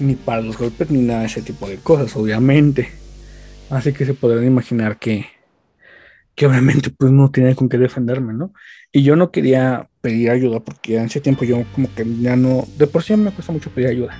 ni 0.00 0.16
para 0.16 0.42
los 0.42 0.58
golpes 0.58 0.90
ni 0.90 1.00
nada 1.00 1.20
de 1.20 1.26
ese 1.26 1.42
tipo 1.42 1.68
de 1.68 1.76
cosas, 1.76 2.16
obviamente. 2.16 2.99
Así 3.70 3.92
que 3.92 4.04
se 4.04 4.14
podrán 4.14 4.44
imaginar 4.44 4.98
que, 4.98 5.26
que 6.34 6.46
obviamente 6.46 6.90
pues 6.90 7.12
no 7.12 7.30
tenía 7.30 7.54
con 7.54 7.68
qué 7.68 7.78
defenderme, 7.78 8.32
¿no? 8.34 8.52
Y 8.90 9.04
yo 9.04 9.14
no 9.14 9.30
quería 9.30 9.88
pedir 10.00 10.30
ayuda 10.30 10.58
porque 10.58 10.96
ese 10.96 11.20
tiempo 11.20 11.44
yo 11.44 11.62
como 11.72 11.92
que 11.94 12.04
ya 12.20 12.34
no, 12.34 12.66
de 12.76 12.88
por 12.88 13.04
sí 13.04 13.16
me 13.16 13.30
cuesta 13.30 13.52
mucho 13.52 13.70
pedir 13.70 13.90
ayuda. 13.90 14.18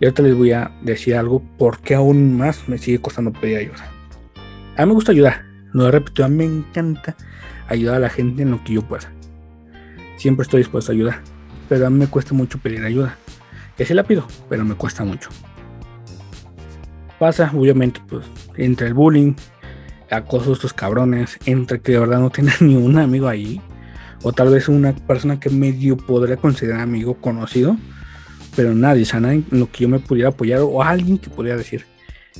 Y 0.00 0.06
ahorita 0.06 0.22
les 0.22 0.34
voy 0.34 0.52
a 0.52 0.72
decir 0.82 1.16
algo 1.16 1.42
porque 1.58 1.94
aún 1.94 2.38
más 2.38 2.66
me 2.66 2.78
sigue 2.78 2.98
costando 2.98 3.30
pedir 3.32 3.58
ayuda. 3.58 3.84
A 4.76 4.82
mí 4.82 4.88
me 4.88 4.94
gusta 4.94 5.12
ayudar, 5.12 5.44
lo 5.72 5.86
he 5.86 5.90
repetido, 5.90 6.24
a 6.24 6.28
mí 6.28 6.36
me 6.36 6.44
encanta 6.44 7.14
ayudar 7.68 7.96
a 7.96 8.00
la 8.00 8.08
gente 8.08 8.42
en 8.42 8.52
lo 8.52 8.64
que 8.64 8.72
yo 8.72 8.82
pueda. 8.82 9.12
Siempre 10.16 10.44
estoy 10.44 10.60
dispuesto 10.60 10.92
a 10.92 10.94
ayudar, 10.94 11.20
pero 11.68 11.86
a 11.86 11.90
mí 11.90 11.98
me 11.98 12.06
cuesta 12.06 12.32
mucho 12.32 12.58
pedir 12.58 12.84
ayuda. 12.84 13.18
Que 13.76 13.84
sí 13.84 13.92
la 13.92 14.04
pido, 14.04 14.26
pero 14.48 14.64
me 14.64 14.74
cuesta 14.76 15.04
mucho 15.04 15.28
pasa, 17.18 17.50
obviamente, 17.54 18.00
pues, 18.08 18.24
entre 18.58 18.88
el 18.88 18.94
bullying, 18.94 19.34
acoso 20.10 20.52
estos 20.52 20.72
cabrones, 20.72 21.38
entre 21.46 21.80
que 21.80 21.92
de 21.92 22.00
verdad 22.00 22.20
no 22.20 22.30
tienen 22.30 22.54
ni 22.60 22.76
un 22.76 22.98
amigo 22.98 23.28
ahí, 23.28 23.60
o 24.22 24.32
tal 24.32 24.50
vez 24.50 24.68
una 24.68 24.92
persona 24.92 25.38
que 25.40 25.50
medio 25.50 25.96
podría 25.96 26.36
considerar 26.36 26.80
amigo 26.80 27.14
conocido, 27.14 27.76
pero 28.56 28.74
nadie, 28.74 29.02
o 29.02 29.06
sea, 29.06 29.20
nadie 29.20 29.44
en 29.50 29.60
lo 29.60 29.70
que 29.70 29.84
yo 29.84 29.88
me 29.88 30.00
pudiera 30.00 30.30
apoyar, 30.30 30.60
o 30.60 30.82
alguien 30.82 31.18
que 31.18 31.30
pudiera 31.30 31.56
decir, 31.56 31.86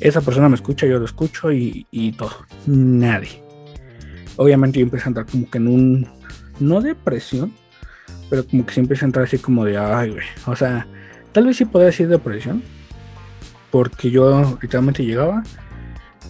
esa 0.00 0.20
persona 0.20 0.48
me 0.48 0.57
escucha, 0.57 0.87
yo 0.87 0.98
lo 0.98 1.04
escucho 1.04 1.52
y, 1.52 1.87
y 1.90 2.12
todo, 2.12 2.46
nadie. 2.66 3.42
Obviamente 4.37 4.78
yo 4.78 4.85
empecé 4.85 5.04
a 5.04 5.09
entrar 5.09 5.26
como 5.26 5.50
que 5.50 5.59
en 5.59 5.68
un, 5.68 6.09
no 6.61 6.81
depresión, 6.81 7.52
pero 8.31 8.46
como 8.46 8.66
que 8.66 8.74
siempre 8.74 8.98
empecé 9.00 9.20
a 9.20 9.24
así 9.24 9.38
como 9.38 9.64
de, 9.64 9.78
ay, 9.78 10.11
güey, 10.11 10.26
o 10.46 10.57
sea, 10.57 10.87
tal 11.33 11.46
vez 11.46 11.57
sí 11.57 11.64
podría 11.64 11.87
decir 11.87 12.09
depresión, 12.09 12.62
porque 13.70 14.11
yo 14.11 14.59
literalmente 14.61 15.04
llegaba 15.04 15.42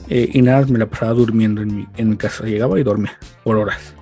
eh, 0.08 0.30
y 0.32 0.42
nada, 0.42 0.66
me 0.66 0.78
la 0.78 0.86
pasaba 0.86 1.12
durmiendo 1.12 1.60
en 1.60 1.74
mi, 1.74 1.86
en 1.96 2.10
mi 2.10 2.16
casa. 2.16 2.44
Llegaba 2.44 2.78
y 2.80 2.82
dormía 2.82 3.18
por 3.44 3.56
horas. 3.56 3.94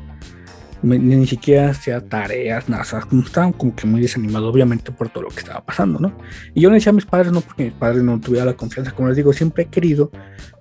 ni 0.82 1.26
siquiera 1.26 1.70
hacía 1.70 2.00
tareas, 2.00 2.68
nada, 2.68 2.84
como 3.08 3.22
estaba 3.22 3.50
como 3.52 3.74
que 3.74 3.86
muy 3.86 4.00
desanimado, 4.00 4.48
obviamente 4.48 4.92
por 4.92 5.08
todo 5.08 5.24
lo 5.24 5.30
que 5.30 5.40
estaba 5.40 5.64
pasando, 5.64 5.98
¿no? 5.98 6.16
Y 6.54 6.60
yo 6.60 6.70
le 6.70 6.76
decía 6.76 6.90
a 6.90 6.94
mis 6.94 7.06
padres, 7.06 7.32
no 7.32 7.40
porque 7.40 7.64
mis 7.64 7.72
padres 7.72 8.02
no 8.02 8.20
tuvieran 8.20 8.46
la 8.46 8.54
confianza, 8.54 8.92
como 8.92 9.08
les 9.08 9.16
digo, 9.16 9.32
siempre 9.32 9.64
he 9.64 9.66
querido 9.66 10.10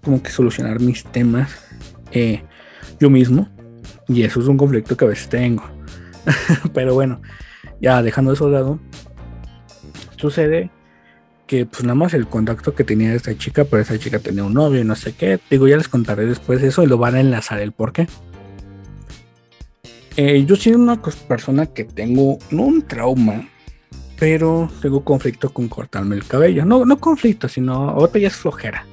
como 0.02 0.24
que 0.24 0.32
solucionar 0.32 0.80
mis 0.80 1.04
temas 1.04 1.56
eh, 2.12 2.42
yo 3.00 3.10
mismo, 3.10 3.50
y 4.08 4.24
eso 4.24 4.40
es 4.40 4.48
un 4.48 4.58
conflicto 4.58 4.96
que 4.98 5.06
a 5.06 5.10
veces 5.10 5.30
tengo. 5.30 5.64
Pero 6.74 6.94
bueno, 6.94 7.22
ya 7.82 8.02
dejando 8.02 8.34
eso 8.34 8.48
de 8.48 8.54
lado, 8.54 8.80
sucede 10.16 10.72
que 11.48 11.66
pues 11.66 11.84
nada 11.84 11.96
más 11.96 12.14
el 12.14 12.28
contacto 12.28 12.74
que 12.74 12.84
tenía 12.84 13.14
esta 13.14 13.38
chica, 13.38 13.66
pero 13.66 13.82
esa 13.82 13.98
chica 14.00 14.20
tenía 14.20 14.44
un 14.44 14.54
novio 14.54 14.82
y 14.82 14.84
no 14.84 14.96
sé 14.96 15.14
qué. 15.14 15.40
Digo, 15.50 15.68
ya 15.68 15.78
les 15.78 15.88
contaré 15.88 16.26
después 16.26 16.62
eso 16.64 16.84
y 16.84 16.88
lo 16.88 16.98
van 16.98 17.16
a 17.16 17.20
enlazar 17.20 17.60
el 17.60 17.72
por 17.72 17.94
qué. 17.94 18.08
Eh, 20.18 20.46
yo 20.46 20.56
soy 20.56 20.74
una 20.74 21.02
persona 21.02 21.68
que 21.68 21.84
tengo, 21.84 22.40
no 22.50 22.64
un 22.64 22.82
trauma, 22.84 23.48
pero 24.18 24.70
tengo 24.82 25.04
conflicto 25.04 25.52
con 25.52 25.68
cortarme 25.68 26.16
el 26.16 26.26
cabello. 26.26 26.66
No, 26.66 26.86
no 26.86 26.98
conflicto, 26.98 27.48
sino 27.48 27.90
ahorita 27.90 28.20
ya 28.20 28.28
es 28.30 28.36
flojera. 28.36 28.86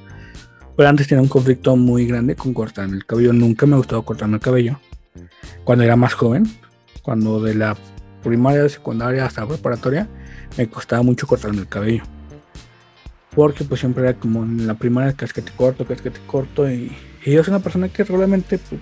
Pero 0.75 0.89
antes 0.89 1.07
tenía 1.07 1.21
un 1.21 1.29
conflicto 1.29 1.75
muy 1.75 2.05
grande 2.05 2.35
con 2.35 2.53
cortarme 2.53 2.97
el 2.97 3.05
cabello. 3.05 3.31
Nunca 3.33 3.65
me 3.65 3.75
ha 3.75 3.77
gustado 3.77 4.03
cortarme 4.03 4.35
el 4.35 4.41
cabello. 4.41 4.79
Cuando 5.63 5.83
era 5.83 5.95
más 5.95 6.13
joven, 6.13 6.45
cuando 7.01 7.41
de 7.41 7.55
la 7.55 7.77
primaria, 8.21 8.67
secundaria 8.69 9.25
hasta 9.25 9.47
preparatoria, 9.47 10.09
me 10.57 10.67
costaba 10.67 11.03
mucho 11.03 11.25
cortarme 11.25 11.59
el 11.59 11.67
cabello 11.67 12.03
porque 13.35 13.63
pues 13.63 13.79
siempre 13.79 14.03
era 14.03 14.13
como 14.13 14.43
en 14.43 14.67
la 14.67 14.75
primera 14.75 15.13
casquete 15.13 15.51
corto, 15.55 15.85
casquete 15.85 16.19
corto 16.27 16.69
y, 16.69 16.91
yo 17.25 17.43
soy 17.43 17.51
una 17.53 17.63
persona 17.63 17.87
que 17.87 18.03
realmente 18.03 18.57
pues, 18.57 18.81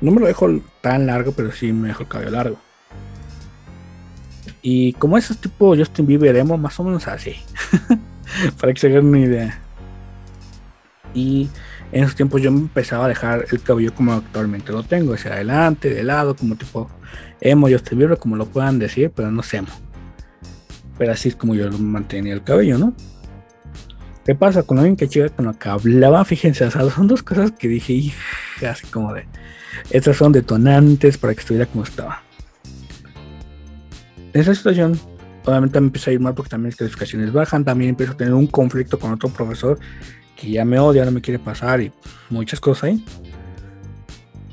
no 0.00 0.10
me 0.10 0.20
lo 0.20 0.26
dejo 0.26 0.48
tan 0.80 1.06
largo, 1.06 1.32
pero 1.32 1.52
sí 1.52 1.72
me 1.72 1.88
dejo 1.88 2.02
el 2.02 2.08
cabello 2.08 2.30
largo. 2.30 2.58
Y 4.62 4.94
como 4.94 5.18
esos 5.18 5.38
tipo 5.38 5.76
Justin 5.76 6.06
Bieber 6.06 6.34
emo, 6.36 6.56
más 6.56 6.78
o 6.80 6.84
menos 6.84 7.06
así. 7.08 7.36
Para 8.60 8.72
que 8.72 8.80
se 8.80 8.86
hagan 8.86 9.06
una 9.06 9.18
idea. 9.18 9.60
Y 11.14 11.50
en 11.90 12.04
esos 12.04 12.16
tiempos 12.16 12.40
yo 12.40 12.50
me 12.50 12.60
empezaba 12.60 13.04
a 13.04 13.08
dejar 13.08 13.44
el 13.50 13.60
cabello 13.60 13.94
como 13.94 14.14
actualmente 14.14 14.72
lo 14.72 14.82
tengo, 14.84 15.12
hacia 15.12 15.34
adelante, 15.34 15.90
de 15.92 16.02
lado, 16.02 16.34
como 16.34 16.56
tipo 16.56 16.88
emo, 17.40 17.68
Justin 17.68 17.98
Bieber, 17.98 18.18
como 18.18 18.36
lo 18.36 18.46
puedan 18.46 18.78
decir, 18.78 19.12
pero 19.14 19.30
no 19.30 19.42
sé 19.42 19.58
emo. 19.58 19.68
Pero 20.96 21.12
así 21.12 21.28
es 21.28 21.36
como 21.36 21.54
yo 21.54 21.70
mantenía 21.78 22.32
el 22.32 22.42
cabello, 22.42 22.78
¿no? 22.78 22.94
¿Qué 24.24 24.36
pasa 24.36 24.62
con 24.62 24.78
alguien 24.78 24.96
que 24.96 25.08
chica 25.08 25.28
con 25.30 25.46
la 25.46 25.54
que 25.54 25.68
hablaba? 25.68 26.24
Fíjense, 26.24 26.64
o 26.64 26.70
sea, 26.70 26.88
son 26.90 27.08
dos 27.08 27.22
cosas 27.22 27.52
que 27.52 27.66
dije, 27.66 27.92
hija, 27.92 28.70
así 28.70 28.86
como 28.86 29.12
de. 29.12 29.26
Estas 29.90 30.16
son 30.16 30.32
detonantes 30.32 31.18
para 31.18 31.34
que 31.34 31.40
estuviera 31.40 31.66
como 31.66 31.82
estaba. 31.82 32.22
En 34.32 34.40
esa 34.40 34.54
situación, 34.54 34.98
obviamente 35.44 35.80
me 35.80 35.86
empieza 35.86 36.10
a 36.10 36.14
ir 36.14 36.20
mal 36.20 36.34
porque 36.34 36.50
también 36.50 36.70
las 36.70 36.76
calificaciones 36.76 37.32
bajan. 37.32 37.64
También 37.64 37.90
empiezo 37.90 38.12
a 38.12 38.16
tener 38.16 38.34
un 38.34 38.46
conflicto 38.46 38.98
con 38.98 39.12
otro 39.12 39.28
profesor 39.28 39.80
que 40.36 40.50
ya 40.50 40.64
me 40.64 40.78
odia, 40.78 41.04
no 41.04 41.10
me 41.10 41.20
quiere 41.20 41.40
pasar 41.40 41.80
y 41.80 41.92
muchas 42.30 42.60
cosas 42.60 42.84
ahí. 42.84 43.04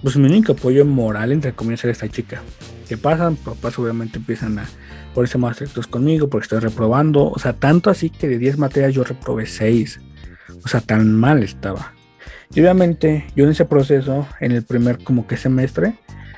Pues 0.02 0.18
mi 0.18 0.28
único 0.28 0.54
apoyo 0.54 0.84
moral, 0.84 1.32
entre 1.32 1.54
comillas, 1.54 1.84
era 1.84 1.92
esta 1.92 2.08
chica. 2.08 2.42
¿Qué 2.88 2.98
pasa? 2.98 3.32
Papás 3.46 3.78
obviamente 3.78 4.18
empiezan 4.18 4.58
a 4.58 4.66
ponerse 5.14 5.38
más 5.38 5.54
estrictos 5.54 5.88
conmigo 5.88 6.30
porque 6.30 6.46
estoy 6.46 6.60
reprobando. 6.60 7.30
O 7.30 7.40
sea, 7.40 7.54
tanto 7.54 7.90
así 7.90 8.10
que 8.10 8.28
de 8.28 8.38
10 8.38 8.58
materias 8.58 8.94
yo 8.94 9.04
reprobé 9.04 9.46
6. 9.46 10.00
O 10.64 10.68
sea, 10.68 10.82
tan 10.82 11.16
mal 11.16 11.44
estaba. 11.44 11.94
Y 12.54 12.62
obviamente 12.62 13.28
yo 13.36 13.46
en 13.46 13.52
ese 13.52 13.66
proceso, 13.66 14.28
en 14.40 14.52
el 14.52 14.64
primer 14.64 15.04
como 15.04 15.28
que 15.28 15.38
semestre, 15.38 15.94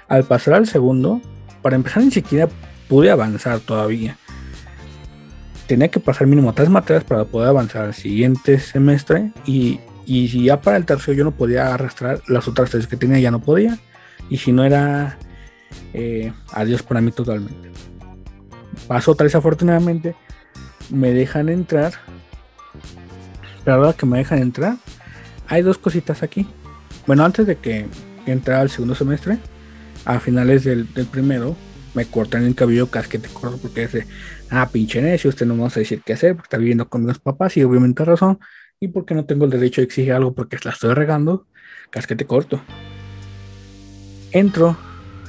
al 0.07 0.25
pasar 0.25 0.55
al 0.55 0.67
segundo, 0.67 1.21
para 1.61 1.75
empezar 1.75 2.03
ni 2.03 2.11
siquiera 2.11 2.49
pude 2.89 3.09
avanzar 3.09 3.59
todavía. 3.61 4.17
Tenía 5.67 5.87
que 5.87 6.01
pasar 6.01 6.27
mínimo 6.27 6.53
tres 6.53 6.69
materias 6.69 7.05
para 7.05 7.23
poder 7.23 7.47
avanzar 7.47 7.85
al 7.85 7.93
siguiente 7.93 8.59
semestre 8.59 9.31
y, 9.45 9.79
y 10.05 10.27
si 10.27 10.43
ya 10.43 10.59
para 10.59 10.75
el 10.75 10.85
tercero 10.85 11.13
yo 11.13 11.23
no 11.23 11.31
podía 11.31 11.73
arrastrar 11.73 12.21
las 12.27 12.47
otras 12.49 12.71
tres 12.71 12.87
que 12.87 12.97
tenía, 12.97 13.19
ya 13.19 13.31
no 13.31 13.39
podía. 13.39 13.79
Y 14.29 14.37
si 14.37 14.51
no 14.51 14.65
era 14.65 15.17
eh, 15.93 16.33
adiós 16.51 16.83
para 16.83 17.01
mí 17.01 17.11
totalmente. 17.11 17.69
Paso 18.91 19.11
otra 19.11 19.23
vez 19.23 19.35
afortunadamente, 19.35 20.15
me 20.89 21.13
dejan 21.13 21.47
entrar. 21.47 21.93
La 23.65 23.77
verdad 23.77 23.95
que 23.95 24.05
me 24.05 24.17
dejan 24.17 24.39
entrar, 24.39 24.75
hay 25.47 25.61
dos 25.61 25.77
cositas 25.77 26.23
aquí. 26.23 26.45
Bueno, 27.07 27.23
antes 27.23 27.47
de 27.47 27.55
que 27.55 27.87
entrara 28.25 28.59
al 28.59 28.69
segundo 28.69 28.93
semestre, 28.93 29.39
a 30.03 30.19
finales 30.19 30.65
del, 30.65 30.87
primero, 31.09 31.55
me 31.93 32.03
cortan 32.03 32.43
el 32.43 32.53
cabello 32.53 32.91
casquete 32.91 33.29
corto 33.29 33.59
porque 33.59 33.83
es 33.83 33.97
ah, 34.49 34.67
pinche 34.69 35.01
necio, 35.01 35.29
usted 35.29 35.45
no 35.45 35.55
me 35.55 35.61
va 35.61 35.69
a 35.69 35.71
decir 35.73 36.01
qué 36.05 36.11
hacer 36.11 36.35
porque 36.35 36.47
está 36.47 36.57
viviendo 36.57 36.89
con 36.89 37.05
mis 37.05 37.17
papás 37.17 37.55
y 37.55 37.63
obviamente 37.63 38.03
razón. 38.03 38.39
Y 38.81 38.89
porque 38.89 39.15
no 39.15 39.23
tengo 39.23 39.45
el 39.45 39.51
derecho 39.51 39.79
de 39.79 39.85
exigir 39.85 40.11
algo 40.11 40.35
porque 40.35 40.57
la 40.65 40.71
estoy 40.71 40.95
regando, 40.95 41.47
casquete 41.91 42.25
corto. 42.25 42.61
Entro, 44.33 44.75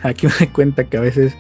aquí 0.03 0.27
me 0.27 0.33
doy 0.37 0.49
cuenta 0.49 0.83
que 0.83 0.97
a 0.97 1.01
veces 1.01 1.37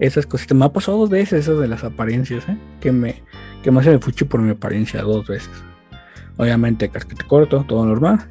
esas 0.00 0.26
cositas, 0.26 0.56
me 0.56 0.64
ha 0.64 0.72
pasado 0.72 0.98
dos 0.98 1.10
veces 1.10 1.40
eso 1.40 1.58
de 1.60 1.68
las 1.68 1.84
apariencias, 1.84 2.48
¿eh? 2.48 2.56
que 2.80 2.92
me, 2.92 3.22
que 3.62 3.70
me 3.70 3.80
hace 3.80 3.92
el 3.92 4.00
fuchi 4.00 4.24
por 4.24 4.40
mi 4.40 4.50
apariencia 4.50 5.02
dos 5.02 5.26
veces. 5.26 5.50
Obviamente 6.36 6.88
casquete 6.88 7.24
corto, 7.24 7.64
todo 7.66 7.84
normal. 7.84 8.28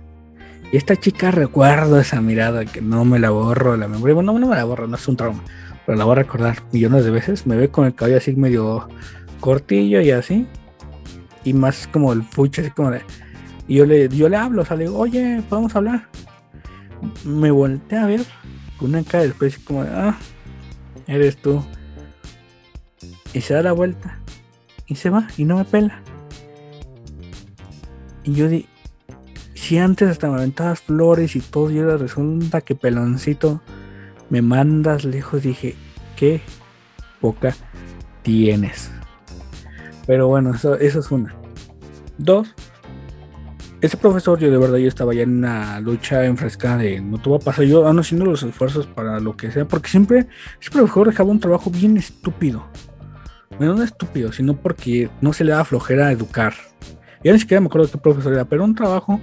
Y 0.72 0.78
esta 0.78 0.96
chica 0.96 1.32
recuerdo 1.32 2.00
esa 2.00 2.22
mirada 2.22 2.66
que 2.66 2.82
no 2.82 3.06
me 3.06 3.20
la 3.20 3.30
borro 3.30 3.74
de 3.74 3.78
la 3.78 3.88
memoria. 3.88 4.16
Bueno, 4.16 4.38
no, 4.38 4.48
me 4.48 4.56
la 4.56 4.64
borro, 4.64 4.88
no 4.88 4.96
es 4.96 5.08
un 5.08 5.16
trauma. 5.16 5.42
Pero 5.86 5.98
la 5.98 6.04
voy 6.04 6.14
a 6.14 6.16
recordar 6.16 6.58
millones 6.72 7.06
de 7.06 7.12
veces. 7.12 7.48
Me 7.48 7.56
ve 7.56 7.70
con 7.70 7.86
el 7.86 7.96
cabello 7.96 8.18
así 8.18 8.36
medio 8.36 8.88
cortillo 9.40 10.02
y 10.02 10.12
así. 10.12 10.46
Y 11.44 11.54
más 11.54 11.88
como 11.88 12.12
el 12.12 12.24
fuchi, 12.24 12.62
así 12.62 12.72
como 12.72 12.92
de. 12.92 13.02
Y 13.68 13.76
yo 13.76 13.86
le, 13.86 14.10
yo 14.10 14.28
le 14.30 14.38
hablo, 14.38 14.62
o 14.62 14.66
sea, 14.66 14.78
le 14.78 14.86
digo, 14.86 14.98
oye, 14.98 15.42
podemos 15.50 15.76
hablar. 15.76 16.08
Me 17.26 17.52
volteé 17.52 18.00
a 18.00 18.06
ver 18.06 18.22
con 18.78 18.90
una 18.90 19.04
cara 19.04 19.24
después 19.24 19.58
como 19.60 19.84
de, 19.84 19.90
ah, 19.94 20.18
eres 21.08 21.38
tú. 21.38 21.64
Y 23.34 23.42
se 23.42 23.54
da 23.54 23.62
la 23.62 23.72
vuelta. 23.72 24.20
Y 24.86 24.96
se 24.96 25.10
va 25.10 25.28
y 25.38 25.46
no 25.46 25.58
me 25.58 25.66
pela. 25.66 26.02
Y 28.24 28.34
yo 28.34 28.48
di, 28.48 28.68
si 29.54 29.78
antes 29.78 30.10
hasta 30.10 30.30
me 30.30 30.36
aventabas 30.36 30.82
flores 30.82 31.36
y 31.36 31.42
todo, 31.42 31.72
y 31.72 31.80
ahora 31.80 31.98
resulta 31.98 32.62
que 32.62 32.76
peloncito 32.76 33.62
me 34.30 34.42
mandas 34.42 35.04
lejos, 35.06 35.44
dije, 35.44 35.76
qué 36.16 36.42
poca 37.22 37.56
tienes. 38.24 38.92
Pero 40.06 40.28
bueno, 40.28 40.54
eso, 40.54 40.76
eso 40.76 41.00
es 41.00 41.12
una. 41.12 41.36
Dos, 42.18 42.54
ese 43.82 43.98
profesor, 43.98 44.40
yo 44.40 44.50
de 44.50 44.58
verdad 44.58 44.78
yo 44.78 44.88
estaba 44.88 45.14
ya 45.14 45.22
en 45.22 45.38
una 45.38 45.80
lucha 45.80 46.26
enfrescada 46.26 46.78
de 46.78 47.00
no 47.00 47.22
te 47.22 47.30
va 47.30 47.38
a 47.38 47.40
pasar, 47.40 47.66
yo 47.66 47.88
ando 47.88 48.02
haciendo 48.02 48.26
los 48.26 48.42
esfuerzos 48.42 48.88
para 48.88 49.20
lo 49.20 49.38
que 49.38 49.52
sea, 49.52 49.68
porque 49.68 49.90
siempre 49.90 50.28
ese 50.60 50.72
profesor 50.72 51.08
dejaba 51.08 51.30
un 51.30 51.40
trabajo 51.40 51.70
bien 51.70 51.96
estúpido. 51.98 52.66
Bueno, 53.58 53.76
no 53.76 53.84
estúpido, 53.84 54.32
sino 54.32 54.56
porque 54.56 55.10
no 55.22 55.34
se 55.34 55.44
le 55.44 55.52
da 55.52 55.64
flojera 55.64 56.08
a 56.08 56.12
educar. 56.12 56.54
Ya 57.24 57.34
ni 57.34 57.40
siquiera 57.40 57.62
me 57.62 57.68
acuerdo 57.68 57.90
qué 57.92 57.98
profesor 57.98 58.34
era, 58.34 58.46
pero 58.46 58.64
un 58.64 58.76
trabajo 58.76 59.20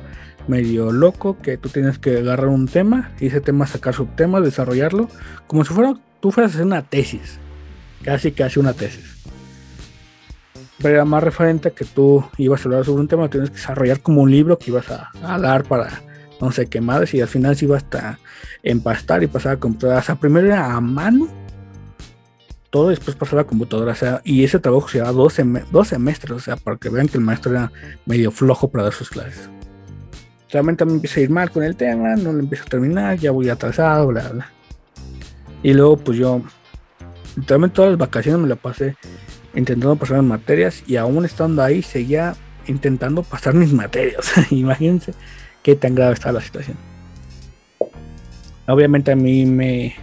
medio 0.47 0.93
loco 0.93 1.39
que 1.41 1.57
tú 1.57 1.69
tienes 1.69 1.99
que 1.99 2.19
agarrar 2.19 2.49
un 2.49 2.69
tema 2.69 3.13
y 3.21 3.27
ese 3.27 3.41
tema 3.41 3.67
sacar 3.67 3.95
subtemas, 3.95 4.45
desarrollarlo, 4.45 5.09
como 5.47 5.65
si 5.65 5.73
fuera 5.73 5.95
tú 6.21 6.31
fueras 6.31 6.53
a 6.53 6.55
hacer 6.55 6.67
una 6.67 6.83
tesis, 6.83 7.39
casi 8.03 8.33
casi 8.33 8.61
una 8.61 8.73
tesis. 8.73 9.25
Pero 10.85 10.97
era 10.97 11.07
más 11.07 11.22
referente 11.22 11.68
a 11.68 11.70
que 11.70 11.87
tú 11.87 12.22
ibas 12.37 12.61
a 12.61 12.64
hablar 12.64 12.85
sobre 12.85 13.01
un 13.01 13.09
tema, 13.09 13.30
tienes 13.30 13.49
que 13.49 13.57
desarrollar 13.57 14.01
como 14.01 14.20
un 14.20 14.30
libro 14.30 14.59
que 14.59 14.70
ibas 14.70 14.85
a, 14.91 15.11
dar 15.39 15.64
para 15.64 16.03
no 16.43 16.53
sé 16.53 16.66
qué 16.66 16.82
más 16.82 17.14
y 17.14 17.22
al 17.22 17.28
final 17.28 17.57
se 17.57 17.64
iba 17.64 17.78
hasta 17.78 18.18
empastar 18.62 19.22
y 19.22 19.26
pasar 19.26 19.53
a 19.53 19.57
computadora. 19.57 20.01
O 20.01 20.03
sea, 20.03 20.16
primero 20.16 20.47
era 20.47 20.74
a 20.74 20.80
mano 20.82 21.26
todo 22.68 22.91
después 22.91 23.16
pasó 23.16 23.39
a 23.39 23.47
computadora, 23.47 23.93
o 23.93 23.95
sea, 23.95 24.20
y 24.24 24.45
ese 24.45 24.59
trabajo 24.59 24.87
se 24.89 24.99
lleva 24.99 25.12
dos, 25.12 25.32
semestres, 25.87 26.32
o 26.32 26.39
sea, 26.39 26.57
para 26.57 26.76
que 26.76 26.91
vean 26.91 27.09
que 27.09 27.16
el 27.16 27.24
maestro 27.24 27.53
era 27.53 27.72
medio 28.05 28.30
flojo 28.30 28.68
para 28.68 28.85
dar 28.85 28.93
sus 28.93 29.09
clases. 29.09 29.49
Realmente 30.51 30.85
me 30.85 30.93
empieza 30.93 31.18
a 31.18 31.22
ir 31.22 31.30
mal 31.30 31.51
con 31.51 31.62
el 31.62 31.76
tema, 31.76 32.14
no 32.14 32.30
lo 32.30 32.41
empiezo 32.41 32.64
a 32.64 32.68
terminar, 32.68 33.16
ya 33.16 33.30
voy 33.30 33.49
atrasado, 33.49 34.09
bla, 34.09 34.28
bla. 34.28 34.53
Y 35.62 35.72
luego, 35.72 35.97
pues 35.97 36.18
yo, 36.18 36.43
literalmente 37.37 37.76
todas 37.76 37.93
las 37.93 37.99
vacaciones 37.99 38.39
me 38.39 38.49
la 38.49 38.57
pasé 38.57 38.97
intentando 39.55 39.97
pasar 39.97 40.19
las 40.19 40.27
materias 40.27 40.83
y 40.87 40.97
aún 40.97 41.25
estando 41.25 41.63
ahí 41.63 41.83
seguía 41.83 42.35
intentando 42.67 43.23
pasar 43.23 43.55
mis 43.55 43.73
materias. 43.73 44.33
Imagínense 44.51 45.15
qué 45.63 45.77
tan 45.77 45.95
grave 45.95 46.15
estaba 46.15 46.35
la 46.35 46.41
situación. 46.41 46.77
Obviamente 48.67 49.13
a 49.13 49.17
mí 49.17 49.45
me, 49.45 49.95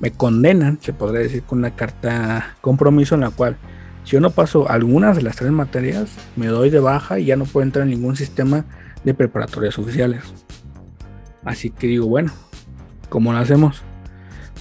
me 0.00 0.10
condenan, 0.10 0.78
se 0.80 0.92
podría 0.92 1.22
decir, 1.22 1.42
con 1.42 1.58
una 1.58 1.74
carta 1.74 2.56
compromiso 2.60 3.14
en 3.14 3.22
la 3.22 3.30
cual 3.30 3.56
si 4.04 4.12
yo 4.12 4.20
no 4.20 4.30
paso 4.30 4.70
algunas 4.70 5.16
de 5.16 5.22
las 5.22 5.36
tres 5.36 5.50
materias, 5.50 6.10
me 6.36 6.46
doy 6.46 6.70
de 6.70 6.80
baja 6.80 7.18
y 7.18 7.26
ya 7.26 7.36
no 7.36 7.44
puedo 7.44 7.64
entrar 7.64 7.84
en 7.84 7.90
ningún 7.90 8.16
sistema 8.16 8.64
de 9.04 9.14
preparatorias 9.14 9.78
oficiales. 9.78 10.22
Así 11.44 11.70
que 11.70 11.86
digo, 11.86 12.06
bueno, 12.06 12.32
¿cómo 13.08 13.32
lo 13.32 13.38
hacemos? 13.38 13.82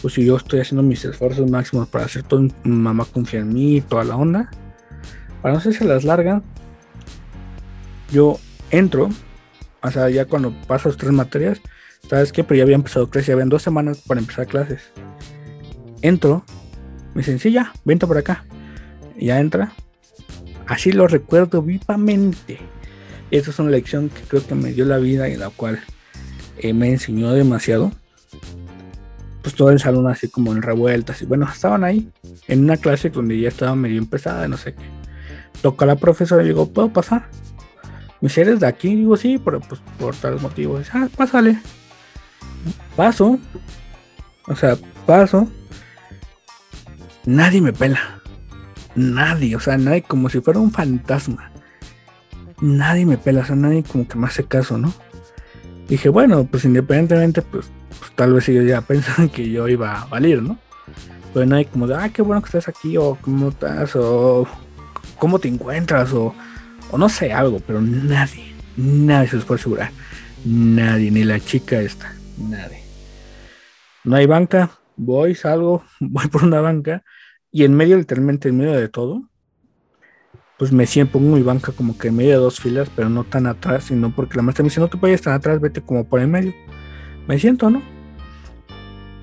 Pues 0.02 0.14
si 0.14 0.26
yo 0.26 0.38
estoy 0.38 0.60
haciendo 0.60 0.84
mis 0.84 1.04
esfuerzos 1.06 1.50
máximos 1.50 1.88
para 1.88 2.06
hacer 2.06 2.24
todo, 2.24 2.48
mamá 2.64 3.06
confía 3.06 3.40
en 3.40 3.54
mí, 3.54 3.82
toda 3.82 4.04
la 4.04 4.16
onda, 4.16 4.50
para 5.42 5.56
no 5.56 5.60
se 5.60 5.84
las 5.86 6.04
larga, 6.04 6.42
yo 8.12 8.40
entro, 8.70 9.10
o 9.82 9.92
sea, 9.92 10.10
ya 10.10 10.26
cuando 10.26 10.54
paso 10.68 10.90
las 10.90 10.98
tres 10.98 11.12
materias, 11.12 11.60
¿sabes 12.10 12.32
qué? 12.32 12.44
Pero 12.44 12.58
ya 12.58 12.64
había 12.64 12.76
empezado 12.76 13.10
clases, 13.10 13.28
ya 13.28 13.34
habían 13.34 13.50
dos 13.50 13.64
semanas 13.64 14.02
para 14.06 14.20
empezar 14.20 14.48
clases 14.48 14.92
entro, 16.02 16.44
me 17.14 17.22
dicen, 17.22 17.40
sí, 17.40 17.52
ya, 17.52 17.74
vente 17.86 18.08
por 18.08 18.18
acá. 18.18 18.46
Y 19.18 19.28
ya 19.28 19.40
entra. 19.40 19.74
Así 20.68 20.92
lo 20.92 21.08
recuerdo 21.08 21.62
vivamente. 21.62 22.60
Esa 23.32 23.52
es 23.52 23.60
una 23.60 23.72
lección 23.72 24.10
que 24.10 24.22
creo 24.22 24.46
que 24.46 24.56
me 24.56 24.74
dio 24.74 24.86
la 24.86 24.98
vida 24.98 25.30
y 25.30 25.36
la 25.36 25.50
cual 25.50 25.80
eh, 26.58 26.74
me 26.74 26.90
enseñó 26.90 27.34
demasiado. 27.34 27.92
Pues 29.48 29.56
todo 29.56 29.70
el 29.70 29.80
salón 29.80 30.06
así 30.08 30.28
como 30.28 30.52
en 30.52 30.62
revueltas. 30.62 31.22
Y 31.22 31.26
bueno, 31.26 31.48
estaban 31.50 31.86
ahí 31.86 32.12
en 32.50 32.66
una 32.66 32.76
clase 32.76 33.10
donde 33.10 33.40
ya 33.40 33.48
estaba 33.48 33.78
medio 33.78 33.98
empezada, 33.98 34.46
no 34.50 34.58
sé 34.58 34.74
qué. 34.74 34.84
Toca 35.62 35.86
la 35.86 35.96
profesora 35.96 36.44
y 36.44 36.48
digo, 36.48 36.68
¿puedo 36.68 36.92
pasar? 36.92 37.30
Me 38.20 38.28
dice, 38.28 38.42
¿eres 38.42 38.60
de 38.60 38.68
aquí? 38.68 38.94
Digo, 38.94 39.16
sí, 39.16 39.38
pero 39.38 39.62
pues 39.62 39.80
por 39.98 40.14
tales 40.18 40.42
motivos. 40.42 40.90
ah, 40.92 41.08
pásale. 41.16 41.62
Paso. 42.98 43.40
O 44.48 44.56
sea, 44.58 44.76
paso 45.06 45.48
nadie 47.26 47.62
me 47.62 47.72
pela. 47.72 48.20
Nadie, 48.96 49.56
o 49.56 49.62
sea, 49.62 49.78
nadie 49.78 50.02
como 50.02 50.28
si 50.28 50.42
fuera 50.42 50.60
un 50.60 50.74
fantasma. 50.74 51.54
Nadie 52.60 53.06
me 53.06 53.18
pela, 53.18 53.44
o 53.44 53.46
sea, 53.46 53.56
nadie 53.56 53.84
como 53.84 54.10
que 54.10 54.18
me 54.18 54.28
hace 54.28 54.44
caso, 54.44 54.78
¿no? 54.78 54.94
Dije, 55.88 56.10
bueno, 56.10 56.44
pues 56.44 56.66
independientemente, 56.66 57.42
pues, 57.42 57.72
pues 58.00 58.12
tal 58.12 58.34
vez 58.34 58.48
ellos 58.50 58.66
ya 58.66 58.82
pensaban 58.88 59.30
que 59.30 59.50
yo 59.50 59.68
iba 59.68 60.02
a 60.02 60.06
valer, 60.06 60.42
¿no? 60.42 60.58
pero 61.38 61.46
no 61.46 61.56
hay 61.56 61.66
como 61.66 61.86
de, 61.86 61.96
ah, 61.96 62.10
qué 62.10 62.24
bueno 62.24 62.42
que 62.42 62.48
estás 62.48 62.68
aquí, 62.68 62.98
o 62.98 63.16
cómo 63.22 63.50
estás, 63.50 63.96
o 63.96 64.48
cómo 65.20 65.38
te 65.38 65.48
encuentras, 65.48 66.12
o, 66.12 66.34
o 66.90 66.98
no 66.98 67.10
sé, 67.10 67.32
algo, 67.32 67.60
pero 67.60 67.80
nadie, 67.80 68.56
nadie 68.76 69.30
se 69.30 69.36
los 69.36 69.46
puede 69.46 69.60
asegurar. 69.60 69.92
Nadie, 70.46 71.12
ni 71.12 71.24
la 71.24 71.40
chica 71.40 71.80
esta, 71.80 72.12
nadie. 72.38 72.82
No 74.04 74.16
hay 74.16 74.26
banca, 74.26 74.72
voy, 74.96 75.36
salgo, 75.36 75.84
voy 76.00 76.28
por 76.28 76.44
una 76.44 76.60
banca, 76.60 77.04
y 77.52 77.66
en 77.66 77.76
medio, 77.76 77.98
literalmente 77.98 78.50
en 78.50 78.58
medio 78.58 78.74
de 78.74 78.90
todo, 78.90 79.30
pues 80.58 80.72
me 80.72 80.88
siento, 80.88 81.14
pongo 81.14 81.36
mi 81.36 81.44
banca 81.44 81.72
como 81.72 82.00
que 82.00 82.08
en 82.08 82.16
medio 82.16 82.32
de 82.32 82.38
dos 82.38 82.60
filas, 82.60 82.90
pero 82.96 83.10
no 83.10 83.26
tan 83.26 83.46
atrás, 83.46 83.84
sino 83.84 84.16
porque 84.16 84.38
la 84.38 84.42
maestra 84.42 84.64
me 84.64 84.70
dice, 84.70 84.80
no 84.80 84.88
te 84.88 84.98
vayas 84.98 85.22
tan 85.22 85.34
atrás, 85.34 85.62
vete 85.62 85.82
como 85.82 86.08
por 86.08 86.20
el 86.20 86.30
medio. 86.30 86.56
Me 87.28 87.40
siento, 87.40 87.70
¿no? 87.70 87.82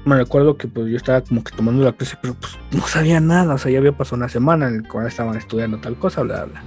Me 0.05 0.17
recuerdo 0.17 0.59
que 0.59 0.69
pues 0.69 0.91
yo 0.91 0.97
estaba 0.97 1.23
como 1.23 1.43
que 1.43 1.57
tomando 1.57 1.83
la 1.83 1.93
clase, 1.93 2.19
pero 2.21 2.35
pues 2.35 2.59
no 2.73 2.87
sabía 2.87 3.21
nada, 3.21 3.55
o 3.55 3.59
sea, 3.59 3.73
ya 3.73 3.79
había 3.79 3.97
pasado 3.97 4.17
una 4.17 4.29
semana 4.29 4.69
en 4.69 4.83
la 4.83 4.89
cual 4.89 5.07
estaban 5.07 5.37
estudiando 5.37 5.79
tal 5.79 5.97
cosa, 5.97 6.23
bla, 6.23 6.45
bla. 6.45 6.63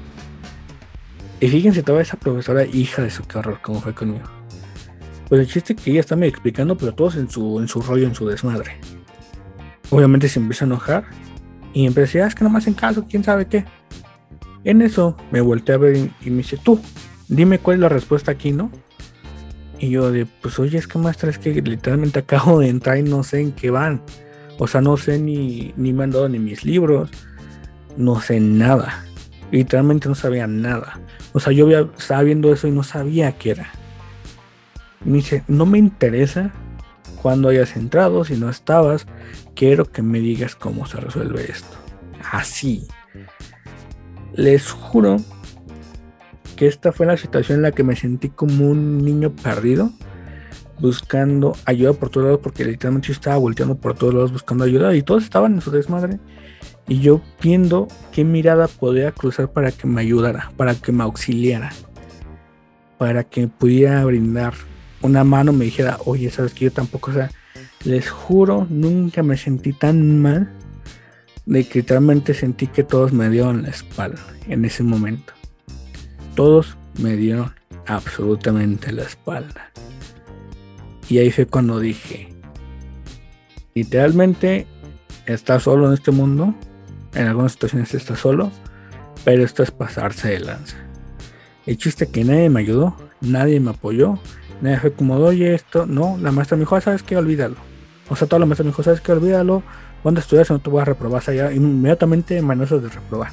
Y 1.40 1.48
fíjense 1.48 1.84
toda 1.84 2.02
esa 2.02 2.18
profesora, 2.18 2.66
hija 2.66 3.04
de 3.04 3.12
su 3.12 3.24
carro, 3.24 3.60
como 3.62 3.80
fue 3.80 3.94
conmigo. 3.94 4.26
Pues 5.30 5.42
el 5.42 5.48
chiste 5.48 5.76
que 5.76 5.92
ella 5.92 6.00
está 6.00 6.16
me 6.16 6.26
explicando, 6.26 6.78
pero 6.78 6.96
todos 6.96 7.16
en 7.16 7.30
su, 7.30 7.60
en 7.60 7.68
su 7.68 7.82
rollo, 7.82 8.08
en 8.08 8.16
su 8.16 8.28
desmadre. 8.28 8.80
Obviamente 9.92 10.30
se 10.30 10.40
empieza 10.40 10.66
a 10.66 10.68
enojar 10.68 11.06
y 11.74 11.86
empecé, 11.86 12.24
ah, 12.24 12.28
es 12.28 12.34
que 12.34 12.44
no 12.44 12.50
me 12.50 12.58
hacen 12.58 12.74
caso, 12.74 13.06
quién 13.08 13.24
sabe 13.24 13.46
qué. 13.46 13.66
En 14.64 14.82
eso 14.82 15.16
me 15.32 15.42
volteé 15.42 15.76
a 15.76 15.78
ver 15.78 15.96
y, 15.96 16.30
me 16.30 16.38
dice, 16.38 16.58
tú, 16.58 16.80
dime 17.28 17.60
cuál 17.60 17.76
es 17.76 17.82
la 17.82 17.90
respuesta 17.90 18.32
aquí, 18.32 18.52
¿no? 18.52 18.72
Y 19.80 19.92
yo 19.92 20.12
de, 20.12 20.26
pues 20.26 20.58
oye, 20.60 20.78
es 20.78 20.88
que 20.88 20.98
maestra, 20.98 21.30
es 21.30 21.38
que 21.38 21.62
literalmente 21.62 22.20
acabo 22.20 22.60
de 22.60 22.70
entrar 22.70 22.98
y 22.98 23.04
no 23.04 23.24
sé 23.24 23.42
en 23.42 23.52
qué 23.52 23.70
van. 23.70 24.02
O 24.58 24.68
sea, 24.68 24.82
no 24.82 24.98
sé 24.98 25.20
ni, 25.20 25.74
ni 25.78 25.94
me 25.94 26.04
han 26.04 26.12
dado 26.12 26.28
ni 26.30 26.40
mis 26.40 26.66
libros. 26.66 27.10
No 27.96 28.20
sé 28.20 28.40
nada. 28.40 29.06
Literalmente 29.52 30.10
no 30.10 30.16
sabía 30.16 30.48
nada. 30.48 31.00
O 31.34 31.40
sea, 31.40 31.54
yo 31.54 31.70
estaba 31.98 32.24
viendo 32.24 32.52
eso 32.52 32.68
y 32.68 32.72
no 32.72 32.84
sabía 32.84 33.38
qué 33.38 33.52
era. 33.52 33.70
Me 35.06 35.18
dice, 35.18 35.44
no 35.48 35.66
me 35.66 35.78
interesa 35.78 36.52
cuando 37.22 37.50
hayas 37.50 37.76
entrado, 37.76 38.24
si 38.26 38.36
no 38.36 38.50
estabas, 38.50 39.06
quiero 39.56 39.86
que 39.86 40.02
me 40.02 40.20
digas 40.20 40.56
cómo 40.56 40.86
se 40.86 40.98
resuelve 40.98 41.50
esto. 41.50 41.78
Así. 42.32 42.88
Les 44.34 44.72
juro 44.72 45.18
que 46.58 46.68
esta 46.68 46.92
fue 46.92 47.06
la 47.06 47.16
situación 47.16 47.60
en 47.60 47.62
la 47.62 47.72
que 47.72 47.84
me 47.84 47.96
sentí 47.96 48.28
como 48.28 48.70
un 48.70 49.06
niño 49.06 49.32
perdido, 49.32 49.92
buscando 50.80 51.56
ayuda 51.64 51.94
por 51.94 52.10
todos 52.10 52.26
lados, 52.26 52.42
porque 52.44 52.66
literalmente 52.66 53.08
yo 53.08 53.14
estaba 53.14 53.38
volteando 53.38 53.76
por 53.76 53.94
todos 53.94 54.14
lados 54.14 54.34
buscando 54.34 54.66
ayuda 54.66 54.94
y 54.96 55.02
todos 55.02 55.24
estaban 55.24 55.54
en 55.54 55.62
su 55.62 55.72
desmadre. 55.72 56.20
Y 56.90 57.00
yo 57.00 57.22
viendo 57.42 57.88
qué 58.12 58.26
mirada 58.26 58.68
podía 58.68 59.12
cruzar 59.14 59.52
para 59.52 59.72
que 59.72 59.88
me 59.88 60.02
ayudara, 60.02 60.52
para 60.58 60.76
que 60.76 60.92
me 60.92 61.04
auxiliara, 61.04 61.72
para 62.98 63.24
que 63.24 63.48
pudiera 63.48 64.04
brindar 64.04 64.54
una 65.02 65.24
mano, 65.24 65.54
me 65.54 65.66
dijera, 65.66 66.00
oye, 66.06 66.30
sabes 66.30 66.54
que 66.54 66.66
yo 66.66 66.72
tampoco, 66.72 67.12
o 67.12 67.14
sea, 67.14 67.30
les 67.84 68.10
juro, 68.10 68.68
nunca 68.70 69.24
me 69.24 69.38
sentí 69.38 69.74
tan 69.74 70.22
mal 70.22 70.52
de 71.46 71.64
que 71.66 71.80
literalmente 71.80 72.34
sentí 72.34 72.68
que 72.68 72.84
todos 72.84 73.14
me 73.14 73.30
dieron 73.30 73.64
la 73.64 73.70
espalda 73.70 74.22
en 74.48 74.66
ese 74.66 74.84
momento. 74.84 75.37
Todos 76.38 76.78
me 77.00 77.16
dieron 77.16 77.52
absolutamente 77.88 78.92
la 78.92 79.02
espalda. 79.02 79.72
Y 81.10 81.18
ahí 81.18 81.32
fue 81.32 81.48
cuando 81.48 81.80
dije, 81.80 82.30
literalmente 83.74 84.68
estás 85.26 85.64
solo 85.64 85.88
en 85.88 85.96
este 85.96 86.12
mundo, 86.12 86.54
en 87.16 87.26
algunas 87.26 87.54
situaciones 87.54 87.92
estás 87.96 88.20
solo, 88.20 88.52
pero 89.26 89.44
esto 89.44 89.64
es 89.64 89.72
pasarse 89.72 90.28
de 90.28 90.42
lanza. 90.42 90.78
El 91.66 91.76
chiste 91.78 92.06
que 92.06 92.24
nadie 92.24 92.52
me 92.52 92.60
ayudó, 92.60 92.96
nadie 93.20 93.60
me 93.60 93.72
apoyó, 93.72 94.20
nadie 94.62 94.78
fue 94.78 94.94
como, 94.94 95.16
oye, 95.16 95.56
esto, 95.56 95.88
no, 95.88 96.20
la 96.22 96.32
maestra 96.32 96.56
me 96.56 96.62
dijo, 96.62 96.76
ah, 96.76 96.82
¿sabes 96.82 97.02
qué? 97.02 97.18
Olvídalo. 97.18 97.56
O 98.10 98.16
sea, 98.16 98.28
toda 98.28 98.42
la 98.42 98.46
maestra 98.46 98.64
me 98.64 98.70
dijo, 98.70 98.84
¿sabes 98.84 99.02
qué? 99.02 99.12
Olvídalo, 99.12 99.64
cuando 100.04 100.22
estudias 100.22 100.52
no 100.52 100.60
te 100.60 100.70
voy 100.70 100.84
a 100.84 100.86
reprobar, 100.86 101.24
allá 101.26 101.52
inmediatamente 101.52 102.40
manos 102.44 102.70
de 102.70 102.90
reprobar. 102.90 103.32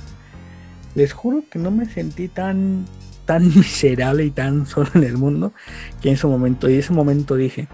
Les 0.95 1.13
juro 1.13 1.45
que 1.51 1.59
no 1.59 1.71
me 1.71 1.87
sentí 1.87 2.29
tan, 2.29 2.87
tan 3.25 3.47
miserable 3.55 4.25
y 4.25 4.31
tan 4.31 4.67
solo 4.67 4.91
en 4.95 5.05
el 5.05 5.17
mundo 5.17 5.53
que 6.01 6.09
en 6.09 6.15
ese 6.15 6.27
momento, 6.27 6.69
y 6.69 6.75
ese 6.75 6.93
momento 6.93 7.37
dije, 7.37 7.69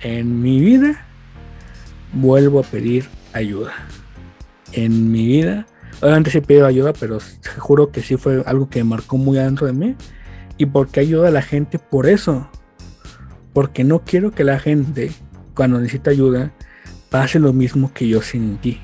en 0.00 0.40
mi 0.40 0.60
vida 0.60 1.06
vuelvo 2.12 2.60
a 2.60 2.62
pedir 2.62 3.08
ayuda. 3.32 3.72
En 4.72 5.10
mi 5.10 5.26
vida, 5.26 5.66
obviamente 6.00 6.30
sí 6.30 6.40
pido 6.40 6.66
ayuda, 6.66 6.92
pero 6.92 7.18
juro 7.58 7.90
que 7.90 8.02
sí 8.02 8.16
fue 8.16 8.42
algo 8.46 8.68
que 8.68 8.82
marcó 8.84 9.16
muy 9.16 9.38
adentro 9.38 9.66
de 9.66 9.72
mí. 9.72 9.96
¿Y 10.58 10.66
porque 10.66 11.00
ayuda 11.00 11.28
a 11.28 11.30
la 11.30 11.42
gente? 11.42 11.78
Por 11.78 12.06
eso. 12.06 12.48
Porque 13.52 13.84
no 13.84 14.00
quiero 14.00 14.32
que 14.32 14.44
la 14.44 14.58
gente, 14.58 15.10
cuando 15.54 15.78
necesita 15.78 16.10
ayuda, 16.10 16.52
pase 17.10 17.38
lo 17.38 17.52
mismo 17.52 17.92
que 17.92 18.08
yo 18.08 18.22
sentí. 18.22 18.80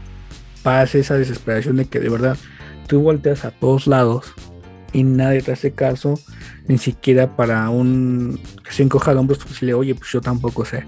Pase 0.62 1.01
esa 1.01 1.16
desesperación 1.16 1.77
de 1.77 1.87
que 1.87 1.99
de 1.99 2.09
verdad 2.09 2.37
tú 2.87 3.01
volteas 3.01 3.45
a 3.45 3.51
todos 3.51 3.87
lados 3.87 4.33
y 4.93 5.05
nadie 5.05 5.43
te 5.43 5.53
hace 5.53 5.72
caso, 5.72 6.18
ni 6.68 6.78
siquiera 6.78 7.37
para 7.37 7.70
un 7.70 8.41
que 8.64 8.72
se 8.72 8.83
encoja 8.83 9.12
de 9.12 9.20
hombros, 9.20 9.39
pues 9.39 9.62
le 9.62 9.74
oye, 9.74 9.95
pues 9.95 10.11
yo 10.12 10.20
tampoco 10.20 10.64
sé. 10.64 10.85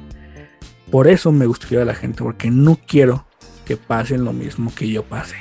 Por 0.91 1.09
eso 1.09 1.33
me 1.33 1.47
gustaría 1.47 1.83
a 1.83 1.85
la 1.85 1.95
gente, 1.95 2.23
porque 2.23 2.51
no 2.51 2.79
quiero 2.87 3.27
que 3.65 3.77
pasen 3.77 4.25
lo 4.25 4.33
mismo 4.33 4.73
que 4.75 4.89
yo 4.89 5.03
pase. 5.03 5.37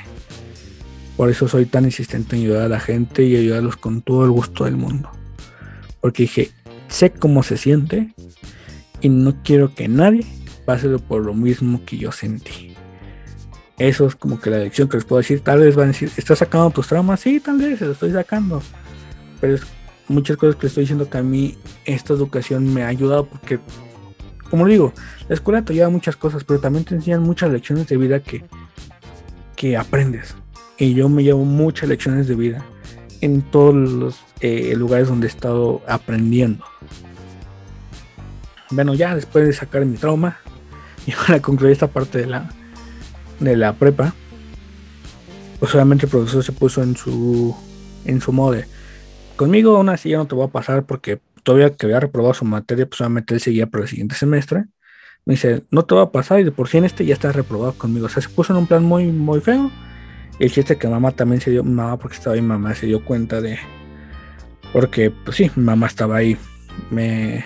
Por 1.16 1.30
eso 1.30 1.46
soy 1.46 1.66
tan 1.66 1.84
insistente 1.84 2.34
en 2.34 2.42
ayudar 2.42 2.62
a 2.62 2.68
la 2.68 2.80
gente 2.80 3.24
y 3.24 3.36
ayudarlos 3.36 3.76
con 3.76 4.02
todo 4.02 4.24
el 4.24 4.30
gusto 4.30 4.64
del 4.64 4.76
mundo. 4.76 5.10
Porque 6.00 6.24
dije, 6.24 6.50
sé 6.88 7.10
cómo 7.10 7.42
se 7.42 7.56
siente 7.56 8.14
y 9.00 9.08
no 9.10 9.42
quiero 9.44 9.74
que 9.74 9.86
nadie 9.86 10.26
pase 10.64 10.88
por 10.98 11.24
lo 11.24 11.34
mismo 11.34 11.84
que 11.84 11.98
yo 11.98 12.10
sentí. 12.10 12.73
Eso 13.78 14.06
es 14.06 14.14
como 14.14 14.40
que 14.40 14.50
la 14.50 14.58
lección 14.58 14.88
que 14.88 14.96
les 14.96 15.04
puedo 15.04 15.20
decir. 15.20 15.40
Tal 15.40 15.60
vez 15.60 15.74
van 15.74 15.86
a 15.86 15.88
decir, 15.88 16.10
¿estás 16.16 16.38
sacando 16.38 16.70
tus 16.70 16.86
traumas? 16.86 17.20
Sí, 17.20 17.40
tal 17.40 17.58
vez, 17.58 17.78
se 17.78 17.86
lo 17.86 17.92
estoy 17.92 18.12
sacando. 18.12 18.62
Pero 19.40 19.54
es 19.54 19.62
muchas 20.08 20.36
cosas 20.36 20.56
que 20.56 20.62
les 20.62 20.70
estoy 20.70 20.82
diciendo 20.82 21.08
que 21.08 21.18
a 21.18 21.22
mí 21.22 21.56
esta 21.84 22.12
educación 22.12 22.72
me 22.72 22.82
ha 22.82 22.88
ayudado 22.88 23.26
porque, 23.26 23.58
como 24.50 24.66
digo, 24.66 24.92
la 25.28 25.34
escuela 25.34 25.64
te 25.64 25.74
lleva 25.74 25.88
muchas 25.88 26.16
cosas, 26.16 26.44
pero 26.44 26.60
también 26.60 26.84
te 26.84 26.94
enseñan 26.94 27.22
muchas 27.22 27.50
lecciones 27.50 27.88
de 27.88 27.96
vida 27.96 28.20
que, 28.20 28.44
que 29.56 29.76
aprendes. 29.76 30.36
Y 30.78 30.94
yo 30.94 31.08
me 31.08 31.24
llevo 31.24 31.44
muchas 31.44 31.88
lecciones 31.88 32.28
de 32.28 32.34
vida 32.34 32.64
en 33.20 33.42
todos 33.42 33.74
los 33.74 34.20
eh, 34.40 34.74
lugares 34.76 35.08
donde 35.08 35.26
he 35.26 35.30
estado 35.30 35.82
aprendiendo. 35.88 36.64
Bueno, 38.70 38.94
ya 38.94 39.14
después 39.14 39.46
de 39.46 39.52
sacar 39.52 39.84
mi 39.84 39.96
trauma, 39.96 40.38
y 41.06 41.12
para 41.12 41.40
concluir 41.40 41.72
esta 41.72 41.88
parte 41.88 42.18
de 42.18 42.26
la, 42.26 42.50
de 43.40 43.56
la 43.56 43.74
prepa, 43.74 44.14
pues 45.58 45.74
obviamente 45.74 46.06
el 46.06 46.10
profesor 46.10 46.42
se 46.42 46.52
puso 46.52 46.82
en 46.82 46.96
su, 46.96 47.54
en 48.04 48.20
su 48.20 48.32
modo 48.32 48.52
de, 48.52 48.66
conmigo 49.36 49.76
aún 49.76 49.88
así 49.88 50.10
ya 50.10 50.18
no 50.18 50.26
te 50.26 50.34
voy 50.34 50.46
a 50.46 50.50
pasar 50.50 50.84
porque 50.84 51.20
todavía 51.44 51.70
que 51.70 51.86
había 51.86 52.00
reprobado 52.00 52.34
su 52.34 52.44
materia, 52.44 52.86
pues 52.86 53.00
obviamente 53.00 53.34
él 53.34 53.40
seguía 53.40 53.66
para 53.66 53.84
el 53.84 53.88
siguiente 53.88 54.16
semestre. 54.16 54.64
Me 55.26 55.34
dice, 55.34 55.62
no 55.70 55.84
te 55.84 55.94
va 55.94 56.02
a 56.02 56.12
pasar 56.12 56.40
y 56.40 56.44
de 56.44 56.50
por 56.50 56.68
sí 56.68 56.78
en 56.78 56.84
este 56.84 57.06
ya 57.06 57.14
está 57.14 57.32
reprobado 57.32 57.72
conmigo. 57.74 58.06
O 58.06 58.08
sea, 58.08 58.22
se 58.22 58.28
puso 58.28 58.52
en 58.52 58.58
un 58.58 58.66
plan 58.66 58.84
muy, 58.84 59.06
muy 59.06 59.40
feo. 59.40 59.70
El 60.38 60.50
chiste 60.50 60.76
que 60.76 60.88
mamá 60.88 61.12
también 61.12 61.40
se 61.40 61.50
dio, 61.50 61.62
mamá 61.62 61.96
porque 61.98 62.16
estaba 62.16 62.34
ahí, 62.34 62.42
mamá 62.42 62.74
se 62.74 62.86
dio 62.86 63.04
cuenta 63.04 63.40
de, 63.40 63.58
porque 64.72 65.12
pues 65.12 65.36
sí, 65.36 65.50
mamá 65.54 65.86
estaba 65.86 66.16
ahí, 66.16 66.36
me, 66.90 67.44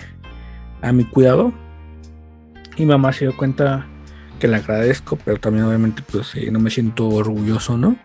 a 0.80 0.92
mi 0.92 1.04
cuidado 1.04 1.52
y 2.76 2.86
mamá 2.86 3.12
se 3.12 3.26
dio 3.26 3.36
cuenta 3.36 3.86
que 4.38 4.48
le 4.48 4.56
agradezco, 4.56 5.18
pero 5.24 5.38
también 5.38 5.64
obviamente 5.64 6.02
pues 6.10 6.32
no 6.50 6.58
me 6.58 6.70
siento 6.70 7.08
orgulloso, 7.08 7.76
¿no? 7.76 7.96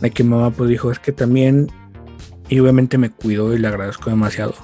De 0.00 0.10
que 0.10 0.24
mamá 0.24 0.50
pues 0.50 0.70
dijo, 0.70 0.90
es 0.90 0.98
que 0.98 1.12
también, 1.12 1.68
y 2.48 2.60
obviamente 2.60 2.98
me 2.98 3.10
cuidó 3.10 3.54
y 3.54 3.58
le 3.58 3.68
agradezco 3.68 4.10
demasiado. 4.10 4.54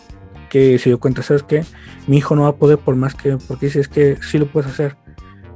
Que 0.51 0.79
se 0.79 0.91
dio 0.91 1.01
cuenta, 1.01 1.23
¿sabes 1.23 1.43
qué? 1.43 1.65
Mi 2.07 2.19
hijo 2.19 2.37
no 2.37 2.43
va 2.43 2.49
a 2.49 2.57
poder 2.57 2.79
por 2.79 2.97
más 2.97 3.15
que, 3.15 3.37
porque 3.49 3.67
dice, 3.67 3.81
es 3.81 3.89
que 3.89 4.19
sí 4.23 4.39
lo 4.39 4.47
puedes 4.47 4.71
hacer, 4.71 4.97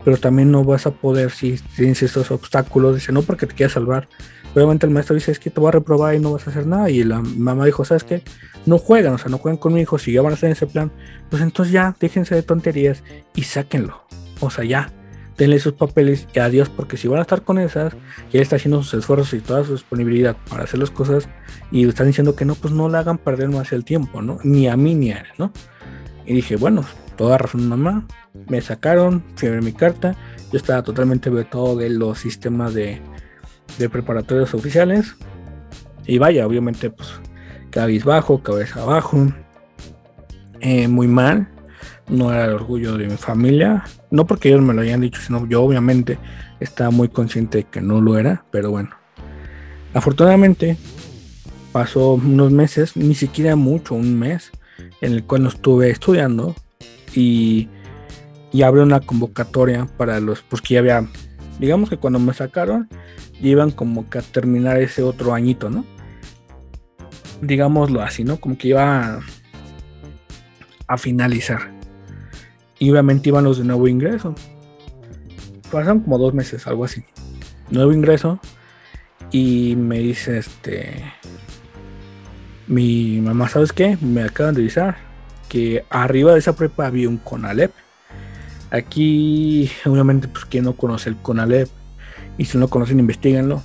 pero 0.04 0.16
también 0.16 0.50
no 0.50 0.64
vas 0.64 0.86
a 0.86 0.90
poder 0.90 1.30
si 1.30 1.58
tienes 1.76 2.02
estos 2.02 2.30
obstáculos, 2.30 2.94
dice, 2.94 3.12
no 3.12 3.22
porque 3.22 3.46
te 3.46 3.54
quieras 3.54 3.72
salvar. 3.72 4.08
Obviamente 4.54 4.84
el 4.84 4.92
maestro 4.92 5.14
dice, 5.14 5.30
es 5.30 5.38
que 5.38 5.50
te 5.50 5.60
voy 5.60 5.68
a 5.68 5.72
reprobar 5.72 6.14
y 6.14 6.18
no 6.18 6.32
vas 6.32 6.46
a 6.46 6.50
hacer 6.50 6.66
nada. 6.66 6.90
Y 6.90 7.04
la 7.04 7.20
mamá 7.20 7.64
dijo, 7.66 7.84
¿sabes 7.84 8.02
qué? 8.02 8.22
No 8.66 8.78
juegan, 8.78 9.14
o 9.14 9.18
sea, 9.18 9.30
no 9.30 9.38
juegan 9.38 9.58
con 9.58 9.72
mi 9.72 9.80
hijo, 9.80 9.98
si 9.98 10.12
ya 10.12 10.22
van 10.22 10.34
a 10.34 10.38
en 10.42 10.52
ese 10.52 10.66
plan, 10.66 10.90
pues 11.28 11.40
entonces 11.40 11.72
ya, 11.72 11.94
déjense 12.00 12.34
de 12.34 12.42
tonterías 12.42 13.04
y 13.34 13.44
sáquenlo. 13.44 14.02
O 14.40 14.50
sea, 14.50 14.64
ya, 14.64 14.90
denle 15.40 15.58
sus 15.58 15.72
papeles 15.72 16.28
y 16.34 16.38
adiós, 16.38 16.68
porque 16.68 16.98
si 16.98 17.08
van 17.08 17.18
a 17.18 17.22
estar 17.22 17.40
con 17.40 17.58
esas, 17.58 17.96
y 18.30 18.36
está 18.36 18.56
haciendo 18.56 18.82
sus 18.82 19.00
esfuerzos 19.00 19.32
y 19.32 19.40
toda 19.40 19.64
su 19.64 19.72
disponibilidad 19.72 20.36
para 20.50 20.64
hacer 20.64 20.78
las 20.78 20.90
cosas, 20.90 21.30
y 21.72 21.88
están 21.88 22.08
diciendo 22.08 22.36
que 22.36 22.44
no, 22.44 22.54
pues 22.54 22.74
no 22.74 22.90
le 22.90 22.98
hagan 22.98 23.16
perder 23.16 23.48
más 23.48 23.72
el 23.72 23.82
tiempo, 23.82 24.20
¿no? 24.20 24.38
Ni 24.44 24.68
a 24.68 24.76
mí 24.76 24.94
ni 24.94 25.12
a 25.12 25.20
él, 25.20 25.26
¿no? 25.38 25.50
Y 26.26 26.34
dije, 26.34 26.56
bueno, 26.56 26.84
toda 27.16 27.38
razón 27.38 27.66
mamá, 27.66 28.06
me 28.48 28.60
sacaron, 28.60 29.24
firmé 29.34 29.62
mi 29.62 29.72
carta, 29.72 30.14
Yo 30.52 30.58
estaba 30.58 30.82
totalmente 30.82 31.30
vetado 31.30 31.74
de 31.74 31.88
los 31.88 32.18
sistemas 32.18 32.74
de, 32.74 33.00
de 33.78 33.88
preparatorios 33.88 34.52
oficiales. 34.52 35.16
Y 36.06 36.18
vaya, 36.18 36.46
obviamente, 36.46 36.90
pues 36.90 37.08
cabizbajo, 37.70 38.42
cabeza 38.42 38.82
abajo. 38.82 39.32
Eh, 40.60 40.86
muy 40.86 41.08
mal. 41.08 41.48
No 42.10 42.32
era 42.32 42.46
el 42.46 42.52
orgullo 42.52 42.96
de 42.98 43.06
mi 43.06 43.16
familia. 43.16 43.84
No 44.10 44.26
porque 44.26 44.48
ellos 44.48 44.62
me 44.62 44.74
lo 44.74 44.82
hayan 44.82 45.00
dicho, 45.00 45.20
sino 45.20 45.46
yo 45.48 45.62
obviamente 45.62 46.18
estaba 46.58 46.90
muy 46.90 47.08
consciente 47.08 47.58
de 47.58 47.64
que 47.64 47.80
no 47.80 48.00
lo 48.00 48.18
era. 48.18 48.44
Pero 48.50 48.70
bueno. 48.70 48.90
Afortunadamente, 49.94 50.76
pasó 51.72 52.14
unos 52.14 52.52
meses, 52.52 52.96
ni 52.96 53.14
siquiera 53.14 53.56
mucho, 53.56 53.94
un 53.94 54.18
mes, 54.18 54.50
en 55.00 55.12
el 55.12 55.24
cual 55.24 55.44
no 55.44 55.48
estuve 55.48 55.90
estudiando. 55.90 56.54
Y, 57.14 57.68
y 58.52 58.62
abrió 58.62 58.82
una 58.82 59.00
convocatoria 59.00 59.86
para 59.96 60.20
los, 60.20 60.42
pues 60.42 60.62
que 60.62 60.74
ya 60.74 60.80
había, 60.80 61.06
digamos 61.58 61.90
que 61.90 61.96
cuando 61.96 62.18
me 62.18 62.34
sacaron, 62.34 62.88
iban 63.40 63.70
como 63.70 64.08
que 64.08 64.18
a 64.18 64.22
terminar 64.22 64.78
ese 64.78 65.02
otro 65.02 65.34
añito, 65.34 65.70
¿no? 65.70 65.84
Digámoslo 67.40 68.02
así, 68.02 68.24
¿no? 68.24 68.38
Como 68.38 68.58
que 68.58 68.68
iba 68.68 69.20
a, 70.86 70.98
finalizar. 70.98 71.72
Y 72.80 72.90
obviamente 72.90 73.28
iban 73.28 73.44
los 73.44 73.58
de 73.58 73.64
nuevo 73.64 73.86
ingreso. 73.86 74.34
Pasaron 75.70 76.00
como 76.00 76.18
dos 76.18 76.34
meses, 76.34 76.66
algo 76.66 76.84
así. 76.84 77.04
Nuevo 77.70 77.92
ingreso. 77.92 78.40
Y 79.30 79.76
me 79.76 79.98
dice 79.98 80.38
este. 80.38 81.04
Mi 82.66 83.20
mamá, 83.20 83.48
¿sabes 83.48 83.72
qué? 83.72 83.98
Me 84.00 84.22
acaban 84.22 84.54
de 84.54 84.62
avisar 84.62 84.96
que 85.48 85.84
arriba 85.90 86.32
de 86.32 86.38
esa 86.38 86.56
prepa 86.56 86.86
había 86.86 87.08
un 87.08 87.18
Conalep. 87.18 87.70
Aquí, 88.70 89.70
obviamente, 89.84 90.26
pues 90.26 90.46
quien 90.46 90.64
no 90.64 90.72
conoce 90.72 91.10
el 91.10 91.16
Conalep 91.16 91.68
y 92.38 92.46
si 92.46 92.56
no 92.56 92.62
lo 92.62 92.70
conocen, 92.70 92.98
investiguenlo. 92.98 93.62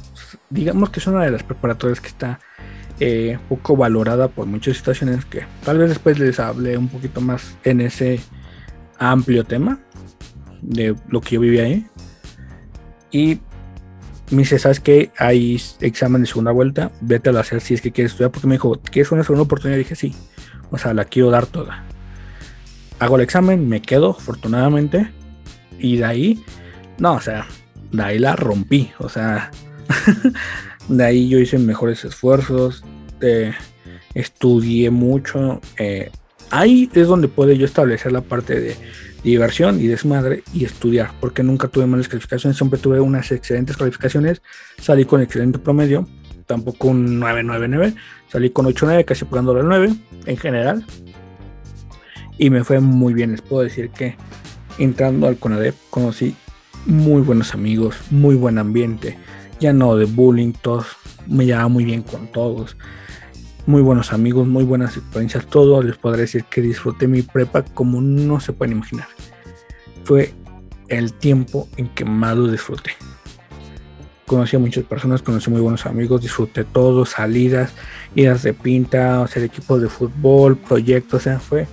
Digamos 0.50 0.90
que 0.90 1.00
es 1.00 1.08
una 1.08 1.24
de 1.24 1.32
las 1.32 1.44
preparatorias 1.44 2.02
que 2.02 2.10
está 2.10 2.40
eh, 3.00 3.40
poco 3.48 3.78
valorada 3.78 4.28
por 4.28 4.46
muchas 4.48 4.76
situaciones 4.76 5.24
que 5.26 5.46
tal 5.64 5.78
vez 5.78 5.90
después 5.90 6.20
les 6.20 6.40
hable 6.40 6.78
un 6.78 6.90
poquito 6.90 7.22
más 7.22 7.56
en 7.64 7.82
ese 7.82 8.20
amplio 9.00 9.44
tema 9.44 9.80
de 10.62 10.96
lo 11.10 11.22
que 11.22 11.36
yo 11.36 11.42
viví 11.42 11.60
ahí. 11.60 11.86
Y 13.12 13.40
me 14.32 14.40
dice, 14.40 14.60
¿sabes 14.60 14.80
qué? 14.80 15.12
Hay 15.18 15.62
examen 15.82 16.22
de 16.22 16.28
segunda 16.28 16.52
vuelta, 16.52 16.92
vete 17.02 17.30
a 17.30 17.40
hacer 17.40 17.62
si 17.62 17.74
es 17.74 17.82
que 17.82 17.92
quieres 17.92 18.12
estudiar, 18.12 18.32
porque 18.32 18.48
me 18.48 18.56
dijo, 18.56 18.80
¿quieres 18.92 19.12
una 19.12 19.24
segunda 19.24 19.44
oportunidad? 19.44 19.78
Dije, 19.78 19.96
sí, 19.96 20.16
o 20.72 20.78
sea, 20.78 20.94
la 20.94 21.06
quiero 21.06 21.30
dar 21.30 21.46
toda. 21.46 21.84
Hago 23.00 23.18
el 23.18 23.22
examen, 23.22 23.68
me 23.68 23.82
quedo, 23.82 24.12
afortunadamente, 24.12 25.12
y 25.80 25.98
de 25.98 26.06
ahí, 26.06 26.44
no, 26.98 27.14
o 27.14 27.22
sea, 27.22 27.46
de 27.92 28.04
ahí 28.04 28.20
la 28.20 28.36
rompí, 28.36 28.92
o 28.98 29.10
sea, 29.10 29.52
de 30.88 31.04
ahí 31.04 31.30
yo 31.30 31.40
hice 31.40 31.60
mejores 31.60 32.04
esfuerzos, 32.06 32.84
estudié 34.14 34.90
mucho, 34.90 35.62
eh, 35.78 36.12
ahí 36.52 36.90
es 36.94 37.08
donde 37.08 37.28
puedo 37.28 37.52
yo 37.54 37.66
establecer 37.66 38.12
la 38.12 38.22
parte 38.22 38.60
de 38.60 38.76
diversión 39.24 39.80
y 39.82 39.88
desmadre 39.88 40.44
y 40.54 40.66
estudiar, 40.66 41.12
porque 41.20 41.42
nunca 41.44 41.68
tuve 41.68 41.88
malas 41.88 42.08
calificaciones, 42.08 42.58
siempre 42.58 42.80
tuve 42.80 43.00
unas 43.00 43.32
excelentes 43.32 43.76
calificaciones, 43.76 44.42
salí 44.80 45.06
con 45.06 45.22
excelente 45.22 45.58
promedio, 45.58 46.08
tampoco 46.46 46.90
un 46.90 47.20
999, 47.20 47.96
salí 48.28 48.52
con 48.52 48.68
89, 48.68 49.04
casi 49.04 49.26
pagando 49.26 49.58
el 49.60 49.68
9 49.68 49.96
en 50.28 50.38
general, 50.38 50.86
y 52.38 52.50
me 52.52 52.64
fue 52.64 52.80
muy 52.80 53.14
bien, 53.14 53.32
les 53.32 53.42
puedo 53.42 53.64
decir 53.64 53.90
que 53.90 54.16
entrando 54.78 55.28
al 55.28 55.38
CONADEP 55.38 55.76
conocí 55.90 56.36
muy 56.86 57.22
buenos 57.22 57.56
amigos, 57.56 57.96
muy 58.12 58.36
buen 58.36 58.60
ambiente, 58.60 59.18
ya 59.60 59.74
no 59.74 59.96
de 59.96 60.06
bullying, 60.06 60.54
todos 60.54 60.86
me 61.28 61.46
llevaba 61.46 61.68
muy 61.68 61.84
bien 61.86 62.04
con 62.04 62.28
todos, 62.32 62.78
muy 63.68 63.82
buenos 63.82 64.14
amigos, 64.14 64.48
muy 64.48 64.64
buenas 64.64 64.96
experiencias, 64.98 65.46
todo 65.48 65.82
les 65.82 65.98
podré 65.98 66.22
decir 66.22 66.44
que 66.46 66.62
disfruté 66.62 67.08
mi 67.08 67.22
prepa 67.22 67.64
como 67.64 68.02
no 68.02 68.40
se 68.40 68.54
pueden 68.54 68.78
imaginar. 68.78 69.08
Fue 70.04 70.34
el 70.88 71.14
tiempo 71.14 71.68
en 71.78 71.90
que 71.90 72.06
más 72.06 72.38
lo 72.38 72.48
disfruté. 72.48 72.92
Conocí 74.28 74.56
a 74.56 74.60
muchas 74.60 74.84
personas, 74.84 75.22
conocí 75.22 75.50
muy 75.50 75.62
buenos 75.62 75.86
amigos, 75.86 76.22
disfruté 76.22 76.64
todo, 76.64 77.06
salidas, 77.06 77.74
idas 78.16 78.44
de 78.44 78.54
pinta, 78.54 79.24
hacer 79.24 79.44
equipos 79.44 79.82
de 79.82 79.90
fútbol, 79.90 80.58
proyectos, 80.58 81.22
o 81.22 81.24
sea, 81.24 81.40
fue 81.40 81.68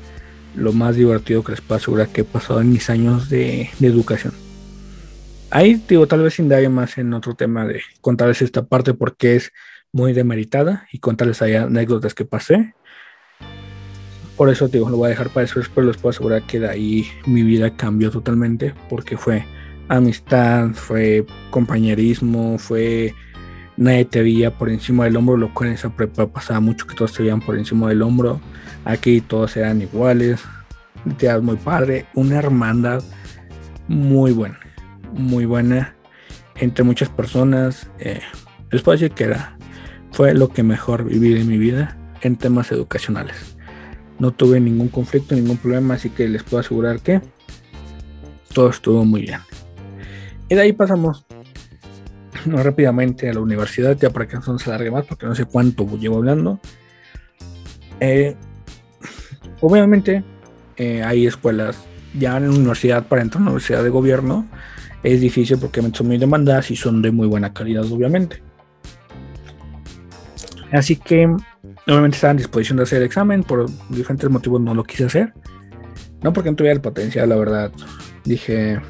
lo 0.54 0.72
más 0.72 0.96
divertido 0.96 1.42
que 1.42 1.52
les 1.52 1.60
puedo 1.60 1.78
asegurar 1.78 2.08
que 2.08 2.22
he 2.22 2.24
pasado 2.24 2.60
en 2.60 2.70
mis 2.70 2.90
años 2.90 3.28
de 3.28 3.70
educación. 3.80 4.34
Ahí 5.50 5.82
digo, 5.86 6.06
tal 6.06 6.22
vez 6.22 6.38
indague 6.38 6.70
más 6.70 6.96
en 6.96 7.12
otro 7.12 7.34
tema 7.34 7.66
de 7.66 7.82
contarles 8.00 8.40
esta 8.40 8.64
parte 8.64 8.94
porque 8.94 9.36
es 9.36 9.52
muy 9.92 10.12
demeritada 10.12 10.86
y 10.90 10.98
contarles 10.98 11.42
ahí 11.42 11.54
anécdotas 11.54 12.14
que 12.14 12.24
pasé. 12.24 12.74
Por 14.36 14.48
eso 14.48 14.68
digo, 14.68 14.88
lo 14.90 14.96
voy 14.96 15.06
a 15.06 15.10
dejar 15.10 15.28
para 15.28 15.42
después, 15.42 15.70
pero 15.74 15.86
les 15.86 15.96
puedo 15.96 16.10
asegurar 16.10 16.42
que 16.42 16.58
de 16.58 16.68
ahí 16.68 17.06
mi 17.26 17.42
vida 17.42 17.76
cambió 17.76 18.10
totalmente 18.10 18.74
porque 18.88 19.16
fue 19.16 19.44
amistad, 19.88 20.70
fue 20.70 21.26
compañerismo, 21.50 22.58
fue 22.58 23.14
nadie 23.76 24.04
te 24.04 24.22
veía 24.22 24.56
por 24.56 24.70
encima 24.70 25.04
del 25.04 25.16
hombro, 25.16 25.36
lo 25.36 25.52
cual 25.52 25.70
en 25.70 25.74
esa 25.74 25.94
prepa 25.94 26.26
pasaba 26.26 26.60
mucho 26.60 26.86
que 26.86 26.94
todos 26.94 27.12
te 27.12 27.22
veían 27.22 27.40
por 27.40 27.58
encima 27.58 27.88
del 27.88 28.02
hombro. 28.02 28.40
Aquí 28.84 29.20
todos 29.20 29.56
eran 29.56 29.82
iguales, 29.82 30.42
te 31.18 31.38
muy 31.40 31.56
padre, 31.56 32.06
una 32.14 32.38
hermandad 32.38 33.02
muy 33.86 34.32
buena 34.32 34.58
muy 35.12 35.46
buena 35.46 35.94
entre 36.56 36.84
muchas 36.84 37.08
personas. 37.08 37.90
Eh, 37.98 38.20
les 38.70 38.82
puedo 38.82 38.98
decir 38.98 39.12
que 39.12 39.24
era, 39.24 39.56
fue 40.12 40.34
lo 40.34 40.48
que 40.48 40.62
mejor 40.62 41.04
viví 41.04 41.38
en 41.38 41.48
mi 41.48 41.58
vida 41.58 41.96
en 42.20 42.36
temas 42.36 42.70
educacionales. 42.72 43.56
No 44.18 44.30
tuve 44.30 44.60
ningún 44.60 44.88
conflicto, 44.88 45.34
ningún 45.34 45.56
problema, 45.56 45.94
así 45.94 46.10
que 46.10 46.28
les 46.28 46.42
puedo 46.42 46.60
asegurar 46.60 47.00
que 47.00 47.20
todo 48.52 48.70
estuvo 48.70 49.04
muy 49.04 49.22
bien. 49.22 49.40
Y 50.48 50.54
de 50.54 50.60
ahí 50.60 50.72
pasamos 50.72 51.24
rápidamente 52.46 53.28
a 53.28 53.34
la 53.34 53.40
universidad, 53.40 53.96
ya 53.98 54.10
para 54.10 54.28
que 54.28 54.36
no 54.36 54.58
se 54.58 54.70
alargue 54.70 54.90
más, 54.90 55.06
porque 55.06 55.26
no 55.26 55.34
sé 55.34 55.46
cuánto 55.46 55.86
llevo 55.98 56.18
hablando. 56.18 56.60
Eh, 58.00 58.36
obviamente 59.60 60.22
eh, 60.76 61.02
hay 61.02 61.26
escuelas 61.26 61.78
ya 62.18 62.36
en 62.36 62.44
la 62.44 62.50
universidad 62.50 63.06
para 63.06 63.22
entrar 63.22 63.40
a 63.40 63.42
una 63.42 63.50
universidad 63.52 63.82
de 63.82 63.90
gobierno 63.90 64.46
es 65.02 65.20
difícil 65.20 65.58
porque 65.58 65.82
son 65.92 66.06
muy 66.06 66.18
demandadas 66.18 66.70
y 66.70 66.76
son 66.76 67.02
de 67.02 67.10
muy 67.10 67.26
buena 67.26 67.52
calidad, 67.52 67.84
obviamente. 67.90 68.42
Así 70.72 70.96
que, 70.96 71.26
obviamente 71.86 72.16
estaba 72.16 72.32
en 72.32 72.38
disposición 72.38 72.78
de 72.78 72.84
hacer 72.84 72.98
el 72.98 73.04
examen, 73.04 73.44
por 73.44 73.66
diferentes 73.90 74.28
motivos 74.30 74.60
no 74.60 74.74
lo 74.74 74.84
quise 74.84 75.04
hacer. 75.04 75.34
No 76.22 76.32
porque 76.32 76.50
no 76.50 76.56
tuviera 76.56 76.74
el 76.74 76.80
potencial, 76.80 77.28
la 77.28 77.36
verdad. 77.36 77.72
Dije, 78.24 78.80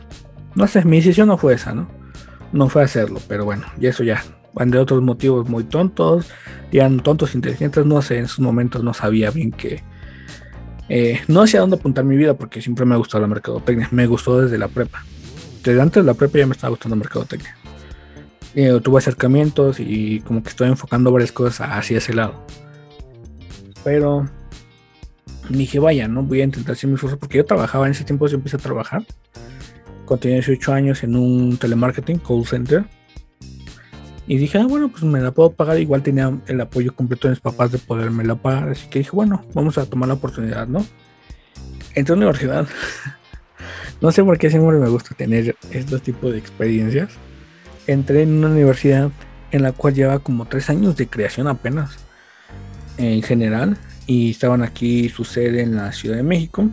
no 0.54 0.66
sé, 0.66 0.84
mi 0.84 0.98
decisión 0.98 1.28
no 1.28 1.38
fue 1.38 1.54
esa, 1.54 1.72
¿no? 1.72 1.88
No 2.52 2.68
fue 2.68 2.82
hacerlo, 2.82 3.20
pero 3.28 3.44
bueno, 3.44 3.64
y 3.80 3.86
eso 3.86 4.04
ya. 4.04 4.22
Van 4.54 4.70
de 4.70 4.78
otros 4.78 5.00
motivos 5.00 5.48
muy 5.48 5.64
tontos, 5.64 6.30
eran 6.70 7.00
tontos 7.00 7.34
inteligentes, 7.34 7.86
no 7.86 8.02
sé, 8.02 8.18
en 8.18 8.26
esos 8.26 8.40
momentos 8.40 8.84
no 8.84 8.92
sabía 8.92 9.30
bien 9.30 9.50
que. 9.50 9.82
Eh, 10.90 11.20
no 11.26 11.42
hacia 11.42 11.60
dónde 11.60 11.76
apuntar 11.76 12.04
mi 12.04 12.16
vida 12.16 12.34
porque 12.34 12.60
siempre 12.60 12.84
me 12.84 12.94
ha 12.94 12.98
gustado 12.98 13.22
la 13.22 13.28
mercadotecnia, 13.28 13.88
me 13.92 14.06
gustó 14.06 14.42
desde 14.42 14.58
la 14.58 14.68
prepa 14.68 15.02
desde 15.62 15.80
antes 15.80 16.02
de 16.02 16.06
la 16.06 16.14
prepa 16.14 16.38
ya 16.38 16.46
me 16.46 16.52
estaba 16.52 16.70
gustando 16.70 16.96
mercadotecnia. 16.96 17.56
Eh, 18.54 18.80
tuve 18.82 18.98
acercamientos 18.98 19.80
y 19.80 20.20
como 20.20 20.42
que 20.42 20.50
estoy 20.50 20.68
enfocando 20.68 21.10
varias 21.10 21.32
cosas 21.32 21.68
hacia 21.70 21.98
ese 21.98 22.14
lado. 22.14 22.44
Pero 23.82 24.28
dije, 25.48 25.78
vaya, 25.78 26.06
no 26.08 26.22
voy 26.22 26.42
a 26.42 26.44
intentar 26.44 26.72
hacer 26.72 26.88
mi 26.88 26.94
esfuerzo 26.94 27.18
porque 27.18 27.38
yo 27.38 27.44
trabajaba 27.44 27.86
en 27.86 27.92
ese 27.92 28.04
tiempo, 28.04 28.26
yo 28.26 28.36
empecé 28.36 28.56
a 28.56 28.60
trabajar. 28.60 29.04
Cuando 30.04 30.22
tenía 30.22 30.36
18 30.36 30.72
años 30.72 31.02
en 31.02 31.16
un 31.16 31.56
telemarketing, 31.56 32.18
call 32.18 32.46
center. 32.46 32.84
Y 34.26 34.36
dije, 34.36 34.58
ah, 34.58 34.66
bueno, 34.66 34.88
pues 34.88 35.02
me 35.02 35.20
la 35.20 35.32
puedo 35.32 35.52
pagar. 35.52 35.80
Igual 35.80 36.02
tenía 36.02 36.32
el 36.46 36.60
apoyo 36.60 36.94
completo 36.94 37.28
de 37.28 37.32
mis 37.32 37.40
papás 37.40 37.72
de 37.72 37.78
poderme 37.78 38.24
la 38.24 38.34
pagar. 38.34 38.70
Así 38.70 38.88
que 38.88 39.00
dije, 39.00 39.10
bueno, 39.12 39.44
vamos 39.54 39.78
a 39.78 39.86
tomar 39.86 40.08
la 40.08 40.14
oportunidad, 40.14 40.66
¿no? 40.68 40.84
Entré 41.94 42.14
a 42.14 42.16
la 42.16 42.26
universidad. 42.26 42.66
No 44.00 44.10
sé 44.10 44.24
por 44.24 44.36
qué 44.36 44.50
siempre 44.50 44.78
me 44.78 44.88
gusta 44.88 45.14
tener 45.14 45.54
estos 45.70 46.02
tipos 46.02 46.32
de 46.32 46.38
experiencias. 46.38 47.10
Entré 47.86 48.22
en 48.22 48.32
una 48.32 48.48
universidad 48.48 49.10
en 49.50 49.62
la 49.62 49.72
cual 49.72 49.94
llevaba 49.94 50.18
como 50.20 50.46
tres 50.46 50.70
años 50.70 50.96
de 50.96 51.08
creación 51.08 51.46
apenas, 51.46 51.98
en 52.98 53.22
general, 53.22 53.76
y 54.06 54.30
estaban 54.30 54.62
aquí 54.62 55.08
su 55.08 55.24
sede 55.24 55.62
en 55.62 55.76
la 55.76 55.92
Ciudad 55.92 56.16
de 56.16 56.22
México. 56.22 56.68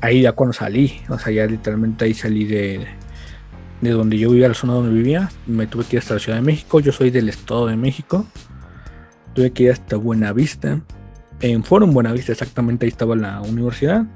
Ahí 0.00 0.22
ya 0.22 0.32
cuando 0.32 0.52
salí, 0.52 1.00
o 1.08 1.18
sea, 1.18 1.32
ya 1.32 1.46
literalmente 1.46 2.04
ahí 2.04 2.14
salí 2.14 2.44
de, 2.44 2.86
de 3.80 3.90
donde 3.90 4.18
yo 4.18 4.30
vivía, 4.30 4.48
la 4.48 4.54
zona 4.54 4.74
donde 4.74 4.94
vivía, 4.94 5.30
me 5.46 5.66
tuve 5.66 5.84
que 5.84 5.96
ir 5.96 6.00
hasta 6.00 6.14
la 6.14 6.20
Ciudad 6.20 6.38
de 6.38 6.44
México. 6.44 6.80
Yo 6.80 6.92
soy 6.92 7.10
del 7.10 7.28
Estado 7.28 7.66
de 7.66 7.76
México. 7.76 8.26
Tuve 9.34 9.52
que 9.52 9.64
ir 9.64 9.72
hasta 9.72 9.96
Buenavista. 9.96 10.80
En 11.40 11.64
Forum 11.64 11.92
Buenavista, 11.92 12.32
exactamente 12.32 12.86
ahí 12.86 12.90
estaba 12.90 13.16
la 13.16 13.40
universidad 13.40 14.06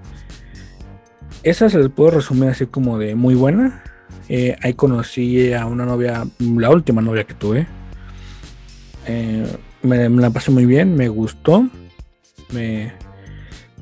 esa 1.42 1.70
se 1.70 1.78
les 1.78 1.88
puedo 1.88 2.10
resumir 2.10 2.50
así 2.50 2.66
como 2.66 2.98
de 2.98 3.14
muy 3.14 3.34
buena. 3.34 3.82
Eh, 4.32 4.56
ahí 4.62 4.74
conocí 4.74 5.52
a 5.52 5.66
una 5.66 5.84
novia, 5.84 6.24
la 6.38 6.70
última 6.70 7.02
novia 7.02 7.24
que 7.24 7.34
tuve. 7.34 7.66
Eh, 9.08 9.44
me, 9.82 10.08
la 10.08 10.30
pasé 10.30 10.52
muy 10.52 10.66
bien, 10.66 10.94
me 10.94 11.08
gustó. 11.08 11.68
Me, 12.52 12.92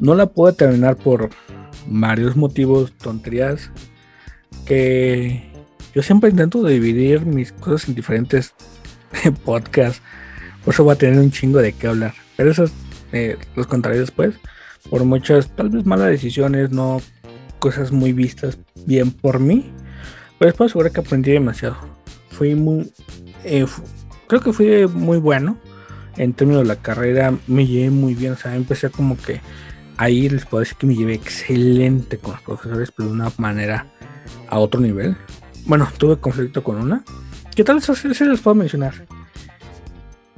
no 0.01 0.14
la 0.14 0.24
pude 0.24 0.55
terminar 0.55 0.96
por 0.96 1.28
varios 1.86 2.34
motivos, 2.34 2.94
tonterías. 2.96 3.70
Que 4.64 5.53
yo 5.94 6.03
siempre 6.03 6.30
intento 6.30 6.64
dividir 6.64 7.26
mis 7.26 7.53
cosas 7.53 7.86
en 7.86 7.94
diferentes 7.94 8.55
podcasts. 9.44 10.01
Por 10.64 10.72
eso 10.72 10.82
voy 10.82 10.94
a 10.94 10.99
tener 10.99 11.20
un 11.20 11.30
chingo 11.30 11.59
de 11.59 11.74
qué 11.74 11.88
hablar. 11.88 12.14
Pero 12.38 12.53
eso 12.53 12.64
eh, 13.12 13.36
los 13.55 13.66
contaré 13.66 13.99
después. 13.99 14.36
Por 14.88 15.05
muchas, 15.05 15.55
tal 15.55 15.68
vez 15.68 15.84
malas 15.84 16.09
decisiones, 16.09 16.70
no 16.70 17.03
cosas 17.59 17.92
muy 17.92 18.14
vistas 18.14 18.59
bien 18.86 19.11
por 19.11 19.40
mí. 19.40 19.70
Pero 20.39 20.51
después 20.51 20.72
seguro 20.72 20.93
que 20.93 21.01
aprendí 21.01 21.32
demasiado. 21.32 21.76
Fui 22.30 22.55
muy. 22.55 22.93
Eh, 23.45 23.66
creo 24.26 24.41
que 24.41 24.53
fui 24.53 24.86
muy 24.86 25.18
bueno. 25.18 25.57
En 26.16 26.32
términos 26.32 26.62
de 26.62 26.68
la 26.68 26.76
carrera, 26.76 27.34
me 27.47 27.66
llevé 27.66 27.91
muy 27.91 28.14
bien. 28.14 28.32
O 28.32 28.36
sea, 28.36 28.55
empecé 28.57 28.91
como 28.91 29.16
que 29.16 29.41
ahí 29.97 30.28
les 30.28 30.47
puedo 30.47 30.61
decir 30.61 30.76
que 30.76 30.86
me 30.86 30.95
llevé 30.95 31.14
excelente 31.14 32.18
con 32.18 32.32
los 32.32 32.43
profesores, 32.43 32.93
pero 32.97 33.09
de 33.09 33.14
una 33.14 33.32
manera 33.36 33.86
a 34.49 34.59
otro 34.59 34.80
nivel. 34.80 35.16
Bueno, 35.66 35.89
tuve 35.97 36.16
conflicto 36.16 36.62
con 36.64 36.76
una. 36.76 37.05
¿Qué 37.55 37.64
tal? 37.64 37.78
Eso, 37.78 37.95
se 37.95 38.09
les 38.09 38.41
puedo 38.41 38.55
mencionar. 38.55 39.07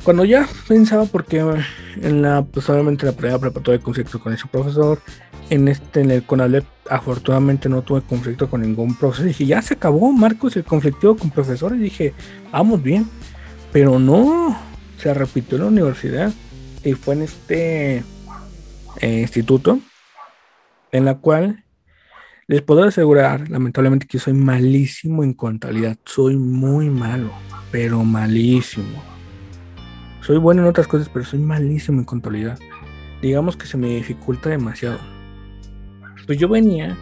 Cuando 0.03 0.25
ya 0.25 0.49
pensaba, 0.67 1.05
porque 1.05 1.45
en 2.01 2.23
la, 2.23 2.43
pues 2.43 2.69
la 2.69 2.83
primera 2.83 3.39
preparatoria 3.39 3.79
de 3.79 3.85
conflicto 3.85 4.19
con 4.19 4.33
ese 4.33 4.47
profesor, 4.49 4.99
en 5.51 5.67
este, 5.67 6.01
en 6.01 6.13
el 6.13 6.23
CONALEP, 6.23 6.65
afortunadamente 6.89 7.69
no 7.69 7.83
tuve 7.83 8.03
conflicto 8.03 8.49
con 8.49 8.63
ningún 8.63 8.95
profesor. 8.95 9.27
Dije, 9.27 9.47
ya 9.47 9.61
se 9.61 9.75
acabó, 9.75 10.11
Marcos, 10.13 10.57
el 10.57 10.65
conflicto 10.65 11.17
con 11.17 11.31
profesores. 11.31 11.81
Dije, 11.81 12.15
vamos 12.53 12.83
bien. 12.83 13.07
Pero 13.73 13.99
no, 13.99 14.57
se 14.97 15.13
repitió 15.13 15.57
en 15.57 15.65
la 15.65 15.69
universidad. 15.69 16.33
Y 16.85 16.95
fue 16.95 17.15
en 17.15 17.23
este 17.23 18.05
eh, 19.01 19.21
instituto, 19.21 19.81
en 20.93 21.05
la 21.05 21.19
cual 21.19 21.65
les 22.47 22.63
puedo 22.63 22.85
asegurar, 22.85 23.51
lamentablemente, 23.51 24.07
que 24.07 24.19
soy 24.19 24.33
malísimo 24.33 25.25
en 25.25 25.35
contabilidad. 25.35 25.99
Soy 26.05 26.37
muy 26.37 26.91
malo, 26.91 27.31
pero 27.71 28.03
malísimo. 28.05 29.03
Soy 30.23 30.39
bueno 30.39 30.63
en 30.63 30.69
otras 30.69 30.87
cosas, 30.87 31.09
pero 31.13 31.25
soy 31.25 31.41
malísimo 31.41 31.99
en 31.99 32.05
contabilidad. 32.05 32.59
Digamos 33.21 33.57
que 33.57 33.67
se 33.67 33.77
me 33.77 33.89
dificulta 33.89 34.49
demasiado. 34.49 35.20
Pues 36.31 36.39
yo 36.39 36.49
venía 36.49 36.97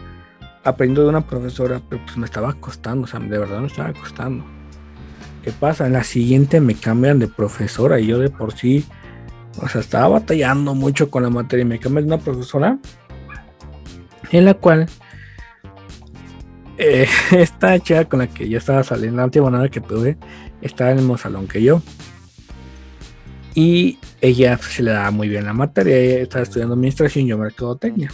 aprendiendo 0.63 1.03
de 1.03 1.09
una 1.09 1.21
profesora, 1.21 1.79
pero 1.87 2.03
pues 2.03 2.17
me 2.17 2.25
estaba 2.25 2.51
costando, 2.53 3.03
o 3.03 3.07
sea, 3.07 3.19
de 3.19 3.37
verdad 3.37 3.59
me 3.59 3.67
estaba 3.67 3.93
costando. 3.93 4.43
¿Qué 5.43 5.51
pasa? 5.51 5.85
En 5.85 5.93
la 5.93 6.03
siguiente 6.03 6.59
me 6.59 6.73
cambian 6.73 7.19
de 7.19 7.27
profesora 7.27 7.99
y 7.99 8.07
yo 8.07 8.17
de 8.17 8.31
por 8.31 8.53
sí, 8.53 8.85
o 9.61 9.69
sea, 9.69 9.81
estaba 9.81 10.07
batallando 10.07 10.73
mucho 10.73 11.11
con 11.11 11.21
la 11.21 11.29
materia 11.29 11.61
y 11.61 11.67
me 11.67 11.77
cambian 11.77 12.07
de 12.07 12.15
una 12.15 12.23
profesora 12.23 12.79
en 14.31 14.45
la 14.45 14.55
cual 14.55 14.87
eh, 16.79 17.05
esta 17.31 17.77
chica 17.77 18.05
con 18.05 18.17
la 18.17 18.27
que 18.27 18.49
yo 18.49 18.57
estaba 18.57 18.83
saliendo, 18.83 19.17
la 19.17 19.25
última 19.25 19.51
nada 19.51 19.69
que 19.69 19.79
tuve, 19.79 20.17
estaba 20.63 20.89
en 20.89 20.97
el 20.97 21.03
mismo 21.03 21.19
salón 21.19 21.47
que 21.47 21.61
yo. 21.61 21.83
Y 23.53 23.99
ella 24.21 24.57
se 24.57 24.81
le 24.81 24.89
daba 24.89 25.11
muy 25.11 25.29
bien 25.29 25.45
la 25.45 25.53
materia, 25.53 25.95
ella 25.97 26.23
estaba 26.23 26.41
estudiando 26.41 26.73
administración 26.73 27.25
y 27.25 27.27
yo 27.27 27.37
mercadotecnia. 27.37 28.11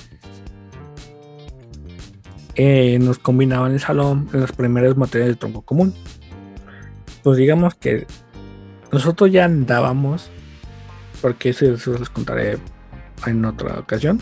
Eh, 2.55 2.97
nos 2.99 3.19
combinaban 3.19 3.73
el 3.73 3.79
salón 3.79 4.29
en 4.33 4.41
las 4.41 4.51
primeras 4.51 4.95
materias 4.95 5.29
de 5.29 5.35
tronco 5.35 5.61
común. 5.61 5.93
Pues 7.23 7.37
digamos 7.37 7.75
que 7.75 8.07
nosotros 8.91 9.31
ya 9.31 9.45
andábamos, 9.45 10.29
porque 11.21 11.49
eso, 11.49 11.65
eso 11.73 11.97
les 11.97 12.09
contaré 12.09 12.57
en 13.25 13.43
otra 13.45 13.79
ocasión. 13.79 14.19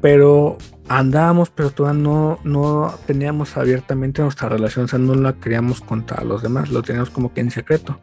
Pero 0.00 0.58
andábamos, 0.88 1.50
pero 1.50 1.70
todavía 1.70 2.02
no, 2.02 2.38
no 2.44 2.94
teníamos 3.06 3.56
abiertamente 3.56 4.20
nuestra 4.20 4.48
relación, 4.48 4.86
o 4.86 4.88
sea, 4.88 4.98
no 4.98 5.14
la 5.14 5.34
queríamos 5.34 5.80
contar 5.80 6.20
a 6.20 6.24
los 6.24 6.42
demás, 6.42 6.70
lo 6.70 6.82
teníamos 6.82 7.10
como 7.10 7.32
que 7.32 7.40
en 7.40 7.50
secreto, 7.50 8.00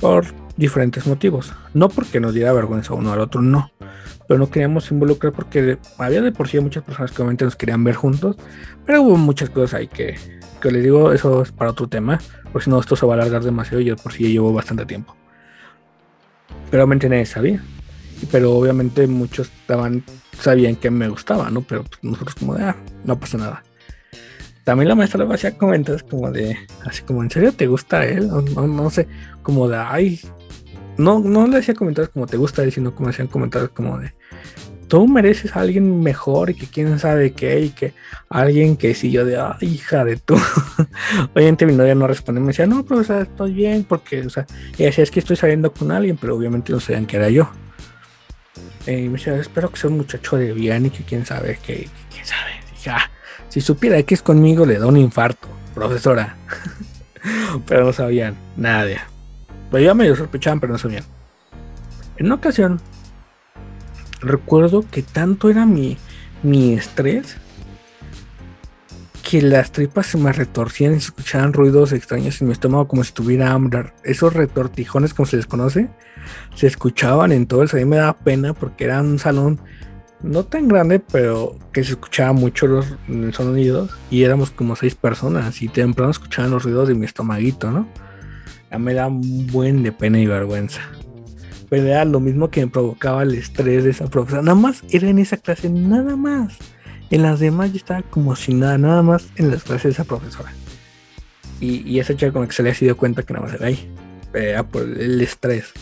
por 0.00 0.24
diferentes 0.56 1.06
motivos. 1.06 1.52
No 1.74 1.88
porque 1.88 2.20
nos 2.20 2.34
diera 2.34 2.52
vergüenza 2.52 2.94
uno 2.94 3.12
al 3.12 3.20
otro, 3.20 3.42
no, 3.42 3.70
pero 4.28 4.38
no 4.38 4.48
queríamos 4.48 4.88
involucrar 4.92 5.32
porque 5.32 5.78
había 5.98 6.22
de 6.22 6.30
por 6.30 6.46
sí 6.46 6.60
muchas 6.60 6.84
personas 6.84 7.10
que 7.10 7.22
obviamente 7.22 7.44
nos 7.44 7.56
querían 7.56 7.82
ver 7.82 7.96
juntos, 7.96 8.36
pero 8.86 9.02
hubo 9.02 9.16
muchas 9.16 9.50
cosas 9.50 9.74
ahí 9.74 9.88
que, 9.88 10.16
que 10.60 10.70
les 10.70 10.84
digo, 10.84 11.12
eso 11.12 11.42
es 11.42 11.50
para 11.50 11.72
otro 11.72 11.88
tema, 11.88 12.20
porque 12.52 12.66
si 12.66 12.70
no, 12.70 12.78
esto 12.78 12.94
se 12.94 13.06
va 13.06 13.14
a 13.14 13.16
alargar 13.16 13.42
demasiado 13.42 13.80
y 13.80 13.86
yo 13.86 13.96
por 13.96 14.12
sí 14.12 14.30
llevo 14.30 14.52
bastante 14.52 14.86
tiempo. 14.86 15.16
Pero 16.70 16.84
obviamente 16.84 17.08
nadie 17.08 17.26
sabía 17.26 17.60
pero 18.30 18.52
obviamente 18.52 19.06
muchos 19.06 19.48
estaban, 19.48 20.04
sabían 20.38 20.76
que 20.76 20.90
me 20.90 21.08
gustaba, 21.08 21.50
¿no? 21.50 21.62
Pero 21.62 21.84
pues, 21.84 22.02
nosotros 22.02 22.34
como 22.34 22.54
de, 22.54 22.64
ah, 22.64 22.76
no 23.04 23.18
pasa 23.18 23.38
nada. 23.38 23.62
También 24.64 24.88
la 24.88 24.94
maestra 24.94 25.24
le 25.24 25.32
hacía 25.32 25.56
comentarios 25.56 26.02
como 26.02 26.30
de, 26.30 26.58
así 26.84 27.02
como, 27.02 27.22
¿en 27.22 27.30
serio 27.30 27.52
te 27.52 27.66
gusta 27.66 28.04
él? 28.04 28.28
No, 28.28 28.66
no, 28.66 28.90
sé, 28.90 29.08
como 29.42 29.68
de, 29.68 29.76
ay, 29.76 30.20
no, 30.98 31.20
no 31.20 31.46
le 31.46 31.58
hacía 31.58 31.74
comentarios 31.74 32.12
como 32.12 32.26
te 32.26 32.36
gusta 32.36 32.68
sino 32.70 32.94
como 32.94 33.08
hacían 33.08 33.28
comentarios 33.28 33.70
como 33.70 33.98
de, 33.98 34.12
tú 34.88 35.06
mereces 35.06 35.54
a 35.54 35.60
alguien 35.60 36.02
mejor 36.02 36.50
y 36.50 36.54
que 36.54 36.66
quién 36.66 36.98
sabe 36.98 37.32
qué 37.32 37.60
y 37.60 37.70
que 37.70 37.94
alguien 38.28 38.76
que 38.76 38.94
si 38.94 39.10
yo 39.10 39.24
de, 39.24 39.38
hija 39.60 40.04
de 40.04 40.16
tú. 40.16 40.36
obviamente 41.34 41.66
mi 41.66 41.74
novia 41.74 41.94
no 41.94 42.06
responde, 42.06 42.40
me 42.40 42.48
decía, 42.48 42.66
no, 42.66 42.84
profesor, 42.84 43.22
estoy 43.22 43.52
bien, 43.52 43.84
porque, 43.84 44.22
o 44.22 44.30
sea, 44.30 44.46
y 44.76 44.84
decía, 44.84 45.04
es 45.04 45.10
que 45.10 45.20
estoy 45.20 45.36
saliendo 45.36 45.72
con 45.72 45.92
alguien, 45.92 46.16
pero 46.16 46.34
obviamente 46.34 46.72
no 46.72 46.80
sabían 46.80 47.06
que 47.06 47.16
era 47.16 47.28
yo. 47.28 47.48
Eh, 48.86 49.02
y 49.02 49.08
me 49.08 49.18
decía, 49.18 49.36
espero 49.36 49.70
que 49.70 49.78
sea 49.78 49.90
un 49.90 49.98
muchacho 49.98 50.36
de 50.36 50.52
bien 50.52 50.86
y 50.86 50.90
que 50.90 51.04
quién 51.04 51.26
sabe, 51.26 51.58
que, 51.62 51.88
quién 52.10 52.24
sabe. 52.24 52.52
Ah, 52.86 53.10
si 53.50 53.60
supiera 53.60 54.02
que 54.02 54.14
es 54.14 54.22
conmigo 54.22 54.64
le 54.64 54.78
da 54.78 54.86
un 54.86 54.96
infarto, 54.96 55.46
profesora. 55.74 56.36
pero 57.66 57.84
no 57.84 57.92
sabían, 57.92 58.34
nadie. 58.56 58.98
Pues 59.70 59.84
ya 59.84 59.94
medio 59.94 60.16
sospechaban, 60.16 60.60
pero 60.60 60.72
no 60.72 60.78
sabían. 60.78 61.04
En 62.16 62.26
una 62.26 62.36
ocasión, 62.36 62.80
recuerdo 64.20 64.84
que 64.90 65.02
tanto 65.02 65.50
era 65.50 65.66
mi, 65.66 65.96
mi 66.42 66.74
estrés 66.74 67.36
que 69.28 69.42
las 69.42 69.72
tripas 69.72 70.06
se 70.06 70.16
me 70.16 70.32
retorcían 70.32 70.94
y 70.94 71.00
se 71.00 71.08
escuchaban 71.08 71.52
ruidos 71.52 71.92
extraños 71.92 72.40
en 72.40 72.46
mi 72.46 72.54
estómago 72.54 72.88
como 72.88 73.04
si 73.04 73.12
tuviera 73.12 73.52
hambre. 73.52 73.92
Esos 74.02 74.32
retortijones, 74.32 75.12
como 75.12 75.26
se 75.26 75.36
les 75.36 75.46
conoce, 75.46 75.90
se 76.54 76.66
escuchaban 76.66 77.32
en 77.32 77.46
todo 77.46 77.60
el 77.60 77.68
salón. 77.68 77.90
Me 77.90 77.96
daba 77.96 78.16
pena 78.16 78.54
porque 78.54 78.84
era 78.84 79.02
un 79.02 79.18
salón 79.18 79.60
no 80.22 80.44
tan 80.44 80.66
grande, 80.66 80.98
pero 80.98 81.58
que 81.72 81.84
se 81.84 81.92
escuchaba 81.92 82.32
mucho 82.32 82.66
los, 82.66 82.86
sonidos. 83.32 83.90
Y 84.10 84.22
éramos 84.22 84.50
como 84.50 84.76
seis 84.76 84.94
personas 84.94 85.60
y 85.60 85.68
temprano 85.68 86.10
escuchaban 86.10 86.50
los 86.50 86.64
ruidos 86.64 86.88
de 86.88 86.94
mi 86.94 87.04
estomaguito, 87.04 87.70
¿no? 87.70 87.86
Ya 88.70 88.78
me 88.78 88.94
da 88.94 89.06
un 89.08 89.46
buen 89.46 89.82
de 89.82 89.92
pena 89.92 90.18
y 90.18 90.26
vergüenza. 90.26 90.80
Pero 91.68 91.86
era 91.86 92.04
lo 92.04 92.20
mismo 92.20 92.50
que 92.50 92.62
me 92.62 92.70
provocaba 92.70 93.22
el 93.22 93.34
estrés 93.34 93.84
de 93.84 93.90
esa 93.90 94.06
profesora. 94.06 94.42
Nada 94.42 94.54
más 94.54 94.82
era 94.90 95.08
en 95.08 95.18
esa 95.18 95.36
clase, 95.36 95.68
nada 95.68 96.16
más. 96.16 96.56
En 97.10 97.22
las 97.22 97.40
demás 97.40 97.70
yo 97.70 97.76
estaba 97.76 98.02
como 98.02 98.36
si 98.36 98.54
nada, 98.54 98.78
nada 98.78 99.02
más 99.02 99.28
en 99.36 99.50
las 99.50 99.64
clases 99.64 99.84
de 99.84 99.90
esa 99.90 100.04
profesora. 100.04 100.52
Y, 101.60 101.98
esa 101.98 102.14
chica 102.14 102.32
con 102.32 102.42
la 102.42 102.48
que 102.48 102.54
se 102.54 102.62
le 102.62 102.70
ha 102.70 102.74
sido 102.74 102.96
cuenta 102.96 103.22
que 103.22 103.32
nada 103.34 103.46
más 103.46 103.54
era 103.54 103.66
ahí. 103.66 103.92
Era 104.32 104.62
por 104.62 104.82
el 104.82 105.20
estrés. 105.20 105.72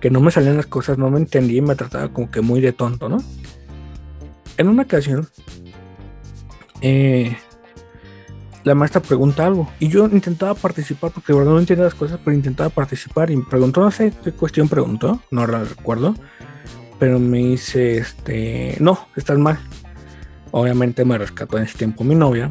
Que 0.00 0.10
no 0.10 0.20
me 0.20 0.30
salían 0.30 0.56
las 0.56 0.66
cosas, 0.66 0.96
no 0.96 1.10
me 1.10 1.18
entendía 1.18 1.58
y 1.58 1.62
me 1.62 1.74
trataba 1.74 2.08
como 2.08 2.30
que 2.30 2.40
muy 2.40 2.60
de 2.60 2.72
tonto, 2.72 3.08
¿no? 3.08 3.22
En 4.56 4.68
una 4.68 4.82
ocasión, 4.82 5.28
eh, 6.80 7.36
la 8.64 8.74
maestra 8.74 9.00
pregunta 9.00 9.46
algo 9.46 9.70
y 9.78 9.88
yo 9.88 10.06
intentaba 10.06 10.54
participar 10.54 11.10
porque 11.12 11.32
verdad 11.32 11.52
no 11.52 11.58
entendía 11.58 11.84
las 11.84 11.94
cosas, 11.94 12.20
pero 12.24 12.36
intentaba 12.36 12.68
participar 12.70 13.30
y 13.30 13.40
preguntó, 13.42 13.80
no 13.80 13.90
sé 13.90 14.12
qué 14.22 14.32
cuestión 14.32 14.68
preguntó, 14.68 15.22
no 15.30 15.46
la 15.46 15.64
recuerdo, 15.64 16.14
pero 16.98 17.18
me 17.18 17.38
dice, 17.38 17.98
este, 17.98 18.76
no, 18.80 19.08
estás 19.16 19.38
mal. 19.38 19.58
Obviamente 20.50 21.04
me 21.04 21.16
rescató 21.16 21.56
en 21.56 21.64
ese 21.64 21.78
tiempo 21.78 22.04
mi 22.04 22.14
novia. 22.14 22.50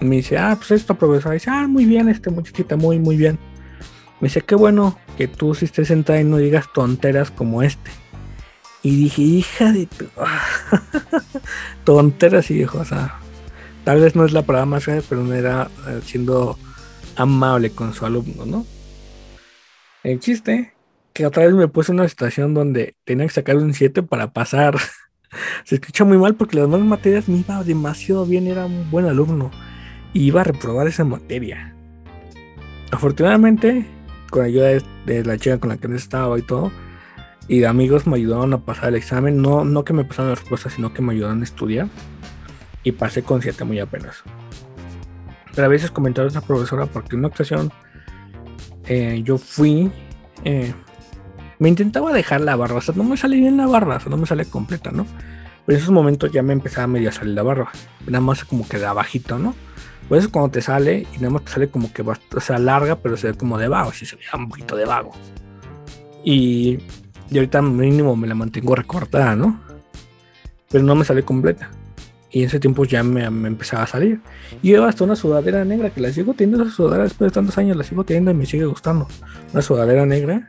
Me 0.00 0.16
dice, 0.16 0.38
ah, 0.38 0.54
pues 0.56 0.70
esta 0.70 0.94
profesora 0.94 1.34
dice, 1.34 1.50
ah, 1.50 1.66
muy 1.66 1.84
bien, 1.84 2.08
este 2.08 2.30
muchachita, 2.30 2.76
muy, 2.76 2.98
muy 2.98 3.16
bien. 3.16 3.38
Me 4.20 4.28
dice, 4.28 4.42
qué 4.42 4.54
bueno 4.54 4.96
que 5.16 5.26
tú 5.26 5.54
si 5.54 5.64
estés 5.64 5.88
sentada 5.88 6.20
y 6.20 6.24
no 6.24 6.36
digas 6.36 6.66
tonteras 6.72 7.30
como 7.30 7.62
este. 7.62 7.90
Y 8.82 8.94
dije, 8.94 9.22
hija 9.22 9.72
de 9.72 9.86
tu... 9.86 10.06
tonteras, 11.84 12.50
y 12.50 12.54
dijo, 12.54 12.78
o 12.78 12.84
sea, 12.84 13.18
tal 13.84 14.00
vez 14.00 14.16
no 14.16 14.24
es 14.24 14.32
la 14.32 14.42
palabra 14.42 14.66
más 14.66 14.86
grande, 14.86 15.04
pero 15.08 15.22
no 15.22 15.34
era 15.34 15.70
eh, 15.88 16.00
siendo 16.04 16.58
amable 17.16 17.70
con 17.70 17.94
su 17.94 18.06
alumno, 18.06 18.46
¿no? 18.46 18.66
El 20.02 20.20
chiste, 20.20 20.72
que 21.12 21.26
otra 21.26 21.44
vez 21.44 21.54
me 21.54 21.68
puse 21.68 21.92
en 21.92 21.98
una 21.98 22.08
situación 22.08 22.54
donde 22.54 22.94
tenía 23.04 23.26
que 23.26 23.32
sacar 23.32 23.56
un 23.56 23.74
7 23.74 24.02
para 24.02 24.32
pasar. 24.32 24.76
Se 25.64 25.74
escucha 25.74 26.04
muy 26.04 26.16
mal 26.16 26.36
porque 26.36 26.56
las 26.56 26.70
demás 26.70 26.80
materias 26.86 27.28
me 27.28 27.38
iba 27.38 27.62
demasiado 27.64 28.24
bien, 28.24 28.46
era 28.46 28.66
un 28.66 28.90
buen 28.90 29.06
alumno. 29.06 29.50
iba 30.14 30.40
a 30.40 30.44
reprobar 30.44 30.86
esa 30.86 31.04
materia. 31.04 31.74
Afortunadamente, 32.90 33.84
con 34.30 34.44
ayuda 34.44 34.80
de, 35.06 35.24
la 35.24 35.36
chica 35.36 35.58
con 35.58 35.70
la 35.70 35.76
que 35.76 35.94
estaba 35.94 36.38
y 36.38 36.42
todo, 36.42 36.70
y 37.48 37.58
de 37.58 37.66
amigos 37.66 38.06
me 38.06 38.16
ayudaron 38.16 38.52
a 38.54 38.58
pasar 38.58 38.90
el 38.90 38.94
examen. 38.94 39.42
No, 39.42 39.64
no 39.64 39.84
que 39.84 39.92
me 39.92 40.04
pasaran 40.04 40.30
las 40.30 40.40
respuestas, 40.40 40.74
sino 40.74 40.94
que 40.94 41.02
me 41.02 41.12
ayudaron 41.12 41.40
a 41.40 41.44
estudiar. 41.44 41.88
Y 42.84 42.92
pasé 42.92 43.22
con 43.22 43.42
7 43.42 43.64
muy 43.64 43.80
apenas. 43.80 44.22
Pero 45.54 45.66
a 45.66 45.70
veces 45.70 45.90
comentaron 45.90 46.28
a 46.28 46.30
esa 46.30 46.40
profesora 46.40 46.86
porque 46.86 47.16
en 47.16 47.20
una 47.20 47.28
ocasión 47.28 47.72
eh, 48.86 49.22
yo 49.24 49.38
fui. 49.38 49.90
Eh, 50.44 50.72
me 51.58 51.68
intentaba 51.68 52.12
dejar 52.12 52.40
la 52.40 52.56
barba, 52.56 52.78
o 52.78 52.80
sea, 52.80 52.94
no 52.94 53.04
me 53.04 53.16
sale 53.16 53.36
bien 53.36 53.56
la 53.56 53.66
barba, 53.66 53.96
o 53.96 54.00
sea, 54.00 54.10
no 54.10 54.16
me 54.16 54.26
sale 54.26 54.44
completa, 54.44 54.92
¿no? 54.92 55.04
Pero 55.66 55.76
en 55.76 55.82
esos 55.82 55.92
momentos 55.92 56.30
ya 56.30 56.42
me 56.42 56.52
empezaba 56.52 56.86
medio 56.86 57.08
a 57.08 57.12
salir 57.12 57.34
la 57.34 57.42
barba, 57.42 57.72
nada 58.06 58.20
más 58.20 58.44
como 58.44 58.66
que 58.68 58.78
de 58.78 58.86
abajito, 58.86 59.38
¿no? 59.38 59.54
Por 60.08 60.16
eso 60.16 60.30
cuando 60.30 60.50
te 60.50 60.62
sale 60.62 61.06
y 61.14 61.16
nada 61.16 61.30
más 61.30 61.44
te 61.44 61.52
sale 61.52 61.68
como 61.68 61.92
que, 61.92 62.02
o 62.02 62.40
sea, 62.40 62.58
larga, 62.58 62.96
pero 62.96 63.16
se 63.16 63.32
ve 63.32 63.34
como 63.36 63.58
de 63.58 63.68
vago, 63.68 63.92
si 63.92 64.06
se 64.06 64.16
ve 64.16 64.22
un 64.34 64.48
poquito 64.48 64.76
de 64.76 64.86
vago. 64.86 65.10
Y, 66.24 66.78
y 67.28 67.36
ahorita 67.36 67.60
mínimo 67.60 68.16
me 68.16 68.26
la 68.26 68.34
mantengo 68.34 68.74
recortada, 68.74 69.34
¿no? 69.34 69.60
Pero 70.70 70.84
no 70.84 70.94
me 70.94 71.04
sale 71.04 71.24
completa. 71.24 71.70
Y 72.30 72.40
en 72.40 72.46
ese 72.46 72.60
tiempo 72.60 72.84
ya 72.84 73.02
me, 73.02 73.24
empezaba 73.24 73.84
a 73.84 73.86
salir. 73.86 74.20
Y 74.62 74.72
llevo 74.72 74.84
hasta 74.84 75.04
una 75.04 75.16
sudadera 75.16 75.64
negra 75.64 75.90
que 75.90 76.00
la 76.00 76.12
sigo 76.12 76.34
teniendo. 76.34 76.64
Esa 76.64 76.74
sudadera 76.74 77.04
después 77.04 77.30
de 77.30 77.34
tantos 77.34 77.56
años 77.56 77.76
la 77.76 77.84
sigo 77.84 78.04
teniendo 78.04 78.30
y 78.30 78.34
me 78.34 78.46
sigue 78.46 78.66
gustando. 78.66 79.08
Una 79.52 79.62
sudadera 79.62 80.04
negra. 80.04 80.48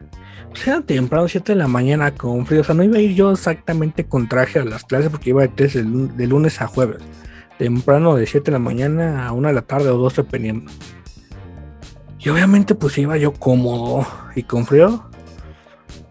Pues 0.50 0.68
era 0.68 0.82
temprano, 0.82 1.28
7 1.28 1.54
de 1.54 1.58
la 1.58 1.68
mañana 1.68 2.14
con 2.14 2.46
frío. 2.46 2.62
O 2.62 2.64
sea, 2.64 2.76
no 2.76 2.84
iba 2.84 2.98
a 2.98 3.02
ir 3.02 3.16
yo 3.16 3.32
exactamente 3.32 4.06
con 4.06 4.28
traje 4.28 4.60
a 4.60 4.66
las 4.66 4.84
clases 4.84 5.10
porque 5.10 5.30
iba 5.30 5.48
de, 5.48 5.68
de 6.16 6.28
lunes 6.28 6.62
a 6.62 6.68
jueves. 6.68 7.02
Temprano 7.58 8.16
de 8.16 8.26
7 8.26 8.46
de 8.46 8.52
la 8.52 8.60
mañana 8.60 9.28
a 9.28 9.32
1 9.32 9.48
de 9.48 9.54
la 9.54 9.62
tarde 9.62 9.90
o 9.90 9.98
2 9.98 10.16
dependiendo. 10.18 10.70
Y 12.20 12.28
obviamente 12.28 12.76
pues 12.76 12.98
iba 12.98 13.16
yo 13.16 13.32
cómodo 13.32 14.06
y 14.36 14.44
con 14.44 14.66
frío. 14.66 15.06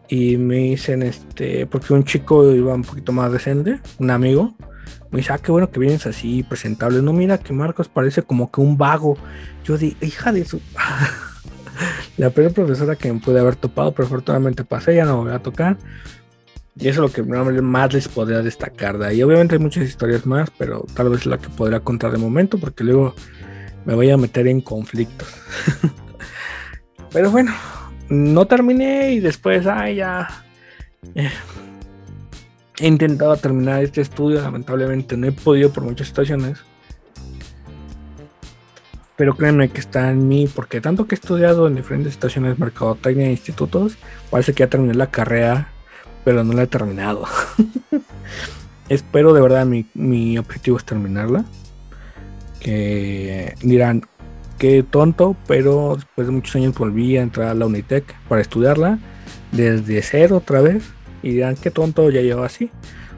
Y 0.09 0.39
me 0.39 0.57
dicen 0.57 1.03
este, 1.03 1.67
porque 1.67 1.93
un 1.93 2.05
chico 2.05 2.51
iba 2.55 2.73
un 2.73 2.83
poquito 2.83 3.13
más 3.13 3.31
decente, 3.31 3.81
un 3.99 4.11
amigo 4.11 4.57
me 5.11 5.19
dice, 5.19 5.33
ah, 5.33 5.39
qué 5.39 5.51
bueno 5.51 5.71
que 5.71 5.81
vienes 5.81 6.07
así 6.07 6.43
presentable. 6.43 7.01
No, 7.01 7.13
mira 7.13 7.39
que 7.39 7.53
Marcos 7.53 7.89
parece 7.89 8.23
como 8.23 8.51
que 8.51 8.61
un 8.61 8.77
vago. 8.77 9.17
Yo 9.65 9.79
di, 9.79 9.97
hija 10.01 10.33
de 10.33 10.45
su. 10.45 10.61
la 12.19 12.31
primera 12.31 12.55
profesora 12.55 12.97
que 12.97 13.13
me 13.13 13.21
pude 13.21 13.41
haber 13.41 13.57
topado, 13.57 13.93
pero 13.93 14.07
afortunadamente 14.07 14.65
pasé, 14.65 14.97
ya 14.97 15.05
no 15.05 15.19
me 15.19 15.31
voy 15.31 15.37
a 15.37 15.43
tocar. 15.43 15.79
Y 16.77 16.89
eso 16.89 17.05
es 17.05 17.17
lo 17.17 17.25
que 17.25 17.63
más 17.63 17.93
les 17.93 18.07
podría 18.07 18.41
destacar 18.43 18.99
de 18.99 19.07
ahí. 19.07 19.23
Obviamente 19.23 19.57
hay 19.57 19.61
muchas 19.61 19.85
historias 19.85 20.27
más, 20.27 20.51
pero 20.57 20.87
tal 20.95 21.09
vez 21.09 21.27
la 21.27 21.39
que 21.39 21.49
podría 21.49 21.81
contar 21.81 22.13
de 22.13 22.19
momento, 22.19 22.59
porque 22.59 22.85
luego 22.85 23.15
me 23.85 23.95
voy 23.95 24.11
a 24.11 24.17
meter 24.17 24.47
en 24.47 24.61
conflictos. 24.61 25.29
pero 27.13 27.31
bueno, 27.31 27.53
no 28.09 28.47
terminé 28.47 29.13
y 29.13 29.21
después, 29.21 29.67
ay, 29.67 29.97
ya. 29.97 30.29
He 32.81 32.87
intentado 32.87 33.37
terminar 33.37 33.83
este 33.83 34.01
estudio, 34.01 34.41
lamentablemente 34.41 35.17
no 35.17 35.27
he 35.27 35.33
podido 35.33 35.73
por 35.73 35.83
muchas 35.83 36.09
situaciones. 36.09 36.59
Pero 39.17 39.35
créanme 39.35 39.69
que 39.69 39.81
está 39.81 40.11
en 40.11 40.29
mí, 40.29 40.47
porque 40.47 40.81
tanto 40.81 41.09
que 41.09 41.17
he 41.17 41.19
estudiado 41.19 41.67
en 41.67 41.75
diferentes 41.75 42.13
situaciones, 42.13 42.57
mercadotecnia 42.59 43.27
e 43.27 43.33
institutos, 43.33 43.99
parece 44.31 44.53
que 44.53 44.61
ya 44.61 44.69
terminé 44.69 44.95
la 44.95 45.11
carrera, 45.11 45.73
pero 46.25 46.45
no 46.45 46.53
la 46.53 46.63
he 46.63 46.67
terminado. 46.69 47.25
Espero 48.89 49.33
de 49.33 49.41
verdad, 49.41 49.67
mi, 49.67 49.87
mi 49.95 50.39
objetivo 50.39 50.77
es 50.77 50.85
terminarla. 50.85 51.45
Que 52.61 53.55
dirán, 53.61 54.03
qué 54.57 54.85
tonto, 54.85 55.37
pero 55.49 55.97
después 55.97 56.29
de 56.29 56.33
muchos 56.33 56.55
años 56.55 56.79
volví 56.79 57.17
a 57.17 57.23
entrar 57.23 57.49
a 57.49 57.55
la 57.55 57.67
Unitec 57.67 58.15
para 58.29 58.41
estudiarla 58.41 59.01
desde 59.51 60.01
cero 60.03 60.37
otra 60.37 60.61
vez 60.61 60.93
y 61.23 61.31
dirán, 61.33 61.57
qué 61.57 61.71
tonto, 61.71 62.11
ya 62.11 62.21
llevo 62.21 62.43
así. 62.43 62.71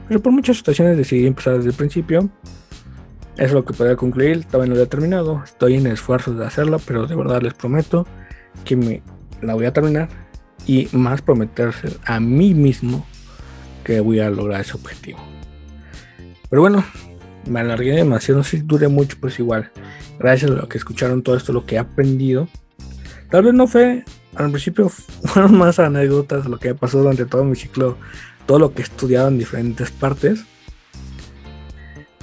Pero 0.07 0.21
por 0.21 0.31
muchas 0.31 0.57
situaciones 0.57 0.97
decidí 0.97 1.27
empezar 1.27 1.57
desde 1.57 1.69
el 1.69 1.75
principio. 1.75 2.29
Es 3.37 3.53
lo 3.53 3.63
que 3.63 3.73
podría 3.73 3.95
concluir. 3.95 4.45
Todavía 4.45 4.73
no 4.73 4.75
lo 4.75 4.83
he 4.83 4.87
terminado. 4.87 5.41
Estoy 5.43 5.75
en 5.75 5.87
esfuerzos 5.87 6.37
de 6.37 6.45
hacerlo, 6.45 6.79
pero 6.85 7.07
de 7.07 7.15
verdad 7.15 7.41
les 7.41 7.53
prometo 7.53 8.05
que 8.65 8.75
me 8.75 9.01
la 9.41 9.53
voy 9.53 9.65
a 9.65 9.73
terminar. 9.73 10.09
Y 10.67 10.89
más 10.91 11.21
prometerse 11.21 11.97
a 12.05 12.19
mí 12.19 12.53
mismo 12.53 13.05
que 13.83 13.99
voy 13.99 14.19
a 14.19 14.29
lograr 14.29 14.61
ese 14.61 14.73
objetivo. 14.73 15.19
Pero 16.49 16.61
bueno, 16.61 16.83
me 17.49 17.61
alargué 17.61 17.93
demasiado. 17.93 18.43
Si 18.43 18.57
dure 18.57 18.87
mucho, 18.89 19.17
pues 19.19 19.39
igual. 19.39 19.71
Gracias 20.19 20.51
a 20.51 20.53
lo 20.53 20.67
que 20.67 20.77
escucharon 20.77 21.23
todo 21.23 21.35
esto, 21.35 21.53
lo 21.53 21.65
que 21.65 21.75
he 21.75 21.79
aprendido. 21.79 22.47
Tal 23.29 23.43
vez 23.43 23.53
no 23.53 23.65
fue 23.65 24.03
al 24.35 24.49
principio 24.49 24.89
fueron 25.25 25.57
más 25.57 25.79
anécdotas 25.79 26.45
lo 26.45 26.57
que 26.57 26.75
pasó 26.75 26.99
durante 26.99 27.25
todo 27.25 27.43
mi 27.43 27.55
ciclo, 27.55 27.97
todo 28.45 28.59
lo 28.59 28.73
que 28.73 28.81
he 28.81 28.85
estudiado 28.85 29.27
en 29.27 29.37
diferentes 29.37 29.91
partes. 29.91 30.45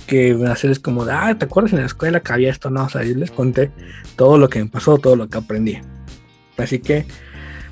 Que 0.07 0.33
hacerles 0.49 0.79
como 0.79 1.05
de, 1.05 1.13
ah, 1.13 1.37
¿te 1.39 1.45
acuerdas 1.45 1.75
en 1.75 1.81
la 1.81 1.87
escuela 1.87 2.21
que 2.21 2.33
había 2.33 2.51
esto? 2.51 2.71
No, 2.71 2.85
o 2.85 2.89
sea, 2.89 3.05
yo 3.05 3.15
les 3.15 3.31
conté 3.31 3.71
todo 4.17 4.39
lo 4.39 4.49
que 4.49 4.59
me 4.59 4.71
pasó, 4.71 4.97
todo 4.97 5.17
lo 5.17 5.29
que 5.29 5.37
aprendí. 5.37 5.79
Así 6.57 6.79
que, 6.79 7.07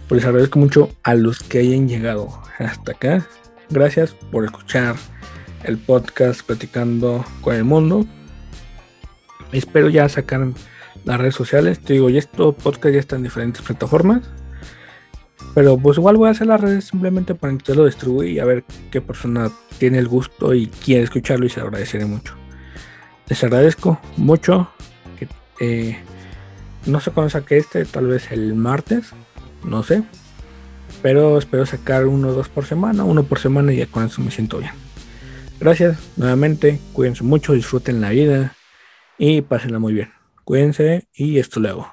pues 0.06 0.20
les 0.20 0.26
agradezco 0.26 0.58
mucho 0.58 0.90
a 1.02 1.14
los 1.14 1.42
que 1.42 1.60
hayan 1.60 1.88
llegado 1.88 2.28
hasta 2.58 2.92
acá. 2.92 3.26
Gracias 3.70 4.12
por 4.30 4.44
escuchar 4.44 4.96
el 5.64 5.78
podcast 5.78 6.42
Platicando 6.42 7.24
con 7.40 7.54
el 7.54 7.64
Mundo. 7.64 8.06
Espero 9.52 9.88
ya 9.88 10.08
sacar 10.08 10.46
las 11.06 11.18
redes 11.18 11.34
sociales. 11.34 11.80
Te 11.80 11.94
digo, 11.94 12.10
ya 12.10 12.18
esto 12.18 12.52
podcast 12.52 12.92
ya 12.92 13.00
está 13.00 13.16
en 13.16 13.22
diferentes 13.22 13.62
plataformas. 13.62 14.22
Pero 15.54 15.78
pues 15.78 15.96
igual 15.96 16.18
voy 16.18 16.28
a 16.28 16.32
hacer 16.32 16.48
las 16.48 16.60
redes 16.60 16.84
simplemente 16.84 17.34
para 17.34 17.56
que 17.56 17.74
lo 17.74 17.86
distribuya 17.86 18.28
y 18.28 18.38
a 18.40 18.44
ver 18.44 18.64
qué 18.90 19.00
persona 19.00 19.50
tiene 19.78 19.98
el 19.98 20.08
gusto 20.08 20.52
y 20.52 20.66
quiere 20.66 21.04
escucharlo 21.04 21.46
y 21.46 21.48
se 21.48 21.60
agradeceré 21.60 22.04
mucho. 22.04 22.34
Les 23.28 23.42
agradezco 23.42 23.98
mucho. 24.18 24.68
Que, 25.18 25.28
eh, 25.60 25.98
no 26.84 27.00
sé 27.00 27.10
cuándo 27.10 27.30
saqué 27.30 27.56
este, 27.56 27.84
tal 27.86 28.08
vez 28.08 28.30
el 28.32 28.54
martes, 28.54 29.12
no 29.64 29.82
sé. 29.82 30.02
Pero 31.00 31.38
espero 31.38 31.64
sacar 31.64 32.06
uno 32.06 32.28
o 32.28 32.32
dos 32.32 32.48
por 32.48 32.66
semana, 32.66 33.04
uno 33.04 33.22
por 33.22 33.38
semana 33.38 33.72
y 33.72 33.78
ya 33.78 33.86
con 33.86 34.04
eso 34.04 34.20
me 34.20 34.30
siento 34.30 34.58
bien. 34.58 34.72
Gracias 35.58 35.98
nuevamente, 36.16 36.80
cuídense 36.92 37.24
mucho, 37.24 37.54
disfruten 37.54 38.00
la 38.00 38.10
vida 38.10 38.54
y 39.16 39.40
pásenla 39.40 39.78
muy 39.78 39.94
bien. 39.94 40.15
Cuídense 40.46 41.08
y 41.12 41.40
esto 41.40 41.58
luego. 41.58 41.92